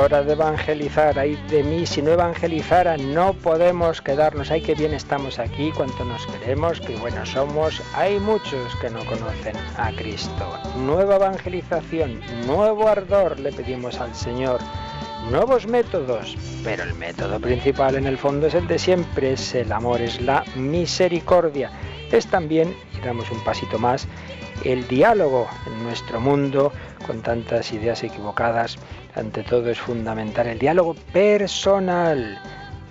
Hora 0.00 0.22
de 0.22 0.32
evangelizar, 0.32 1.18
hay 1.18 1.36
de 1.48 1.62
mí, 1.62 1.86
si 1.86 2.02
no 2.02 2.10
evangelizara 2.10 2.96
no 2.96 3.32
podemos 3.32 4.02
quedarnos, 4.02 4.50
hay 4.50 4.60
que 4.60 4.74
bien 4.74 4.92
estamos 4.92 5.38
aquí, 5.38 5.70
cuanto 5.72 6.04
nos 6.04 6.26
queremos, 6.26 6.80
que 6.80 6.96
buenos 6.96 7.30
somos, 7.30 7.82
hay 7.94 8.18
muchos 8.20 8.74
que 8.76 8.90
no 8.90 9.04
conocen 9.06 9.56
a 9.76 9.90
Cristo. 9.92 10.58
Nueva 10.76 11.16
evangelización, 11.16 12.20
nuevo 12.46 12.88
ardor 12.88 13.40
le 13.40 13.52
pedimos 13.52 13.98
al 14.00 14.14
Señor, 14.14 14.60
nuevos 15.30 15.66
métodos, 15.66 16.36
pero 16.62 16.82
el 16.82 16.94
método 16.94 17.40
principal 17.40 17.96
en 17.96 18.06
el 18.06 18.18
fondo 18.18 18.48
es 18.48 18.54
el 18.54 18.66
de 18.66 18.78
siempre, 18.78 19.32
es 19.32 19.54
el 19.54 19.72
amor, 19.72 20.00
es 20.00 20.20
la 20.20 20.44
misericordia. 20.56 21.70
Es 22.12 22.26
también, 22.26 22.76
y 22.96 23.04
damos 23.04 23.30
un 23.30 23.42
pasito 23.42 23.78
más, 23.78 24.06
el 24.64 24.86
diálogo 24.88 25.48
en 25.66 25.82
nuestro 25.82 26.20
mundo 26.20 26.72
con 27.06 27.22
tantas 27.22 27.72
ideas 27.72 28.02
equivocadas 28.02 28.78
ante 29.16 29.42
todo 29.42 29.70
es 29.70 29.80
fundamental 29.80 30.46
el 30.46 30.58
diálogo 30.58 30.94
personal. 31.12 32.38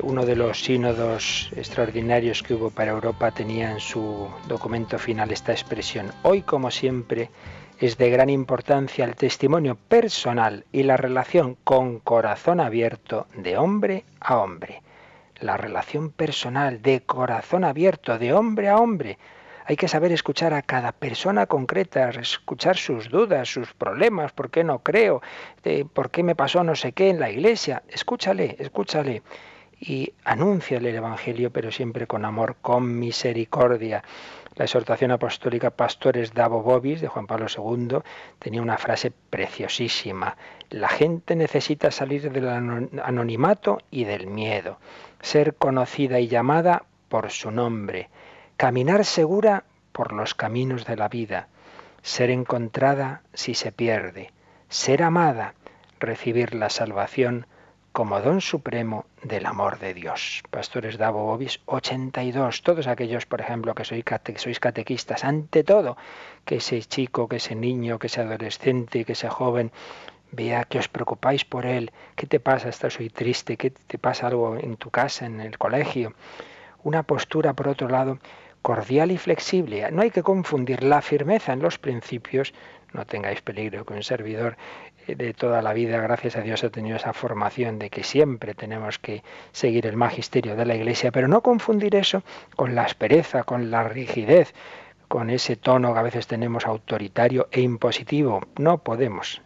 Uno 0.02 0.26
de 0.26 0.36
los 0.36 0.60
sínodos 0.64 1.52
extraordinarios 1.56 2.42
que 2.42 2.56
hubo 2.56 2.72
para 2.72 2.92
Europa 2.92 3.32
tenía 3.32 3.72
en 3.72 3.80
su 3.80 4.28
documento 4.48 4.98
final 4.98 5.32
esta 5.32 5.52
expresión. 5.52 6.12
Hoy, 6.24 6.42
como 6.42 6.72
siempre, 6.72 7.30
es 7.80 7.98
de 7.98 8.10
gran 8.10 8.30
importancia 8.30 9.06
el 9.06 9.16
testimonio 9.16 9.76
personal 9.76 10.66
y 10.72 10.84
la 10.84 10.98
relación 10.98 11.58
con 11.64 12.00
corazón 12.00 12.60
abierto 12.60 13.28
de 13.36 13.58
hombre 13.58 14.04
a 14.20 14.38
hombre. 14.38 14.82
La 15.40 15.58
relación 15.58 16.10
personal 16.10 16.82
de 16.82 17.02
corazón 17.02 17.64
abierto 17.64 18.18
de 18.18 18.34
hombre 18.34 18.70
a 18.70 18.78
hombre 18.78 19.18
hay 19.68 19.76
que 19.78 19.88
saber 19.88 20.12
escuchar 20.12 20.54
a 20.54 20.62
cada 20.62 20.92
persona 20.92 21.48
concreta, 21.48 22.10
escuchar 22.10 22.78
sus 22.78 23.10
dudas, 23.10 23.50
sus 23.50 23.74
problemas, 23.74 24.32
por 24.32 24.52
qué 24.52 24.64
no 24.64 24.80
creo, 24.80 25.24
por 25.94 26.12
qué 26.12 26.22
me 26.22 26.36
pasó 26.36 26.64
no 26.64 26.76
sé 26.76 26.92
qué 26.92 27.10
en 27.10 27.20
la 27.20 27.32
iglesia. 27.32 27.82
Escúchale, 27.90 28.56
escúchale 28.60 29.24
y 29.80 30.14
anúnciale 30.24 30.92
el 30.92 30.98
Evangelio, 30.98 31.52
pero 31.52 31.72
siempre 31.72 32.06
con 32.06 32.26
amor, 32.26 32.58
con 32.62 33.00
misericordia. 33.00 34.04
La 34.56 34.66
exhortación 34.66 35.12
apostólica 35.12 35.72
Pastores 35.72 36.34
Davo 36.34 36.62
Bobis 36.62 37.02
de 37.02 37.08
Juan 37.08 37.26
Pablo 37.26 37.48
II 37.50 37.98
tenía 38.38 38.62
una 38.62 38.78
frase 38.78 39.12
preciosísima. 39.12 40.38
La 40.70 40.90
gente 40.90 41.36
necesita 41.36 41.90
salir 41.90 42.32
del 42.32 42.48
anonimato 43.04 43.80
y 43.90 44.04
del 44.04 44.28
miedo, 44.28 44.78
ser 45.22 45.56
conocida 45.56 46.20
y 46.20 46.28
llamada 46.28 46.84
por 47.10 47.32
su 47.32 47.50
nombre 47.50 48.10
caminar 48.58 49.04
segura 49.04 49.66
por 49.92 50.14
los 50.14 50.34
caminos 50.34 50.86
de 50.86 50.96
la 50.96 51.10
vida, 51.10 51.48
ser 52.02 52.30
encontrada 52.30 53.22
si 53.34 53.54
se 53.54 53.72
pierde, 53.72 54.32
ser 54.70 55.04
amada, 55.04 55.56
recibir 56.00 56.56
la 56.56 56.70
salvación 56.70 57.48
como 57.92 58.20
don 58.20 58.42
supremo 58.42 59.06
del 59.24 59.46
amor 59.46 59.80
de 59.80 59.94
Dios. 59.94 60.44
Pastores 60.52 60.98
Davo 60.98 61.24
Bobis 61.24 61.62
82. 61.66 62.62
Todos 62.62 62.88
aquellos, 62.88 63.26
por 63.26 63.40
ejemplo, 63.40 63.74
que 63.74 63.86
sois, 63.86 64.60
catequistas, 64.60 65.24
ante 65.24 65.64
todo, 65.64 65.96
que 66.44 66.58
ese 66.58 66.82
chico, 66.82 67.30
que 67.30 67.38
ese 67.38 67.56
niño, 67.56 67.98
que 67.98 68.08
ese 68.08 68.22
adolescente, 68.22 69.06
que 69.06 69.14
ese 69.14 69.30
joven, 69.30 69.72
vea 70.32 70.66
que 70.66 70.80
os 70.80 70.90
preocupáis 70.90 71.46
por 71.46 71.66
él, 71.66 71.92
qué 72.16 72.28
te 72.28 72.42
pasa, 72.42 72.68
estás 72.68 73.00
hoy 73.00 73.10
triste, 73.10 73.56
qué 73.56 73.70
te 73.70 73.98
pasa 73.98 74.28
algo 74.28 74.58
en 74.58 74.76
tu 74.76 74.90
casa, 74.90 75.26
en 75.26 75.40
el 75.40 75.58
colegio. 75.58 76.14
Una 76.84 77.04
postura, 77.04 77.54
por 77.54 77.70
otro 77.70 77.88
lado, 77.88 78.20
cordial 78.66 79.12
y 79.12 79.20
flexible. 79.20 79.92
No 79.92 80.02
hay 80.02 80.10
que 80.10 80.24
confundir 80.24 80.82
la 80.82 81.04
firmeza 81.04 81.54
en 81.54 81.62
los 81.62 81.78
principios, 81.78 82.52
no 82.94 83.06
tengáis 83.06 83.40
peligro 83.44 83.86
con 83.86 83.98
un 83.98 84.02
servidor 84.02 84.58
de 85.06 85.36
toda 85.36 85.62
la 85.62 85.72
vida, 85.72 86.02
gracias 86.02 86.36
a 86.36 86.42
Dios, 86.42 86.64
ha 86.64 86.72
tenido 86.72 86.98
esa 86.98 87.14
formación 87.14 87.78
de 87.78 87.92
que 87.92 88.04
siempre 88.04 88.56
tenemos 88.56 88.98
que 88.98 89.22
seguir 89.52 89.86
el 89.86 89.98
magisterio 89.98 90.56
de 90.56 90.66
la 90.66 90.74
Iglesia, 90.74 91.12
pero 91.12 91.28
no 91.28 91.42
confundir 91.42 91.96
eso 91.96 92.24
con 92.56 92.74
la 92.74 92.82
aspereza, 92.82 93.44
con 93.44 93.70
la 93.70 93.84
rigidez, 93.84 94.56
con 95.08 95.30
ese 95.30 95.56
tono 95.56 95.94
que 95.94 96.00
a 96.00 96.04
veces 96.04 96.28
tenemos 96.28 96.66
autoritario 96.66 97.48
e 97.52 97.62
impositivo. 97.62 98.42
No 98.58 98.80
podemos, 98.80 99.42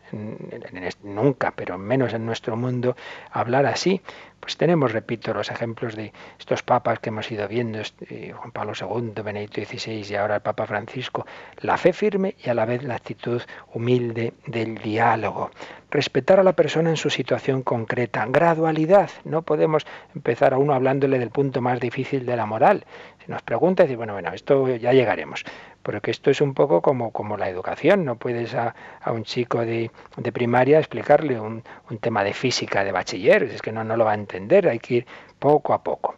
nunca, 1.03 1.53
pero 1.55 1.77
menos 1.77 2.13
en 2.13 2.25
nuestro 2.25 2.55
mundo, 2.55 2.95
hablar 3.31 3.65
así. 3.65 4.01
Pues 4.39 4.55
tenemos, 4.55 4.93
repito, 4.93 5.33
los 5.33 5.51
ejemplos 5.51 5.95
de 5.95 6.13
estos 6.39 6.63
papas 6.63 6.99
que 6.99 7.09
hemos 7.09 7.29
ido 7.29 7.47
viendo, 7.47 7.79
este, 7.79 8.31
Juan 8.31 8.51
Pablo 8.51 8.73
II, 8.79 9.21
Benedicto 9.21 9.61
XVI 9.61 10.05
y 10.09 10.15
ahora 10.15 10.35
el 10.35 10.41
Papa 10.41 10.65
Francisco, 10.65 11.25
la 11.61 11.77
fe 11.77 11.91
firme 11.91 12.35
y 12.43 12.49
a 12.49 12.53
la 12.53 12.65
vez 12.65 12.83
la 12.83 12.95
actitud 12.95 13.41
humilde 13.73 14.33
del 14.47 14.77
diálogo. 14.77 15.51
Respetar 15.91 16.39
a 16.39 16.43
la 16.43 16.53
persona 16.53 16.89
en 16.89 16.97
su 16.97 17.09
situación 17.09 17.63
concreta, 17.63 18.25
gradualidad. 18.27 19.09
No 19.25 19.41
podemos 19.41 19.85
empezar 20.15 20.53
a 20.53 20.57
uno 20.57 20.73
hablándole 20.73 21.19
del 21.19 21.31
punto 21.31 21.61
más 21.61 21.79
difícil 21.79 22.25
de 22.25 22.37
la 22.37 22.45
moral. 22.45 22.85
Nos 23.29 23.43
pregunta, 23.43 23.83
decir, 23.83 23.95
bueno, 23.95 24.13
bueno, 24.13 24.33
esto 24.33 24.67
ya 24.67 24.91
llegaremos. 24.91 25.45
Porque 25.83 26.09
esto 26.09 26.31
es 26.31 26.41
un 26.41 26.55
poco 26.55 26.81
como, 26.81 27.11
como 27.11 27.37
la 27.37 27.47
educación, 27.47 28.03
no 28.03 28.15
puedes 28.15 28.55
a, 28.55 28.73
un 29.05 29.23
chico 29.23 29.63
de, 29.63 29.91
primaria 30.33 30.79
explicarle 30.79 31.39
un, 31.39 31.61
tema 32.01 32.23
de 32.23 32.33
física 32.33 32.83
de 32.83 32.91
bachiller, 32.91 33.43
es 33.43 33.61
que 33.61 33.71
no, 33.71 33.83
no 33.83 33.97
lo 33.97 34.05
va 34.05 34.13
a 34.13 34.15
entender, 34.15 34.67
hay 34.67 34.79
que 34.79 34.93
ir 34.95 35.07
poco 35.37 35.75
a 35.75 35.83
poco. 35.83 36.15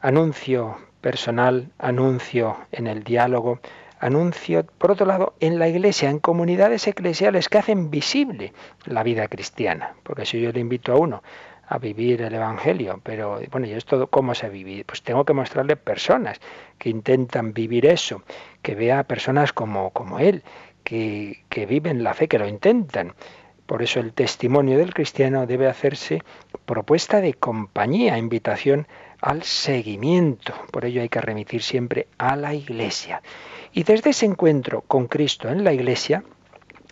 Anuncio 0.00 0.78
personal, 1.02 1.68
anuncio 1.78 2.56
en 2.72 2.86
el 2.86 3.04
diálogo, 3.04 3.60
anuncio, 4.00 4.64
por 4.78 4.92
otro 4.92 5.04
lado, 5.04 5.34
en 5.40 5.58
la 5.58 5.68
iglesia, 5.68 6.08
en 6.08 6.18
comunidades 6.18 6.86
eclesiales 6.86 7.50
que 7.50 7.58
hacen 7.58 7.90
visible 7.90 8.54
la 8.86 9.02
vida 9.02 9.28
cristiana, 9.28 9.96
porque 10.02 10.24
si 10.24 10.40
yo 10.40 10.50
le 10.50 10.60
invito 10.60 10.94
a 10.94 10.96
uno 10.96 11.22
a 11.68 11.78
vivir 11.78 12.22
el 12.22 12.34
Evangelio. 12.34 13.00
Pero 13.02 13.40
bueno, 13.50 13.66
¿y 13.66 13.72
esto 13.72 14.08
cómo 14.08 14.34
se 14.34 14.48
vive? 14.48 14.84
Pues 14.84 15.02
tengo 15.02 15.24
que 15.24 15.34
mostrarle 15.34 15.76
personas 15.76 16.40
que 16.78 16.90
intentan 16.90 17.52
vivir 17.52 17.86
eso, 17.86 18.22
que 18.62 18.74
vea 18.74 19.04
personas 19.04 19.52
como, 19.52 19.90
como 19.90 20.18
él, 20.18 20.42
que, 20.82 21.44
que 21.48 21.66
viven 21.66 22.02
la 22.02 22.14
fe, 22.14 22.28
que 22.28 22.38
lo 22.38 22.48
intentan. 22.48 23.14
Por 23.66 23.82
eso 23.82 24.00
el 24.00 24.14
testimonio 24.14 24.78
del 24.78 24.94
cristiano 24.94 25.46
debe 25.46 25.66
hacerse 25.66 26.22
propuesta 26.64 27.20
de 27.20 27.34
compañía, 27.34 28.16
invitación 28.16 28.88
al 29.20 29.42
seguimiento. 29.42 30.54
Por 30.70 30.86
ello 30.86 31.02
hay 31.02 31.10
que 31.10 31.20
remitir 31.20 31.62
siempre 31.62 32.08
a 32.16 32.34
la 32.36 32.54
iglesia. 32.54 33.20
Y 33.72 33.82
desde 33.82 34.10
ese 34.10 34.24
encuentro 34.24 34.80
con 34.80 35.06
Cristo 35.06 35.50
en 35.50 35.64
la 35.64 35.74
iglesia, 35.74 36.24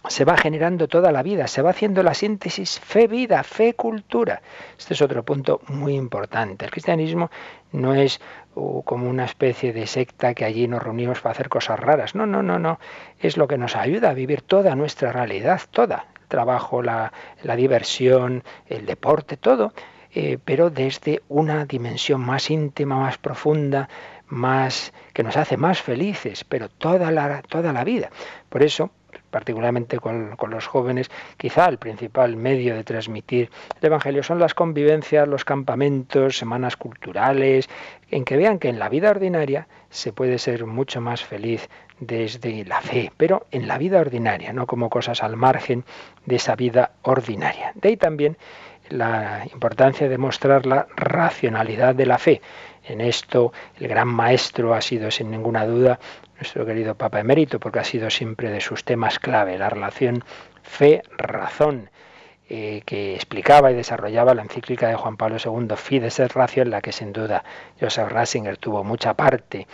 se 0.08 0.24
va 0.24 0.36
generando 0.36 0.88
toda 0.88 1.12
la 1.12 1.22
vida, 1.22 1.46
se 1.46 1.62
va 1.62 1.70
haciendo 1.70 2.02
la 2.02 2.14
síntesis 2.14 2.78
fe-vida, 2.80 3.42
fe-cultura. 3.42 4.42
Este 4.78 4.94
es 4.94 5.02
otro 5.02 5.22
punto 5.24 5.60
muy 5.68 5.94
importante. 5.94 6.64
El 6.64 6.70
cristianismo 6.70 7.30
no 7.72 7.94
es 7.94 8.20
uh, 8.54 8.82
como 8.82 9.08
una 9.08 9.24
especie 9.24 9.72
de 9.72 9.86
secta 9.86 10.34
que 10.34 10.44
allí 10.44 10.68
nos 10.68 10.82
reunimos 10.82 11.20
para 11.20 11.32
hacer 11.32 11.48
cosas 11.48 11.80
raras. 11.80 12.14
No, 12.14 12.26
no, 12.26 12.42
no, 12.42 12.58
no. 12.58 12.78
Es 13.18 13.36
lo 13.36 13.48
que 13.48 13.58
nos 13.58 13.76
ayuda 13.76 14.10
a 14.10 14.14
vivir 14.14 14.42
toda 14.42 14.74
nuestra 14.74 15.12
realidad, 15.12 15.60
toda. 15.70 16.06
El 16.20 16.28
trabajo, 16.28 16.82
la, 16.82 17.12
diversión, 17.56 18.42
el 18.66 18.86
deporte, 18.86 19.36
todo. 19.36 19.72
Eh, 20.14 20.38
pero 20.44 20.70
desde 20.70 21.22
una 21.28 21.66
dimensión 21.66 22.20
más 22.22 22.50
íntima, 22.50 22.96
más 22.98 23.18
profunda, 23.18 23.88
más 24.28 24.92
que 25.12 25.22
nos 25.22 25.36
hace 25.36 25.56
más 25.56 25.82
felices, 25.82 26.44
pero 26.44 26.68
toda 26.68 27.10
la, 27.10 27.42
toda 27.42 27.72
la 27.72 27.84
vida. 27.84 28.10
Por 28.48 28.62
eso, 28.62 28.90
particularmente 29.36 29.98
con, 29.98 30.34
los 30.48 30.66
jóvenes, 30.66 31.10
quizá 31.36 31.66
el 31.66 31.76
principal 31.76 32.36
medio 32.36 32.74
de 32.74 32.84
transmitir 32.84 33.50
el 33.82 33.86
Evangelio 33.86 34.22
son 34.22 34.38
las 34.38 34.54
convivencias, 34.54 35.28
los 35.28 35.44
campamentos, 35.44 36.38
semanas 36.38 36.78
culturales, 36.78 37.68
en 38.10 38.24
que 38.24 38.38
vean 38.38 38.58
que 38.58 38.70
en 38.70 38.78
la 38.78 38.88
vida 38.88 39.10
ordinaria 39.10 39.68
se 39.90 40.14
puede 40.14 40.38
ser 40.38 40.64
mucho 40.64 41.02
más 41.02 41.22
feliz 41.22 41.68
desde 42.00 42.64
la 42.64 42.80
fe, 42.80 43.12
pero 43.18 43.44
en 43.50 43.68
la 43.68 43.76
vida 43.76 44.00
ordinaria, 44.00 44.54
no 44.54 44.66
como 44.66 44.88
cosas 44.88 45.22
al 45.22 45.36
margen 45.36 45.84
de 46.24 46.36
esa 46.36 46.56
vida 46.56 46.92
ordinaria. 47.02 47.72
De 47.74 47.90
ahí 47.90 47.98
también 47.98 48.38
la 48.88 49.42
importancia 49.52 50.08
de 50.08 50.16
mostrar 50.16 50.64
la 50.64 50.86
racionalidad 50.96 51.94
de 51.94 52.06
la 52.06 52.16
fe. 52.16 52.40
En 52.84 53.02
esto 53.02 53.52
el 53.78 53.88
gran 53.88 54.08
maestro 54.08 54.72
ha 54.72 54.80
sido 54.80 55.10
sin 55.10 55.30
ninguna 55.30 55.66
duda 55.66 55.98
nuestro 56.36 56.66
querido 56.66 56.94
Papa 56.94 57.20
Emérito, 57.20 57.60
porque 57.60 57.80
ha 57.80 57.84
sido 57.84 58.10
siempre 58.10 58.50
de 58.50 58.60
sus 58.60 58.84
temas 58.84 59.18
clave, 59.18 59.58
la 59.58 59.70
relación 59.70 60.24
fe-razón, 60.62 61.90
eh, 62.48 62.82
que 62.86 63.14
explicaba 63.14 63.72
y 63.72 63.74
desarrollaba 63.74 64.34
la 64.34 64.42
encíclica 64.42 64.88
de 64.88 64.94
Juan 64.94 65.16
Pablo 65.16 65.36
II, 65.44 65.76
Fides 65.76 66.20
et 66.20 66.32
Ratio, 66.32 66.62
en 66.62 66.70
la 66.70 66.80
que 66.80 66.92
sin 66.92 67.12
duda 67.12 67.42
Joseph 67.80 68.08
Ratzinger 68.08 68.56
tuvo 68.56 68.84
mucha 68.84 69.14
parte. 69.14 69.66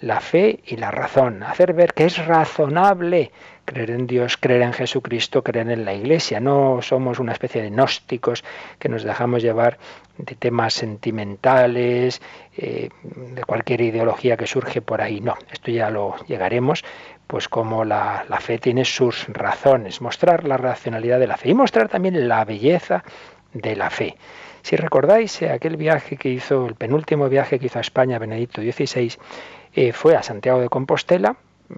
La 0.00 0.20
fe 0.20 0.60
y 0.66 0.76
la 0.76 0.90
razón, 0.90 1.42
hacer 1.42 1.72
ver 1.72 1.94
que 1.94 2.04
es 2.04 2.24
razonable 2.26 3.30
creer 3.64 3.90
en 3.90 4.06
Dios, 4.06 4.36
creer 4.36 4.62
en 4.62 4.72
Jesucristo, 4.72 5.42
creer 5.42 5.70
en 5.70 5.84
la 5.84 5.94
Iglesia. 5.94 6.40
No 6.40 6.80
somos 6.82 7.18
una 7.18 7.32
especie 7.32 7.62
de 7.62 7.70
gnósticos 7.70 8.44
que 8.78 8.88
nos 8.88 9.04
dejamos 9.04 9.42
llevar 9.42 9.78
de 10.18 10.34
temas 10.34 10.74
sentimentales, 10.74 12.20
eh, 12.56 12.90
de 13.02 13.44
cualquier 13.44 13.80
ideología 13.80 14.36
que 14.36 14.46
surge 14.46 14.82
por 14.82 15.00
ahí. 15.00 15.20
No, 15.20 15.34
esto 15.50 15.70
ya 15.70 15.90
lo 15.90 16.16
llegaremos, 16.26 16.84
pues 17.26 17.48
como 17.48 17.84
la, 17.84 18.24
la 18.28 18.40
fe 18.40 18.58
tiene 18.58 18.84
sus 18.84 19.26
razones, 19.28 20.00
mostrar 20.00 20.44
la 20.44 20.56
racionalidad 20.56 21.18
de 21.18 21.26
la 21.26 21.36
fe 21.36 21.50
y 21.50 21.54
mostrar 21.54 21.88
también 21.88 22.28
la 22.28 22.44
belleza 22.44 23.04
de 23.52 23.76
la 23.76 23.90
fe. 23.90 24.16
Si 24.62 24.76
recordáis 24.76 25.42
eh, 25.42 25.50
aquel 25.50 25.76
viaje 25.76 26.16
que 26.16 26.30
hizo, 26.30 26.66
el 26.66 26.74
penúltimo 26.74 27.28
viaje 27.28 27.58
que 27.58 27.66
hizo 27.66 27.78
a 27.78 27.82
España 27.82 28.18
Benedicto 28.18 28.62
XVI, 28.62 29.12
eh, 29.74 29.92
fue 29.92 30.16
a 30.16 30.22
Santiago 30.22 30.60
de 30.60 30.68
Compostela, 30.68 31.36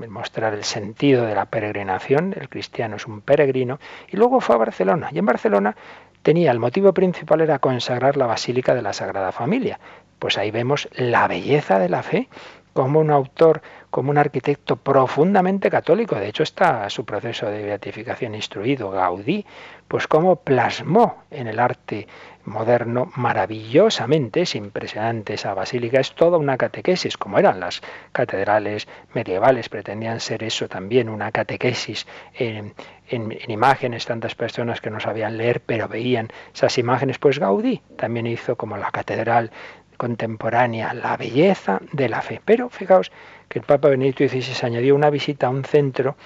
mostrar 0.09 0.53
el 0.55 0.64
sentido 0.64 1.24
de 1.24 1.34
la 1.34 1.47
peregrinación, 1.47 2.34
el 2.38 2.49
cristiano 2.49 2.97
es 2.97 3.07
un 3.07 3.20
peregrino, 3.20 3.78
y 4.09 4.16
luego 4.16 4.40
fue 4.40 4.57
a 4.57 4.59
Barcelona. 4.59 5.09
Y 5.12 5.18
en 5.18 5.26
Barcelona 5.26 5.76
tenía 6.22 6.51
el 6.51 6.59
motivo 6.59 6.92
principal 6.92 7.40
era 7.40 7.59
consagrar 7.59 8.16
la 8.16 8.26
Basílica 8.26 8.74
de 8.74 8.82
la 8.82 8.92
Sagrada 8.92 9.32
Familia. 9.32 9.78
Pues 10.18 10.38
ahí 10.38 10.51
vemos 10.51 10.88
la 10.92 11.28
belleza 11.28 11.78
de 11.78 11.88
la 11.88 12.03
fe, 12.03 12.28
como 12.76 13.01
un 13.01 13.11
autor, 13.11 13.62
como 13.90 14.11
un 14.11 14.18
arquitecto 14.18 14.76
profundamente 14.76 15.70
católico, 15.70 16.16
de 16.16 16.28
hecho 16.28 16.42
está 16.42 16.90
su 16.90 17.07
proceso 17.07 17.47
de 17.47 17.62
beatificación 17.62 18.34
instruido, 18.34 18.90
Gaudí, 18.90 19.47
pues 19.88 20.07
cómo 20.07 20.36
plasmó 20.36 21.22
en 21.30 21.47
el 21.47 21.59
arte 21.59 22.07
moderno 22.47 23.11
maravillosamente, 23.16 24.42
es 24.42 24.55
impresionante 24.55 25.34
esa 25.34 25.55
basílica, 25.55 26.01
es 26.01 26.14
toda 26.14 26.38
una 26.38 26.57
catequesis, 26.57 27.16
como 27.16 27.38
eran 27.38 27.61
las 27.61 27.82
catedrales 28.12 28.88
medievales, 29.14 29.68
pretendían 29.68 30.20
ser 30.20 30.42
eso 30.42 30.68
también, 30.68 31.09
una 31.09 31.32
catequesis 31.32 32.07
en, 32.34 32.74
en, 33.09 33.51
imágenes, 33.51 34.07
tantas 34.07 34.34
personas 34.34 34.80
que 34.80 34.90
no 34.90 35.01
sabían 35.01 35.36
leer, 35.36 35.61
pero 35.61 35.88
veían 35.88 36.28
esas 36.55 36.78
imágenes, 36.78 37.18
pues 37.18 37.38
Gaudí 37.38 37.82
también 37.97 38.26
hizo 38.26 38.57
como 38.57 38.76
la 38.76 38.90
catedral 38.90 39.51
contemporánea, 39.97 40.92
la 40.94 41.16
belleza 41.16 41.80
de 41.92 42.09
la 42.09 42.22
fe. 42.22 42.40
Pero 42.44 42.68
fijaos 42.68 43.11
que 43.49 43.59
el 43.61 43.64
Papa 43.64 43.88
Benedicto 43.88 44.26
XVI 44.28 44.66
añadió 44.66 44.94
una 44.94 45.11
visita 45.11 45.47
a 45.47 45.51
un 45.51 45.64
centro 45.64 46.16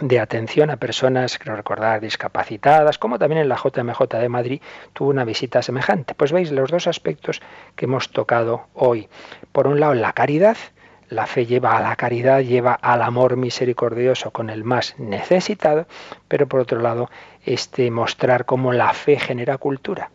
de 0.00 0.20
atención 0.20 0.70
a 0.70 0.76
personas, 0.76 1.38
creo 1.38 1.56
recordar, 1.56 2.00
discapacitadas, 2.00 2.98
como 2.98 3.18
también 3.18 3.42
en 3.42 3.48
la 3.48 3.56
JMJ 3.56 4.18
de 4.18 4.28
Madrid 4.28 4.62
tuvo 4.92 5.10
una 5.10 5.24
visita 5.24 5.60
semejante. 5.62 6.14
Pues 6.14 6.32
veis 6.32 6.52
los 6.52 6.70
dos 6.70 6.86
aspectos 6.86 7.40
que 7.74 7.86
hemos 7.86 8.10
tocado 8.10 8.68
hoy. 8.74 9.08
Por 9.52 9.66
un 9.66 9.80
lado, 9.80 9.94
la 9.94 10.12
caridad, 10.12 10.56
la 11.08 11.26
fe 11.26 11.46
lleva 11.46 11.76
a 11.76 11.82
la 11.82 11.96
caridad, 11.96 12.40
lleva 12.40 12.74
al 12.74 13.02
amor 13.02 13.36
misericordioso 13.36 14.30
con 14.30 14.50
el 14.50 14.62
más 14.62 14.94
necesitado, 14.98 15.86
pero 16.28 16.46
por 16.46 16.60
otro 16.60 16.80
lado, 16.80 17.10
este 17.44 17.90
mostrar 17.90 18.44
cómo 18.44 18.72
la 18.72 18.92
fe 18.92 19.18
genera 19.18 19.58
cultura. 19.58 20.10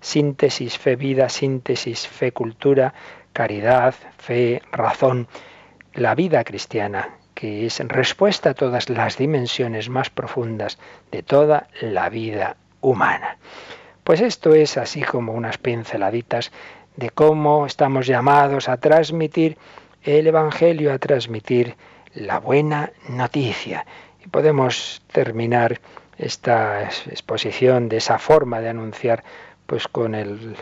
Síntesis 0.00 0.78
fe-vida, 0.78 1.28
síntesis 1.28 2.08
fe-cultura, 2.08 2.94
caridad, 3.32 3.94
fe, 4.16 4.62
razón. 4.72 5.28
La 5.94 6.14
vida 6.14 6.44
cristiana 6.44 7.18
que 7.38 7.66
es 7.66 7.78
respuesta 7.78 8.50
a 8.50 8.54
todas 8.54 8.88
las 8.88 9.16
dimensiones 9.16 9.88
más 9.88 10.10
profundas 10.10 10.76
de 11.12 11.22
toda 11.22 11.68
la 11.80 12.08
vida 12.08 12.56
humana. 12.80 13.38
Pues 14.02 14.20
esto 14.20 14.54
es 14.54 14.76
así 14.76 15.02
como 15.02 15.34
unas 15.34 15.56
pinceladitas 15.56 16.50
de 16.96 17.10
cómo 17.10 17.64
estamos 17.64 18.08
llamados 18.08 18.68
a 18.68 18.78
transmitir 18.78 19.56
el 20.02 20.26
Evangelio, 20.26 20.92
a 20.92 20.98
transmitir 20.98 21.76
la 22.12 22.40
buena 22.40 22.90
noticia. 23.08 23.86
Y 24.24 24.28
podemos 24.28 25.00
terminar 25.12 25.80
esta 26.16 26.82
exposición 26.82 27.88
de 27.88 27.98
esa 27.98 28.18
forma 28.18 28.60
de 28.60 28.70
anunciar 28.70 29.22
pues 29.66 29.86
con 29.86 30.16
el, 30.16 30.56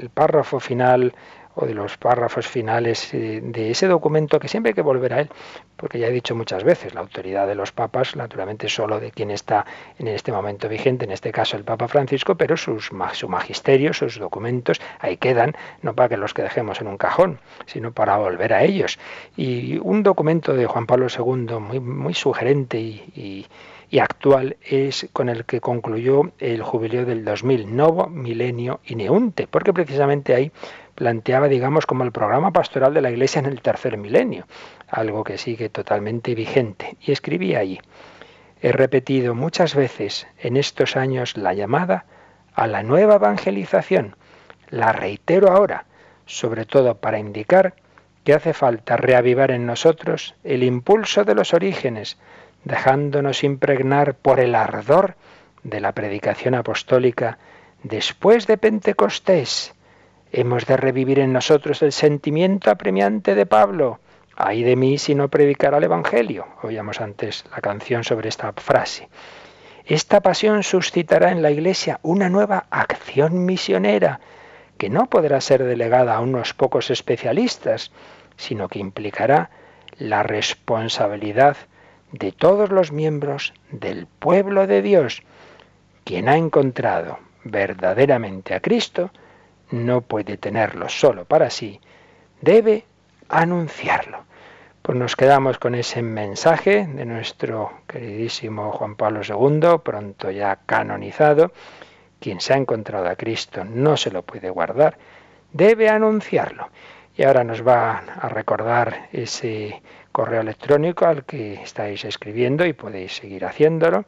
el 0.00 0.10
párrafo 0.10 0.60
final 0.60 1.12
o 1.54 1.66
de 1.66 1.74
los 1.74 1.96
párrafos 1.96 2.46
finales 2.46 3.12
eh, 3.14 3.40
de 3.42 3.70
ese 3.70 3.86
documento 3.88 4.38
que 4.38 4.48
siempre 4.48 4.70
hay 4.70 4.74
que 4.74 4.82
volver 4.82 5.14
a 5.14 5.20
él, 5.20 5.30
porque 5.76 5.98
ya 5.98 6.06
he 6.06 6.12
dicho 6.12 6.34
muchas 6.34 6.64
veces, 6.64 6.94
la 6.94 7.00
autoridad 7.00 7.46
de 7.46 7.54
los 7.54 7.72
papas, 7.72 8.16
naturalmente 8.16 8.68
solo 8.68 9.00
de 9.00 9.10
quien 9.10 9.30
está 9.30 9.66
en 9.98 10.08
este 10.08 10.32
momento 10.32 10.68
vigente, 10.68 11.04
en 11.04 11.10
este 11.10 11.32
caso 11.32 11.56
el 11.56 11.64
Papa 11.64 11.88
Francisco, 11.88 12.34
pero 12.36 12.56
sus, 12.56 12.90
su 13.12 13.28
magisterio, 13.28 13.92
sus 13.92 14.18
documentos, 14.18 14.80
ahí 14.98 15.16
quedan, 15.16 15.54
no 15.82 15.94
para 15.94 16.08
que 16.08 16.16
los 16.16 16.34
que 16.34 16.42
dejemos 16.42 16.80
en 16.80 16.86
un 16.86 16.96
cajón, 16.96 17.40
sino 17.66 17.92
para 17.92 18.16
volver 18.16 18.52
a 18.52 18.62
ellos. 18.62 18.98
Y 19.36 19.78
un 19.78 20.02
documento 20.02 20.54
de 20.54 20.66
Juan 20.66 20.86
Pablo 20.86 21.06
II 21.08 21.58
muy, 21.58 21.80
muy 21.80 22.14
sugerente 22.14 22.78
y, 22.78 23.46
y 23.90 23.98
actual 23.98 24.56
es 24.62 25.08
con 25.12 25.28
el 25.28 25.44
que 25.44 25.60
concluyó 25.60 26.30
el 26.38 26.62
jubileo 26.62 27.04
del 27.04 27.24
2000, 27.24 27.74
Novo 27.74 28.06
Milenio 28.06 28.80
Ineunte, 28.86 29.48
porque 29.48 29.72
precisamente 29.72 30.34
ahí 30.34 30.52
planteaba, 31.00 31.48
digamos, 31.48 31.86
como 31.86 32.04
el 32.04 32.12
programa 32.12 32.50
pastoral 32.50 32.92
de 32.92 33.00
la 33.00 33.10
Iglesia 33.10 33.38
en 33.38 33.46
el 33.46 33.62
tercer 33.62 33.96
milenio, 33.96 34.46
algo 34.86 35.24
que 35.24 35.38
sigue 35.38 35.70
totalmente 35.70 36.34
vigente. 36.34 36.98
Y 37.00 37.10
escribía 37.10 37.60
allí, 37.60 37.80
he 38.60 38.70
repetido 38.70 39.34
muchas 39.34 39.74
veces 39.74 40.26
en 40.38 40.58
estos 40.58 40.96
años 40.96 41.38
la 41.38 41.54
llamada 41.54 42.04
a 42.52 42.66
la 42.66 42.82
nueva 42.82 43.14
evangelización. 43.14 44.14
La 44.68 44.92
reitero 44.92 45.50
ahora, 45.50 45.86
sobre 46.26 46.66
todo 46.66 46.98
para 46.98 47.18
indicar 47.18 47.76
que 48.22 48.34
hace 48.34 48.52
falta 48.52 48.98
reavivar 48.98 49.52
en 49.52 49.64
nosotros 49.64 50.34
el 50.44 50.62
impulso 50.62 51.24
de 51.24 51.34
los 51.34 51.54
orígenes, 51.54 52.18
dejándonos 52.64 53.42
impregnar 53.42 54.16
por 54.16 54.38
el 54.38 54.54
ardor 54.54 55.14
de 55.62 55.80
la 55.80 55.92
predicación 55.92 56.54
apostólica 56.54 57.38
después 57.84 58.46
de 58.46 58.58
Pentecostés 58.58 59.72
Hemos 60.32 60.64
de 60.66 60.76
revivir 60.76 61.18
en 61.18 61.32
nosotros 61.32 61.82
el 61.82 61.90
sentimiento 61.90 62.70
apremiante 62.70 63.34
de 63.34 63.46
Pablo. 63.46 63.98
Ay 64.36 64.62
de 64.62 64.76
mí 64.76 64.96
si 64.96 65.16
no 65.16 65.28
predicara 65.28 65.78
el 65.78 65.84
Evangelio. 65.84 66.46
Oíamos 66.62 67.00
antes 67.00 67.44
la 67.50 67.60
canción 67.60 68.04
sobre 68.04 68.28
esta 68.28 68.52
frase. 68.52 69.08
Esta 69.84 70.20
pasión 70.20 70.62
suscitará 70.62 71.32
en 71.32 71.42
la 71.42 71.50
Iglesia 71.50 71.98
una 72.02 72.28
nueva 72.28 72.66
acción 72.70 73.44
misionera 73.44 74.20
que 74.78 74.88
no 74.88 75.06
podrá 75.06 75.40
ser 75.40 75.64
delegada 75.64 76.14
a 76.14 76.20
unos 76.20 76.54
pocos 76.54 76.90
especialistas, 76.90 77.90
sino 78.36 78.68
que 78.68 78.78
implicará 78.78 79.50
la 79.98 80.22
responsabilidad 80.22 81.56
de 82.12 82.30
todos 82.30 82.70
los 82.70 82.92
miembros 82.92 83.52
del 83.72 84.06
pueblo 84.06 84.68
de 84.68 84.80
Dios. 84.80 85.24
Quien 86.04 86.28
ha 86.28 86.36
encontrado 86.36 87.18
verdaderamente 87.42 88.54
a 88.54 88.60
Cristo, 88.60 89.10
no 89.70 90.00
puede 90.00 90.36
tenerlo 90.36 90.88
solo 90.88 91.24
para 91.24 91.50
sí, 91.50 91.80
debe 92.40 92.84
anunciarlo. 93.28 94.24
Pues 94.82 94.98
nos 94.98 95.14
quedamos 95.14 95.58
con 95.58 95.74
ese 95.74 96.02
mensaje 96.02 96.86
de 96.86 97.04
nuestro 97.04 97.70
queridísimo 97.86 98.72
Juan 98.72 98.96
Pablo 98.96 99.20
II, 99.22 99.78
pronto 99.84 100.30
ya 100.30 100.58
canonizado. 100.66 101.52
Quien 102.18 102.40
se 102.40 102.54
ha 102.54 102.56
encontrado 102.56 103.08
a 103.08 103.16
Cristo 103.16 103.64
no 103.64 103.96
se 103.96 104.10
lo 104.10 104.22
puede 104.22 104.50
guardar, 104.50 104.98
debe 105.52 105.88
anunciarlo. 105.88 106.70
Y 107.16 107.24
ahora 107.24 107.44
nos 107.44 107.66
va 107.66 107.98
a 107.98 108.28
recordar 108.28 109.08
ese 109.12 109.82
correo 110.12 110.40
electrónico 110.40 111.06
al 111.06 111.24
que 111.24 111.54
estáis 111.54 112.04
escribiendo 112.04 112.64
y 112.64 112.72
podéis 112.72 113.16
seguir 113.16 113.44
haciéndolo 113.44 114.04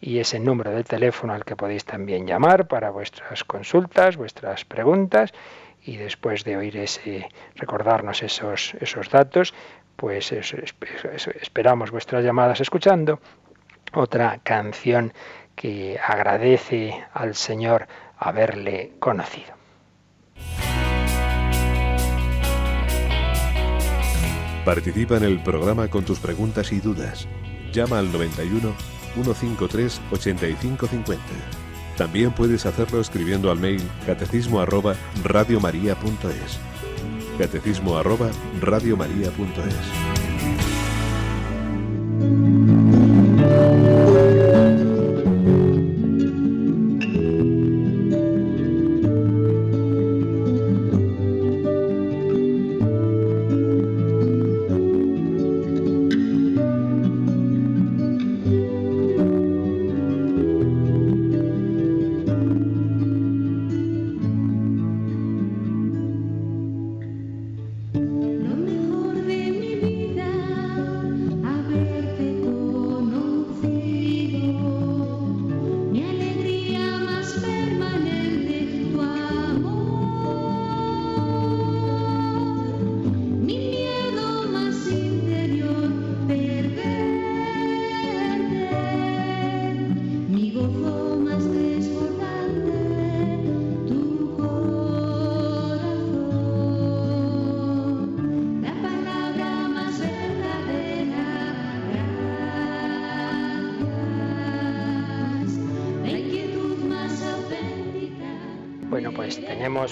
y 0.00 0.18
ese 0.18 0.38
número 0.38 0.70
de 0.72 0.84
teléfono 0.84 1.32
al 1.32 1.44
que 1.44 1.56
podéis 1.56 1.84
también 1.84 2.26
llamar 2.26 2.68
para 2.68 2.90
vuestras 2.90 3.44
consultas, 3.44 4.16
vuestras 4.16 4.64
preguntas 4.64 5.32
y 5.82 5.96
después 5.96 6.44
de 6.44 6.56
oír 6.56 6.76
ese 6.76 7.28
recordarnos 7.54 8.22
esos 8.22 8.74
esos 8.80 9.08
datos, 9.10 9.54
pues 9.96 10.32
esperamos 10.32 11.90
vuestras 11.90 12.24
llamadas 12.24 12.60
escuchando 12.60 13.20
otra 13.94 14.40
canción 14.42 15.12
que 15.54 15.98
agradece 16.04 17.04
al 17.14 17.34
Señor 17.34 17.86
haberle 18.18 18.92
conocido. 18.98 19.54
Participa 24.64 25.16
en 25.16 25.22
el 25.22 25.42
programa 25.42 25.88
con 25.88 26.04
tus 26.04 26.18
preguntas 26.18 26.72
y 26.72 26.80
dudas. 26.80 27.28
Llama 27.72 28.00
al 28.00 28.10
91 28.10 28.95
153 29.16 30.00
8550. 30.12 31.22
También 31.96 32.32
puedes 32.32 32.66
hacerlo 32.66 33.00
escribiendo 33.00 33.50
al 33.50 33.58
mail 33.58 33.82
catecismo 34.04 34.60
arroba 34.60 34.94
radiomaria.es. 35.24 36.58
Catecismo 37.38 37.96
arroba 37.96 38.30
radiomaria.es. 38.60 40.16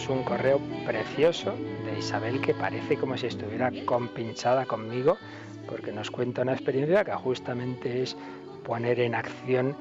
un 0.08 0.22
correo 0.22 0.60
precioso 0.86 1.54
de 1.84 1.98
Isabel 1.98 2.40
que 2.40 2.54
parece 2.54 2.96
como 2.96 3.18
si 3.18 3.26
estuviera 3.26 3.70
compinchada 3.84 4.64
conmigo 4.64 5.18
porque 5.68 5.92
nos 5.92 6.10
cuenta 6.10 6.40
una 6.40 6.54
experiencia 6.54 7.04
que 7.04 7.12
justamente 7.12 8.02
es 8.02 8.16
poner 8.64 8.98
en 9.00 9.14
acción 9.14 9.76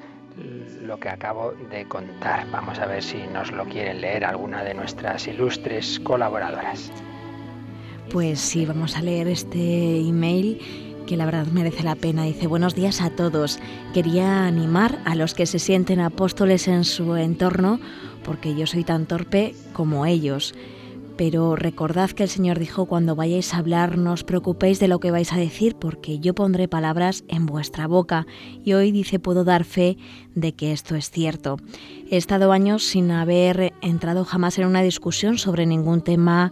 lo 0.81 0.99
que 0.99 1.07
acabo 1.07 1.53
de 1.71 1.85
contar. 1.87 2.45
Vamos 2.51 2.79
a 2.79 2.85
ver 2.85 3.01
si 3.01 3.17
nos 3.33 3.51
lo 3.51 3.63
quieren 3.65 4.01
leer 4.01 4.25
alguna 4.25 4.63
de 4.63 4.73
nuestras 4.73 5.25
ilustres 5.25 6.01
colaboradoras. 6.01 6.91
Pues 8.11 8.41
sí, 8.41 8.65
vamos 8.65 8.97
a 8.97 9.01
leer 9.01 9.29
este 9.29 9.99
email 9.99 10.59
que 11.05 11.17
la 11.17 11.25
verdad 11.25 11.47
merece 11.47 11.83
la 11.83 11.95
pena. 11.95 12.23
Dice, 12.23 12.47
buenos 12.47 12.75
días 12.75 13.01
a 13.01 13.09
todos. 13.09 13.59
Quería 13.93 14.45
animar 14.45 14.99
a 15.05 15.15
los 15.15 15.33
que 15.33 15.45
se 15.45 15.59
sienten 15.59 15.99
apóstoles 15.99 16.67
en 16.67 16.83
su 16.83 17.15
entorno 17.15 17.79
porque 18.23 18.55
yo 18.55 18.67
soy 18.67 18.83
tan 18.83 19.05
torpe 19.05 19.55
como 19.73 20.05
ellos. 20.05 20.53
Pero 21.15 21.55
recordad 21.55 22.09
que 22.09 22.23
el 22.23 22.29
Señor 22.29 22.57
dijo, 22.57 22.87
cuando 22.87 23.15
vayáis 23.15 23.53
a 23.53 23.57
hablar, 23.57 23.99
no 23.99 24.13
os 24.13 24.23
preocupéis 24.23 24.79
de 24.79 24.87
lo 24.87 24.99
que 24.99 25.11
vais 25.11 25.31
a 25.31 25.37
decir, 25.37 25.75
porque 25.75 26.17
yo 26.19 26.33
pondré 26.33 26.67
palabras 26.67 27.23
en 27.27 27.45
vuestra 27.45 27.85
boca. 27.85 28.25
Y 28.63 28.73
hoy 28.73 28.91
dice, 28.91 29.19
puedo 29.19 29.43
dar 29.43 29.63
fe 29.63 29.97
de 30.33 30.53
que 30.53 30.71
esto 30.71 30.95
es 30.95 31.11
cierto. 31.11 31.57
He 32.09 32.17
estado 32.17 32.51
años 32.51 32.83
sin 32.83 33.11
haber 33.11 33.73
entrado 33.81 34.25
jamás 34.25 34.57
en 34.57 34.65
una 34.65 34.81
discusión 34.81 35.37
sobre 35.37 35.67
ningún 35.67 36.01
tema 36.01 36.51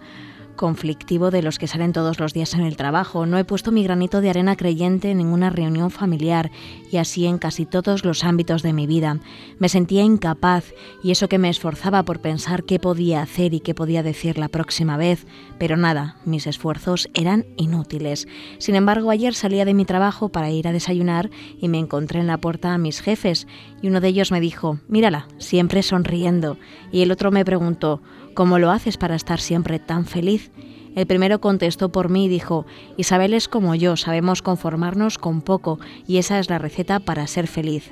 conflictivo 0.62 1.32
de 1.32 1.42
los 1.42 1.58
que 1.58 1.66
salen 1.66 1.92
todos 1.92 2.20
los 2.20 2.36
días 2.36 2.54
en 2.54 2.62
el 2.62 2.78
trabajo. 2.78 3.26
No 3.26 3.40
he 3.40 3.44
puesto 3.44 3.72
mi 3.72 3.84
granito 3.84 4.22
de 4.22 4.30
arena 4.30 4.56
creyente 4.56 5.10
en 5.10 5.18
ninguna 5.18 5.50
reunión 5.50 5.90
familiar 5.90 6.52
y 6.92 6.98
así 6.98 7.26
en 7.26 7.40
casi 7.40 7.66
todos 7.66 8.06
los 8.06 8.24
ámbitos 8.24 8.62
de 8.62 8.72
mi 8.72 8.86
vida. 8.86 9.18
Me 9.58 9.70
sentía 9.70 10.04
incapaz 10.04 10.66
y 11.02 11.10
eso 11.10 11.28
que 11.28 11.40
me 11.40 11.50
esforzaba 11.50 12.04
por 12.04 12.20
pensar 12.20 12.64
qué 12.64 12.78
podía 12.78 13.24
hacer 13.24 13.56
y 13.56 13.60
qué 13.60 13.74
podía 13.74 14.04
decir 14.04 14.38
la 14.38 14.50
próxima 14.50 14.98
vez, 14.98 15.26
pero 15.58 15.78
nada, 15.78 16.18
mis 16.26 16.46
esfuerzos 16.46 17.10
eran 17.16 17.48
inútiles. 17.58 18.28
Sin 18.60 18.76
embargo, 18.76 19.10
ayer 19.10 19.34
salía 19.34 19.66
de 19.66 19.74
mi 19.74 19.86
trabajo 19.86 20.30
para 20.30 20.52
ir 20.52 20.68
a 20.68 20.74
desayunar 20.74 21.32
y 21.60 21.70
me 21.70 21.80
encontré 21.80 22.20
en 22.20 22.28
la 22.28 22.38
puerta 22.38 22.76
a 22.76 22.78
mis 22.78 23.02
jefes 23.02 23.48
y 23.82 23.88
uno 23.88 24.00
de 24.00 24.10
ellos 24.10 24.32
me 24.32 24.40
dijo, 24.40 24.78
mírala, 24.88 25.28
siempre 25.40 25.82
sonriendo, 25.82 26.58
y 26.92 27.02
el 27.02 27.12
otro 27.12 27.32
me 27.32 27.44
preguntó, 27.44 28.00
¿Cómo 28.34 28.60
lo 28.60 28.72
haces 28.72 28.98
para 28.98 29.16
estar 29.16 29.40
siempre 29.40 29.80
tan 29.80 30.06
feliz? 30.06 30.52
El 30.96 31.06
primero 31.06 31.42
contestó 31.42 31.92
por 31.92 32.10
mí 32.10 32.26
y 32.26 32.30
dijo, 32.30 32.66
Isabel 32.98 33.34
es 33.34 33.48
como 33.48 33.76
yo, 33.76 33.96
sabemos 33.98 34.42
conformarnos 34.42 35.18
con 35.18 35.42
poco 35.42 35.80
y 36.08 36.18
esa 36.18 36.40
es 36.40 36.50
la 36.50 36.58
receta 36.58 37.00
para 37.00 37.28
ser 37.28 37.48
feliz. 37.48 37.92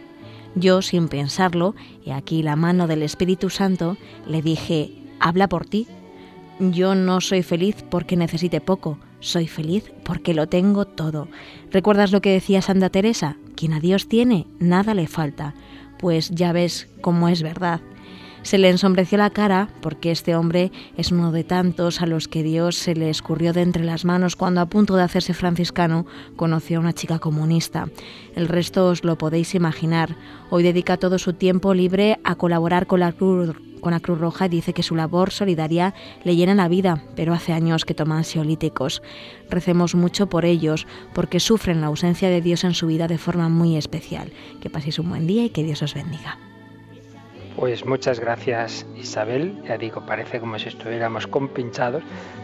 Yo, 0.56 0.82
sin 0.82 1.08
pensarlo, 1.08 1.76
y 2.04 2.12
aquí 2.12 2.42
la 2.42 2.56
mano 2.56 2.88
del 2.88 3.04
Espíritu 3.04 3.50
Santo, 3.50 3.98
le 4.28 4.42
dije, 4.42 4.92
habla 5.20 5.48
por 5.48 5.66
ti. 5.66 5.88
Yo 6.60 6.96
no 6.96 7.22
soy 7.22 7.44
feliz 7.44 7.86
porque 7.90 8.18
necesite 8.18 8.60
poco, 8.60 8.98
soy 9.20 9.48
feliz 9.48 9.92
porque 10.04 10.34
lo 10.34 10.48
tengo 10.48 10.86
todo. 10.86 11.28
¿Recuerdas 11.72 12.12
lo 12.12 12.22
que 12.22 12.32
decía 12.32 12.62
Santa 12.62 12.90
Teresa? 12.90 13.38
Quien 13.56 13.74
a 13.74 13.80
Dios 13.80 14.08
tiene, 14.08 14.48
nada 14.60 14.94
le 14.94 15.08
falta. 15.08 15.54
Pues 16.00 16.30
ya 16.30 16.52
ves 16.52 16.88
cómo 17.02 17.30
es 17.30 17.44
verdad. 17.44 17.82
Se 18.42 18.58
le 18.58 18.70
ensombreció 18.70 19.18
la 19.18 19.30
cara 19.30 19.70
porque 19.82 20.12
este 20.12 20.36
hombre 20.36 20.72
es 20.98 21.12
uno 21.12 21.32
de 21.32 21.44
tantos 21.44 22.02
a 22.02 22.06
los 22.06 22.28
que 22.28 22.42
Dios 22.42 22.76
se 22.76 22.96
le 22.96 23.10
escurrió 23.10 23.54
de 23.54 23.62
entre 23.62 23.84
las 23.84 24.06
manos 24.06 24.36
cuando 24.36 24.62
a 24.62 24.66
punto 24.66 24.96
de 24.96 25.04
hacerse 25.04 25.34
franciscano 25.34 26.06
conoció 26.36 26.78
a 26.78 26.82
una 26.82 26.94
chica 26.94 27.20
comunista. 27.20 27.90
El 28.36 28.48
resto 28.48 28.88
os 28.88 29.04
lo 29.04 29.18
podéis 29.18 29.56
imaginar. 29.56 30.16
Hoy 30.50 30.64
dedica 30.64 30.98
todo 30.98 31.20
su 31.20 31.34
tiempo 31.34 31.74
libre 31.74 32.20
a 32.24 32.36
colaborar 32.36 32.88
con 32.88 33.02
la 33.02 33.12
Cruz 33.12 33.56
con 33.80 33.94
la 33.94 34.02
Cruz 34.02 34.20
Roja 34.20 34.48
y 34.48 34.50
dice 34.50 34.74
que 34.74 34.84
su 34.84 34.96
labor 34.96 35.32
solidaria 35.32 35.94
le 36.26 36.36
llena 36.36 36.54
la 36.54 36.68
vida, 36.68 37.04
pero 37.16 37.34
hace 37.34 37.54
años 37.54 37.86
que 37.86 37.94
toma 37.94 38.18
ansiolíticos. 38.18 39.02
Recemos 39.50 39.96
mucho 39.96 40.28
por 40.28 40.44
ellos, 40.44 40.86
porque 41.14 41.40
sufren 41.40 41.80
la 41.80 41.88
ausencia 41.88 42.30
de 42.30 42.42
Dios 42.42 42.66
en 42.66 42.74
su 42.74 42.88
vida 42.88 43.08
de 43.08 43.18
forma 43.18 43.48
muy 43.48 43.78
especial. 43.78 44.34
Que 44.60 44.70
paséis 44.70 45.00
un 45.00 45.08
buen 45.10 45.28
día 45.28 45.46
y 45.46 45.50
que 45.50 45.64
Dios 45.64 45.82
os 45.82 45.94
bendiga. 45.94 46.38
Pues 47.60 47.86
muchas 47.86 48.22
gracias 48.22 48.86
Isabel, 48.96 49.62
ya 49.68 49.78
digo, 49.78 50.06
parece 50.06 50.40
como 50.40 50.58
si 50.58 50.70
estuviéramos 50.70 51.28
compinchados, 51.28 52.02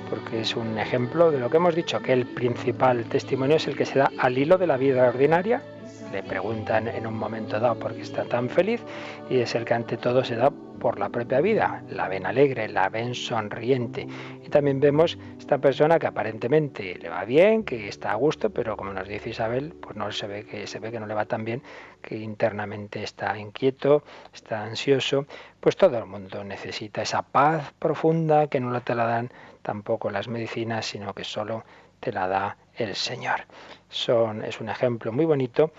porque 0.10 0.42
es 0.42 0.58
un 0.58 0.78
ejemplo 0.78 1.32
de 1.32 1.40
lo 1.40 1.50
que 1.50 1.56
hemos 1.56 1.74
dicho, 1.74 2.02
que 2.02 2.12
el 2.12 2.26
principal 2.26 3.06
testimonio 3.06 3.56
es 3.56 3.66
el 3.66 3.78
que 3.78 3.86
se 3.86 3.98
da 3.98 4.12
al 4.18 4.38
hilo 4.38 4.58
de 4.58 4.68
la 4.68 4.76
vida 4.76 5.08
ordinaria. 5.08 5.64
Le 6.12 6.22
preguntan 6.22 6.90
en 6.90 7.08
un 7.08 7.18
momento 7.18 7.62
dado 7.62 7.80
por 7.80 7.94
qué 7.94 8.02
está 8.02 8.26
tan 8.26 8.50
feliz 8.50 8.82
y 9.30 9.40
es 9.40 9.56
el 9.56 9.64
que 9.64 9.74
ante 9.74 9.96
todo 9.96 10.22
se 10.22 10.36
da 10.36 10.52
por 10.80 11.00
la 11.00 11.10
propia 11.10 11.42
vida. 11.42 11.82
La 11.90 12.08
ven 12.08 12.26
alegre, 12.26 12.68
la 12.68 12.90
ven 12.90 13.16
sonriente. 13.16 14.08
Y 14.46 14.50
también 14.50 14.80
vemos 14.80 15.18
esta 15.40 15.58
persona 15.58 15.98
que 15.98 16.08
aparentemente 16.08 16.96
le 17.02 17.10
va 17.10 17.26
bien, 17.26 17.64
que 17.64 17.88
está 17.88 18.12
a 18.12 18.16
gusto, 18.16 18.50
pero 18.50 18.78
como 18.78 18.94
nos 18.94 19.08
dice 19.08 19.30
Isabel, 19.30 19.74
pues 19.82 19.96
no 19.96 20.12
se 20.12 20.28
ve 20.28 20.46
que 20.46 20.68
se 20.68 20.80
ve 20.80 20.92
que 20.92 21.00
no 21.00 21.08
le 21.08 21.14
va 21.14 21.26
tan 21.26 21.44
bien, 21.44 21.62
que 22.06 22.18
internamente 22.18 23.02
está 23.02 23.36
inquieto, 23.36 24.04
está 24.32 24.64
ansioso. 24.64 25.26
Pues 25.60 25.76
todo 25.76 25.98
el 25.98 26.06
mundo 26.06 26.44
necesita 26.44 27.02
esa 27.02 27.24
paz 27.24 27.74
profunda 27.80 28.48
que 28.48 28.60
no 28.60 28.80
te 28.82 28.94
la 28.94 29.06
dan 29.06 29.32
tampoco 29.64 30.12
las 30.12 30.28
medicinas, 30.28 30.86
sino 30.86 31.16
que 31.16 31.24
solo 31.24 31.64
te 32.00 32.12
la 32.12 32.28
da 32.28 32.58
el 32.76 32.96
Señor. 32.96 33.46
Son, 33.90 34.46
es 34.46 34.62
un 34.62 34.70
ejemplo 34.70 35.12
muy 35.12 35.26
bonito 35.26 35.72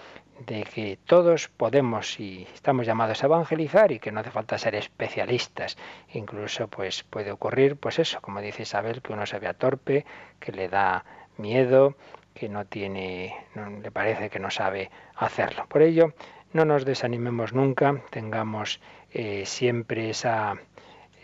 de 0.44 0.64
que 0.64 0.98
todos 1.06 1.48
podemos 1.48 2.18
y 2.18 2.48
estamos 2.52 2.86
llamados 2.86 3.22
a 3.22 3.26
evangelizar 3.26 3.92
y 3.92 4.00
que 4.00 4.10
no 4.10 4.20
hace 4.20 4.32
falta 4.32 4.58
ser 4.58 4.74
especialistas. 4.74 5.78
Incluso 6.12 6.66
pues 6.66 7.04
puede 7.04 7.30
ocurrir 7.30 7.76
pues 7.76 8.00
eso, 8.00 8.20
como 8.20 8.40
dice 8.40 8.64
Isabel, 8.64 9.00
que 9.00 9.12
uno 9.12 9.26
se 9.26 9.38
vea 9.38 9.54
torpe, 9.54 10.04
que 10.40 10.50
le 10.50 10.68
da 10.68 11.04
miedo, 11.36 11.94
que 12.38 12.48
no 12.48 12.66
tiene, 12.66 13.34
no, 13.54 13.70
le 13.70 13.90
parece 13.90 14.30
que 14.30 14.38
no 14.38 14.50
sabe 14.50 14.90
hacerlo. 15.16 15.66
Por 15.68 15.82
ello, 15.82 16.12
no 16.52 16.64
nos 16.64 16.84
desanimemos 16.84 17.52
nunca, 17.52 18.02
tengamos 18.10 18.80
eh, 19.12 19.44
siempre 19.46 20.10
esa 20.10 20.56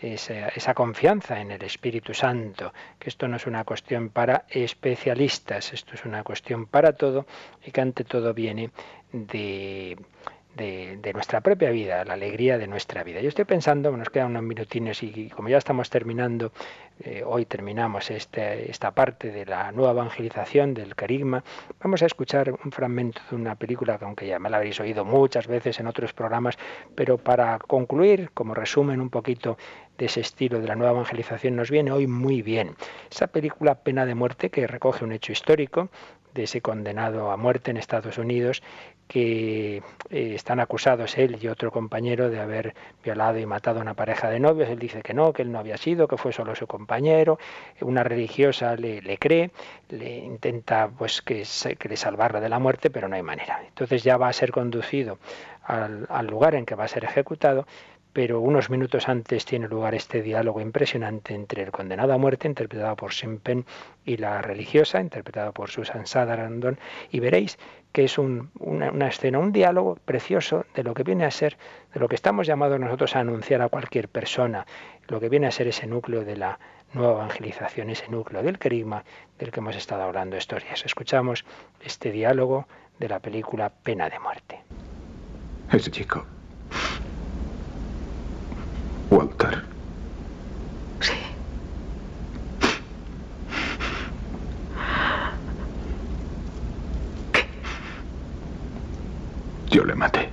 esa, 0.03 0.73
confianza 0.73 1.39
en 1.39 1.51
el 1.51 1.61
Espíritu 1.63 2.13
Santo, 2.13 2.73
que 2.99 3.09
esto 3.09 3.27
no 3.27 3.37
es 3.37 3.47
una 3.47 3.63
cuestión 3.63 4.09
para 4.09 4.45
especialistas, 4.49 5.71
esto 5.71 5.93
es 5.93 6.03
una 6.03 6.23
cuestión 6.23 6.65
para 6.65 6.93
todo 6.93 7.25
y 7.65 7.71
que 7.71 7.81
ante 7.81 8.03
todo 8.03 8.33
viene 8.33 8.69
de, 9.13 9.97
de, 10.55 11.11
nuestra 11.13 11.41
propia 11.41 11.69
vida, 11.71 12.03
la 12.05 12.13
alegría 12.13 12.57
de 12.57 12.67
nuestra 12.67 13.03
vida. 13.03 13.21
Yo 13.21 13.29
estoy 13.29 13.45
pensando, 13.45 13.95
nos 13.95 14.09
quedan 14.09 14.31
unos 14.31 14.43
minutines 14.43 15.01
y 15.03 15.29
como 15.29 15.49
ya 15.49 15.57
estamos 15.57 15.89
terminando, 15.89 16.51
eh, 16.99 17.23
hoy 17.25 17.45
terminamos 17.45 18.11
este, 18.11 18.69
esta 18.69 18.91
parte 18.91 19.31
de 19.31 19.45
la 19.45 19.71
nueva 19.71 19.91
evangelización 19.91 20.73
del 20.73 20.95
carisma, 20.95 21.43
vamos 21.81 22.03
a 22.03 22.05
escuchar 22.05 22.51
un 22.51 22.71
fragmento 22.71 23.21
de 23.29 23.35
una 23.35 23.55
película 23.55 23.97
que 23.97 24.05
aunque 24.05 24.27
ya 24.27 24.39
me 24.39 24.49
la 24.49 24.57
habréis 24.57 24.79
oído 24.79 25.05
muchas 25.05 25.47
veces 25.47 25.79
en 25.79 25.87
otros 25.87 26.13
programas, 26.13 26.57
pero 26.95 27.17
para 27.17 27.59
concluir, 27.59 28.31
como 28.33 28.53
resumen 28.53 29.01
un 29.01 29.09
poquito 29.09 29.57
de 29.97 30.05
ese 30.05 30.21
estilo 30.21 30.59
de 30.59 30.67
la 30.67 30.75
nueva 30.75 30.93
evangelización, 30.93 31.55
nos 31.55 31.71
viene 31.71 31.91
hoy 31.91 32.07
muy 32.07 32.41
bien. 32.41 32.75
Esa 33.11 33.27
película 33.27 33.75
Pena 33.75 34.05
de 34.05 34.15
muerte 34.15 34.49
que 34.49 34.67
recoge 34.67 35.03
un 35.03 35.11
hecho 35.11 35.31
histórico 35.31 35.89
de 36.33 36.43
ese 36.43 36.61
condenado 36.61 37.31
a 37.31 37.37
muerte 37.37 37.71
en 37.71 37.77
Estados 37.77 38.17
Unidos 38.17 38.63
que 39.07 39.77
eh, 40.09 40.33
están 40.35 40.59
acusados 40.59 41.17
él 41.17 41.37
y 41.41 41.47
otro 41.47 41.71
compañero 41.71 42.29
de 42.29 42.39
haber 42.39 42.73
violado 43.03 43.37
y 43.39 43.45
matado 43.45 43.79
a 43.79 43.81
una 43.81 43.93
pareja 43.93 44.29
de 44.29 44.39
novios. 44.39 44.69
Él 44.69 44.79
dice 44.79 45.01
que 45.01 45.13
no, 45.13 45.33
que 45.33 45.41
él 45.41 45.51
no 45.51 45.59
había 45.59 45.77
sido, 45.77 46.07
que 46.07 46.17
fue 46.17 46.33
solo 46.33 46.55
su 46.55 46.67
compañero. 46.67 47.37
Una 47.81 48.03
religiosa 48.03 48.75
le, 48.75 49.01
le 49.01 49.17
cree, 49.17 49.51
le 49.89 50.17
intenta 50.17 50.89
pues 50.89 51.21
que, 51.21 51.43
que 51.77 51.89
le 51.89 51.97
salvarla 51.97 52.39
de 52.39 52.49
la 52.49 52.59
muerte, 52.59 52.89
pero 52.89 53.07
no 53.07 53.15
hay 53.15 53.23
manera. 53.23 53.61
Entonces 53.67 54.03
ya 54.03 54.17
va 54.17 54.29
a 54.29 54.33
ser 54.33 54.51
conducido 54.51 55.19
al, 55.63 56.07
al 56.09 56.27
lugar 56.27 56.55
en 56.55 56.65
que 56.65 56.75
va 56.75 56.85
a 56.85 56.87
ser 56.87 57.03
ejecutado 57.03 57.65
pero 58.13 58.39
unos 58.39 58.69
minutos 58.69 59.09
antes 59.09 59.43
tiene 59.43 59.67
lugar 59.67 59.95
este 59.95 60.21
diálogo 60.21 60.61
impresionante 60.61 61.33
entre 61.33 61.63
el 61.63 61.71
condenado 61.71 62.13
a 62.13 62.17
muerte, 62.17 62.47
interpretado 62.47 62.95
por 62.95 63.13
Sempen, 63.13 63.65
y 64.05 64.17
la 64.17 64.41
religiosa, 64.41 65.01
interpretada 65.01 65.51
por 65.51 65.71
Susan 65.71 66.05
Sutherland, 66.05 66.77
y 67.11 67.19
veréis 67.19 67.57
que 67.91 68.05
es 68.05 68.17
una, 68.17 69.07
escena, 69.07 69.39
un 69.39 69.51
diálogo 69.51 69.97
precioso 70.05 70.65
de 70.75 70.83
lo 70.83 70.93
que 70.93 71.03
viene 71.03 71.25
a 71.25 71.31
ser, 71.31 71.57
de 71.93 71.99
lo 71.99 72.07
que 72.07 72.15
estamos 72.15 72.47
llamados 72.47 72.79
nosotros 72.79 73.15
a 73.15 73.19
anunciar 73.19 73.61
a 73.61 73.69
cualquier 73.69 74.07
persona, 74.07 74.65
lo 75.07 75.19
que 75.19 75.29
viene 75.29 75.47
a 75.47 75.51
ser 75.51 75.67
ese 75.67 75.87
núcleo 75.87 76.23
de 76.23 76.37
la 76.37 76.59
nueva 76.93 77.13
evangelización, 77.13 77.89
ese 77.89 78.07
núcleo 78.09 78.43
del 78.43 78.59
querigma 78.59 79.03
del 79.39 79.51
que 79.51 79.59
hemos 79.59 79.75
estado 79.75 80.03
hablando 80.03 80.37
estos 80.37 80.63
días. 80.63 80.85
Escuchamos 80.85 81.45
este 81.83 82.11
diálogo 82.11 82.67
de 82.99 83.09
la 83.09 83.19
película 83.19 83.69
Pena 83.69 84.09
de 84.09 84.19
muerte. 84.19 84.61
Ese 85.71 85.89
chico 85.89 86.25
Walter. 89.13 89.63
Sí. 90.99 91.13
¿Qué? 97.31 97.45
Yo 99.69 99.83
le 99.85 99.93
maté. 99.93 100.29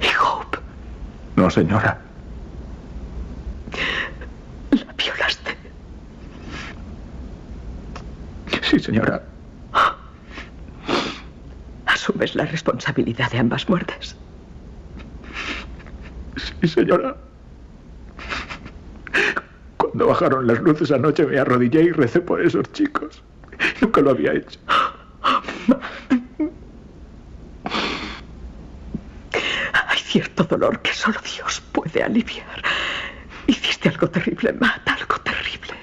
¿Y 0.00 0.06
Hope? 0.20 0.58
No, 1.36 1.48
señora. 1.48 1.98
¿La 4.70 4.92
violaste? 4.98 5.56
Sí, 8.68 8.78
señora 8.80 9.31
asumes 12.12 12.34
la 12.34 12.44
responsabilidad 12.46 13.30
de 13.30 13.38
ambas 13.38 13.68
muertes. 13.68 14.16
Sí, 16.36 16.68
señora. 16.68 17.16
Cuando 19.76 20.06
bajaron 20.06 20.46
las 20.46 20.60
luces 20.60 20.90
anoche 20.90 21.26
me 21.26 21.38
arrodillé 21.38 21.82
y 21.82 21.90
recé 21.92 22.20
por 22.20 22.40
esos 22.40 22.70
chicos. 22.72 23.22
Nunca 23.80 24.00
lo 24.00 24.10
había 24.10 24.32
hecho. 24.32 24.58
Hay 29.88 29.98
cierto 29.98 30.44
dolor 30.44 30.80
que 30.80 30.92
solo 30.92 31.18
Dios 31.20 31.62
puede 31.72 32.02
aliviar. 32.02 32.62
Hiciste 33.46 33.88
algo 33.88 34.08
terrible, 34.08 34.52
Matt, 34.54 34.88
algo 34.88 35.16
terrible. 35.18 35.74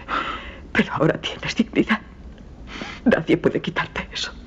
Pero 0.71 0.93
ahora 0.93 1.19
tienes 1.21 1.55
dignidad. 1.55 2.01
Nadie 3.05 3.37
puede 3.37 3.61
quitarte 3.61 4.07
eso 4.11 4.38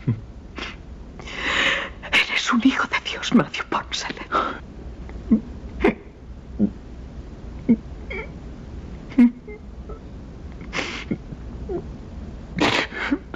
Matthew 3.34 3.64
Ponsel. 3.70 4.14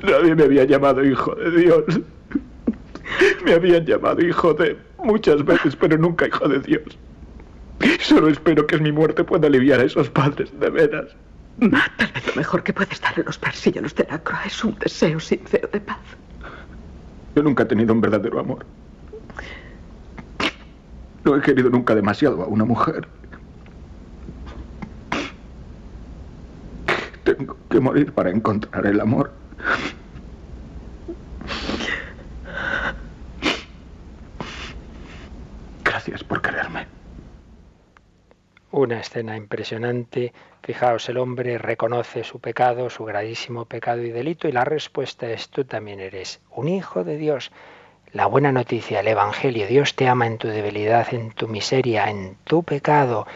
Nadie 0.02 0.34
me 0.34 0.44
había 0.44 0.64
llamado 0.64 1.04
hijo 1.04 1.34
de 1.34 1.50
Dios. 1.50 1.84
Me 3.44 3.54
habían 3.54 3.84
llamado 3.84 4.20
hijo 4.20 4.54
de 4.54 4.76
muchas 5.02 5.44
veces, 5.44 5.76
pero 5.76 5.96
nunca 5.96 6.26
hijo 6.26 6.48
de 6.48 6.60
Dios. 6.60 6.98
Solo 8.00 8.28
espero 8.28 8.66
que 8.66 8.78
mi 8.78 8.92
muerte 8.92 9.24
pueda 9.24 9.46
aliviar 9.46 9.80
a 9.80 9.84
esos 9.84 10.08
padres 10.10 10.50
de 10.58 10.70
veras. 10.70 11.16
Tal 11.58 12.12
vez 12.12 12.26
lo 12.26 12.34
mejor 12.34 12.62
que 12.62 12.72
puedes 12.72 13.00
dar 13.00 13.18
a 13.18 13.22
los 13.22 13.38
persilleros 13.38 13.94
de 13.94 14.06
la 14.10 14.18
Croa 14.22 14.42
es 14.44 14.62
un 14.62 14.78
deseo 14.78 15.18
sincero 15.18 15.68
de 15.72 15.80
paz. 15.80 15.98
Yo 17.34 17.42
nunca 17.42 17.64
he 17.64 17.66
tenido 17.66 17.92
un 17.92 18.00
verdadero 18.00 18.38
amor. 18.38 18.64
No 21.26 21.34
he 21.34 21.40
querido 21.40 21.68
nunca 21.70 21.92
demasiado 21.92 22.40
a 22.44 22.46
una 22.46 22.64
mujer. 22.64 23.08
Tengo 27.24 27.56
que 27.68 27.80
morir 27.80 28.12
para 28.12 28.30
encontrar 28.30 28.86
el 28.86 29.00
amor. 29.00 29.32
Gracias 35.82 36.22
por 36.22 36.40
quererme. 36.40 36.86
Una 38.70 39.00
escena 39.00 39.36
impresionante. 39.36 40.32
Fijaos, 40.62 41.08
el 41.08 41.18
hombre 41.18 41.58
reconoce 41.58 42.22
su 42.22 42.38
pecado, 42.38 42.88
su 42.88 43.04
gravísimo 43.04 43.64
pecado 43.64 44.00
y 44.02 44.10
delito, 44.10 44.46
y 44.46 44.52
la 44.52 44.64
respuesta 44.64 45.28
es 45.28 45.48
tú 45.48 45.64
también 45.64 45.98
eres 45.98 46.40
un 46.52 46.68
hijo 46.68 47.02
de 47.02 47.16
Dios. 47.16 47.50
La 48.12 48.26
buena 48.26 48.52
noticia, 48.52 49.00
el 49.00 49.08
Evangelio, 49.08 49.66
Dios 49.66 49.94
te 49.94 50.08
ama 50.08 50.26
en 50.26 50.38
tu 50.38 50.48
debilidad, 50.48 51.12
en 51.12 51.32
tu 51.32 51.48
miseria, 51.48 52.08
en 52.08 52.36
tu 52.44 52.62
pecado. 52.62 53.26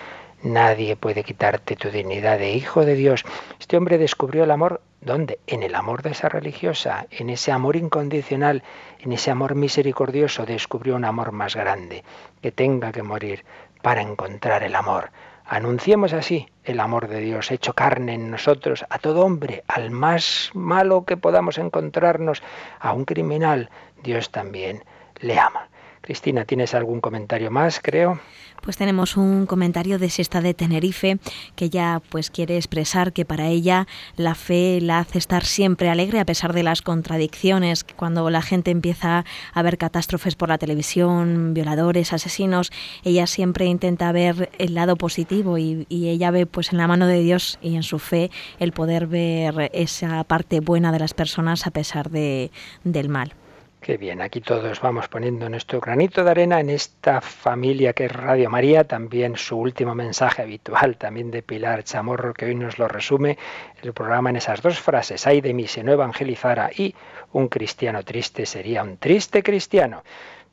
Nadie 0.43 0.97
puede 0.97 1.25
quitarte 1.25 1.77
tu 1.77 1.91
dignidad 1.91 2.39
de 2.39 2.53
hijo 2.53 2.85
de 2.85 2.95
Dios. 2.95 3.25
Este 3.59 3.77
hombre 3.77 3.99
descubrió 3.99 4.45
el 4.45 4.51
amor, 4.51 4.81
¿dónde? 5.01 5.41
En 5.47 5.65
el 5.65 5.75
amor 5.75 6.03
de 6.03 6.11
esa 6.11 6.29
religiosa, 6.29 7.07
en 7.11 7.31
ese 7.31 7.53
amor 7.53 7.77
incondicional, 7.77 8.63
en 9.01 9.13
ese 9.13 9.31
amor 9.31 9.55
misericordioso, 9.55 10.47
descubrió 10.47 10.95
un 10.95 11.05
amor 11.05 11.33
más 11.33 11.57
grande, 11.57 12.05
que 12.41 12.53
tenga 12.53 12.93
que 12.93 13.03
morir 13.03 13.45
para 13.83 14.03
encontrar 14.03 14.63
el 14.63 14.77
amor. 14.77 15.11
Anunciemos 15.53 16.13
así 16.13 16.49
el 16.63 16.79
amor 16.79 17.09
de 17.09 17.19
Dios 17.19 17.51
hecho 17.51 17.73
carne 17.73 18.15
en 18.15 18.31
nosotros, 18.31 18.85
a 18.89 19.01
todo 19.01 19.25
hombre, 19.25 19.65
al 19.67 19.91
más 19.91 20.53
malo 20.55 21.05
que 21.05 21.17
podamos 21.17 21.59
encontrarnos, 21.59 22.41
a 22.79 22.93
un 22.93 23.05
criminal, 23.05 23.69
Dios 24.03 24.31
también 24.31 24.85
le 25.21 25.39
ama. 25.39 25.69
Cristina, 26.01 26.45
¿tienes 26.45 26.75
algún 26.75 27.01
comentario 27.01 27.51
más, 27.51 27.79
creo? 27.81 28.19
Pues 28.63 28.77
tenemos 28.77 29.17
un 29.17 29.47
comentario 29.47 29.99
de 29.99 30.11
Sesta 30.11 30.41
de 30.41 30.55
Tenerife 30.55 31.19
que 31.57 31.67
ella 31.67 32.03
pues 32.11 32.31
quiere 32.31 32.57
expresar 32.57 33.13
que 33.13 33.25
para 33.25 33.49
ella 33.49 33.87
la 34.17 34.35
fe 34.35 34.81
la 34.83 34.99
hace 34.99 35.19
estar 35.19 35.45
siempre 35.45 35.89
alegre 35.89 36.21
a 36.21 36.27
pesar 36.27 36.53
de 36.53 36.63
las 36.63 36.83
contradicciones, 36.83 37.85
cuando 37.85 38.29
la 38.29 38.43
gente 38.43 38.71
empieza 38.71 39.25
a 39.55 39.63
ver 39.63 39.79
catástrofes 39.79 40.37
por 40.37 40.51
la 40.51 40.59
televisión, 40.59 41.55
violadores, 41.55 42.13
asesinos, 42.13 42.71
ella 43.03 43.27
siempre 43.27 43.67
intenta 43.67 44.13
ver 44.13 44.51
el 44.59 44.75
lado 44.75 44.97
positivo 44.97 45.57
y, 45.57 45.87
y 45.89 46.09
ella 46.09 46.31
ve 46.31 46.45
pues 46.45 46.73
en 46.73 46.79
la 46.79 46.89
mano 46.89 47.07
de 47.07 47.21
Dios 47.21 47.59
y 47.63 47.77
en 47.77 47.83
su 47.83 47.99
fe 47.99 48.31
el 48.59 48.73
poder 48.73 49.07
ver 49.07 49.71
esa 49.73 50.23
parte 50.25 50.61
buena 50.61 50.93
de 50.93 50.99
las 50.99 51.15
personas 51.15 51.67
a 51.67 51.71
pesar 51.71 52.11
de, 52.11 52.51
del 52.85 53.09
mal. 53.09 53.35
Qué 53.81 53.97
bien, 53.97 54.21
aquí 54.21 54.43
todos 54.43 54.79
vamos 54.83 55.09
poniendo 55.09 55.49
nuestro 55.49 55.81
granito 55.81 56.23
de 56.23 56.31
arena 56.31 56.61
en 56.61 56.69
esta 56.69 57.23
familia 57.23 57.95
que 57.95 58.05
es 58.05 58.13
Radio 58.13 58.51
María, 58.51 58.85
también 58.85 59.39
su 59.39 59.57
último 59.57 59.95
mensaje 59.95 60.43
habitual, 60.43 60.99
también 60.99 61.31
de 61.31 61.43
Pilar 61.43 61.83
Chamorro, 61.83 62.35
que 62.35 62.45
hoy 62.45 62.55
nos 62.55 62.79
lo 62.79 62.89
resume 62.89 63.39
el 63.83 63.95
programa 63.95 64.29
en 64.29 64.37
esas 64.37 64.61
dos 64.61 64.79
frases, 64.79 65.27
ay 65.27 65.41
de 65.41 65.55
mí 65.55 65.67
si 65.67 65.83
no 65.83 65.93
evangelizara 65.93 66.71
y 66.77 66.95
un 67.33 67.49
cristiano 67.49 68.03
triste 68.05 68.45
sería 68.45 68.83
un 68.83 68.99
triste 68.99 69.43
cristiano. 69.43 70.03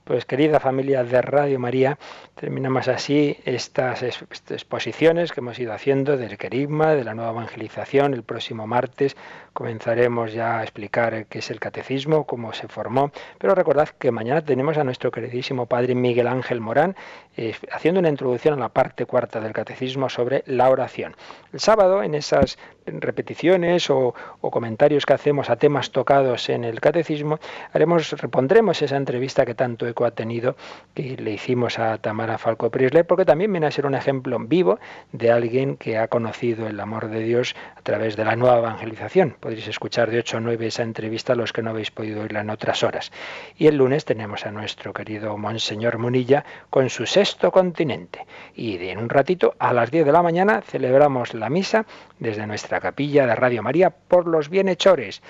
Pues 0.08 0.24
querida 0.24 0.62
familia 0.62 1.04
de 1.04 1.22
Radio 1.22 1.60
María, 1.60 2.00
terminamos 2.34 2.88
así 2.88 3.38
estas 3.44 4.04
exposiciones 4.04 5.34
que 5.34 5.42
hemos 5.42 5.60
ido 5.60 5.74
haciendo 5.74 6.16
del 6.16 6.38
querigma, 6.38 6.96
de 6.96 7.04
la 7.04 7.14
nueva 7.14 7.32
evangelización. 7.32 8.14
El 8.14 8.24
próximo 8.24 8.66
martes 8.68 9.18
comenzaremos 9.58 10.34
ya 10.34 10.60
a 10.60 10.62
explicar 10.62 11.26
qué 11.26 11.40
es 11.40 11.50
el 11.50 11.60
catecismo, 11.60 12.26
cómo 12.26 12.54
se 12.54 12.68
formó. 12.68 13.10
Pero 13.40 13.56
recordad 13.56 13.90
que 13.90 14.12
mañana 14.12 14.44
tenemos 14.44 14.78
a 14.78 14.84
nuestro 14.84 15.10
queridísimo 15.10 15.66
padre 15.66 15.96
Miguel 15.96 16.28
Ángel 16.28 16.62
Morán 16.62 16.96
eh, 17.40 17.56
haciendo 17.72 18.00
una 18.00 18.10
introducción 18.10 18.54
a 18.54 18.58
la 18.58 18.70
parte 18.70 19.08
cuarta 19.08 19.40
del 19.40 19.54
catecismo 19.54 20.10
sobre 20.10 20.44
la 20.46 20.70
oración. 20.70 21.16
El 21.54 21.60
sábado, 21.60 22.04
en 22.04 22.14
esas 22.14 22.60
repeticiones 22.86 23.90
o, 23.90 24.14
comentarios 24.42 25.06
que 25.06 25.14
hacemos 25.14 25.50
a 25.50 25.56
temas 25.56 25.92
tocados 25.92 26.50
en 26.50 26.64
el 26.64 26.80
catecismo, 26.80 27.40
haremos, 27.74 28.12
repondremos 28.12 28.82
esa 28.82 28.98
entrevista 28.98 29.46
que 29.46 29.56
tanto 29.56 29.88
he 29.88 29.94
ha 30.06 30.12
tenido, 30.12 30.56
que 30.94 31.18
le 31.18 31.32
hicimos 31.32 31.80
a 31.80 31.98
Tamara 31.98 32.38
Falco 32.38 32.72
Prisle, 32.72 33.04
porque 33.04 33.26
también 33.26 33.52
viene 33.52 33.68
a 33.68 33.72
ser 33.72 33.86
un 33.86 33.96
ejemplo 33.96 34.38
vivo 34.40 34.80
de 35.12 35.32
alguien 35.32 35.78
que 35.78 35.98
ha 35.98 36.08
conocido 36.08 36.68
el 36.68 36.80
amor 36.80 37.10
de 37.10 37.20
Dios 37.20 37.56
a 37.76 37.82
través 37.82 38.16
de 38.16 38.26
la 38.26 38.36
nueva 38.36 38.60
evangelización. 38.60 39.36
Podéis 39.48 39.70
escuchar 39.70 40.12
de 40.12 40.20
8 40.20 40.36
a 40.36 40.40
9 40.42 40.68
esa 40.68 40.84
entrevista 40.84 41.32
a 41.32 41.36
los 41.38 41.54
que 41.54 41.62
no 41.62 41.70
habéis 41.70 41.90
podido 41.90 42.20
oírla 42.20 42.42
en 42.42 42.50
otras 42.50 42.84
horas. 42.84 43.14
Y 43.56 43.68
el 43.68 43.78
lunes 43.78 44.04
tenemos 44.04 44.46
a 44.46 44.52
nuestro 44.52 44.92
querido 44.92 45.38
Monseñor 45.38 46.00
Munilla 46.00 46.44
con 46.70 46.90
su 46.90 47.06
sexto 47.06 47.50
continente. 47.50 48.28
Y 48.56 48.78
en 48.90 48.98
un 48.98 49.08
ratito, 49.08 49.56
a 49.58 49.72
las 49.72 49.90
10 49.90 50.06
de 50.06 50.12
la 50.12 50.22
mañana, 50.22 50.60
celebramos 50.60 51.34
la 51.34 51.50
misa 51.50 51.86
desde 52.20 52.46
nuestra 52.46 52.82
capilla 52.82 53.26
de 53.26 53.36
Radio 53.36 53.64
María 53.64 53.90
por 53.90 54.28
los 54.28 54.50
bienhechores. 54.50 55.22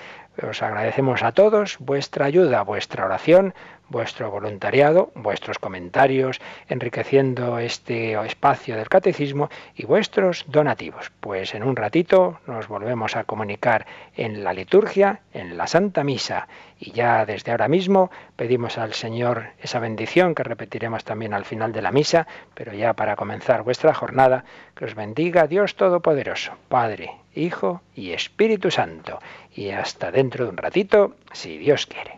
Os 0.42 0.62
agradecemos 0.64 1.22
a 1.22 1.30
todos 1.30 1.76
vuestra 1.78 2.26
ayuda, 2.26 2.62
vuestra 2.62 3.04
oración, 3.04 3.54
vuestro 3.88 4.30
voluntariado, 4.30 5.10
vuestros 5.14 5.58
comentarios, 5.58 6.40
enriqueciendo 6.68 7.58
este 7.58 8.12
espacio 8.26 8.76
del 8.76 8.88
catecismo 8.88 9.48
y 9.74 9.86
vuestros 9.86 10.44
donativos. 10.48 11.10
Pues 11.20 11.54
en 11.54 11.62
un 11.62 11.76
ratito 11.76 12.40
nos 12.46 12.68
volvemos 12.68 13.16
a 13.16 13.24
comunicar 13.24 13.86
en 14.16 14.44
la 14.44 14.52
liturgia, 14.52 15.20
en 15.32 15.56
la 15.56 15.66
Santa 15.66 16.04
Misa. 16.04 16.48
Y 16.78 16.92
ya 16.92 17.26
desde 17.26 17.50
ahora 17.50 17.68
mismo 17.68 18.10
pedimos 18.36 18.78
al 18.78 18.94
Señor 18.94 19.48
esa 19.60 19.80
bendición 19.80 20.34
que 20.34 20.44
repetiremos 20.44 21.04
también 21.04 21.34
al 21.34 21.44
final 21.44 21.72
de 21.72 21.82
la 21.82 21.90
misa, 21.90 22.26
pero 22.54 22.72
ya 22.72 22.92
para 22.92 23.16
comenzar 23.16 23.62
vuestra 23.62 23.94
jornada, 23.94 24.44
que 24.74 24.84
os 24.84 24.94
bendiga 24.94 25.46
Dios 25.46 25.74
Todopoderoso, 25.74 26.52
Padre, 26.68 27.10
Hijo 27.34 27.82
y 27.94 28.12
Espíritu 28.12 28.70
Santo. 28.70 29.18
Y 29.54 29.70
hasta 29.70 30.12
dentro 30.12 30.44
de 30.44 30.50
un 30.50 30.56
ratito, 30.56 31.16
si 31.32 31.58
Dios 31.58 31.86
quiere. 31.86 32.17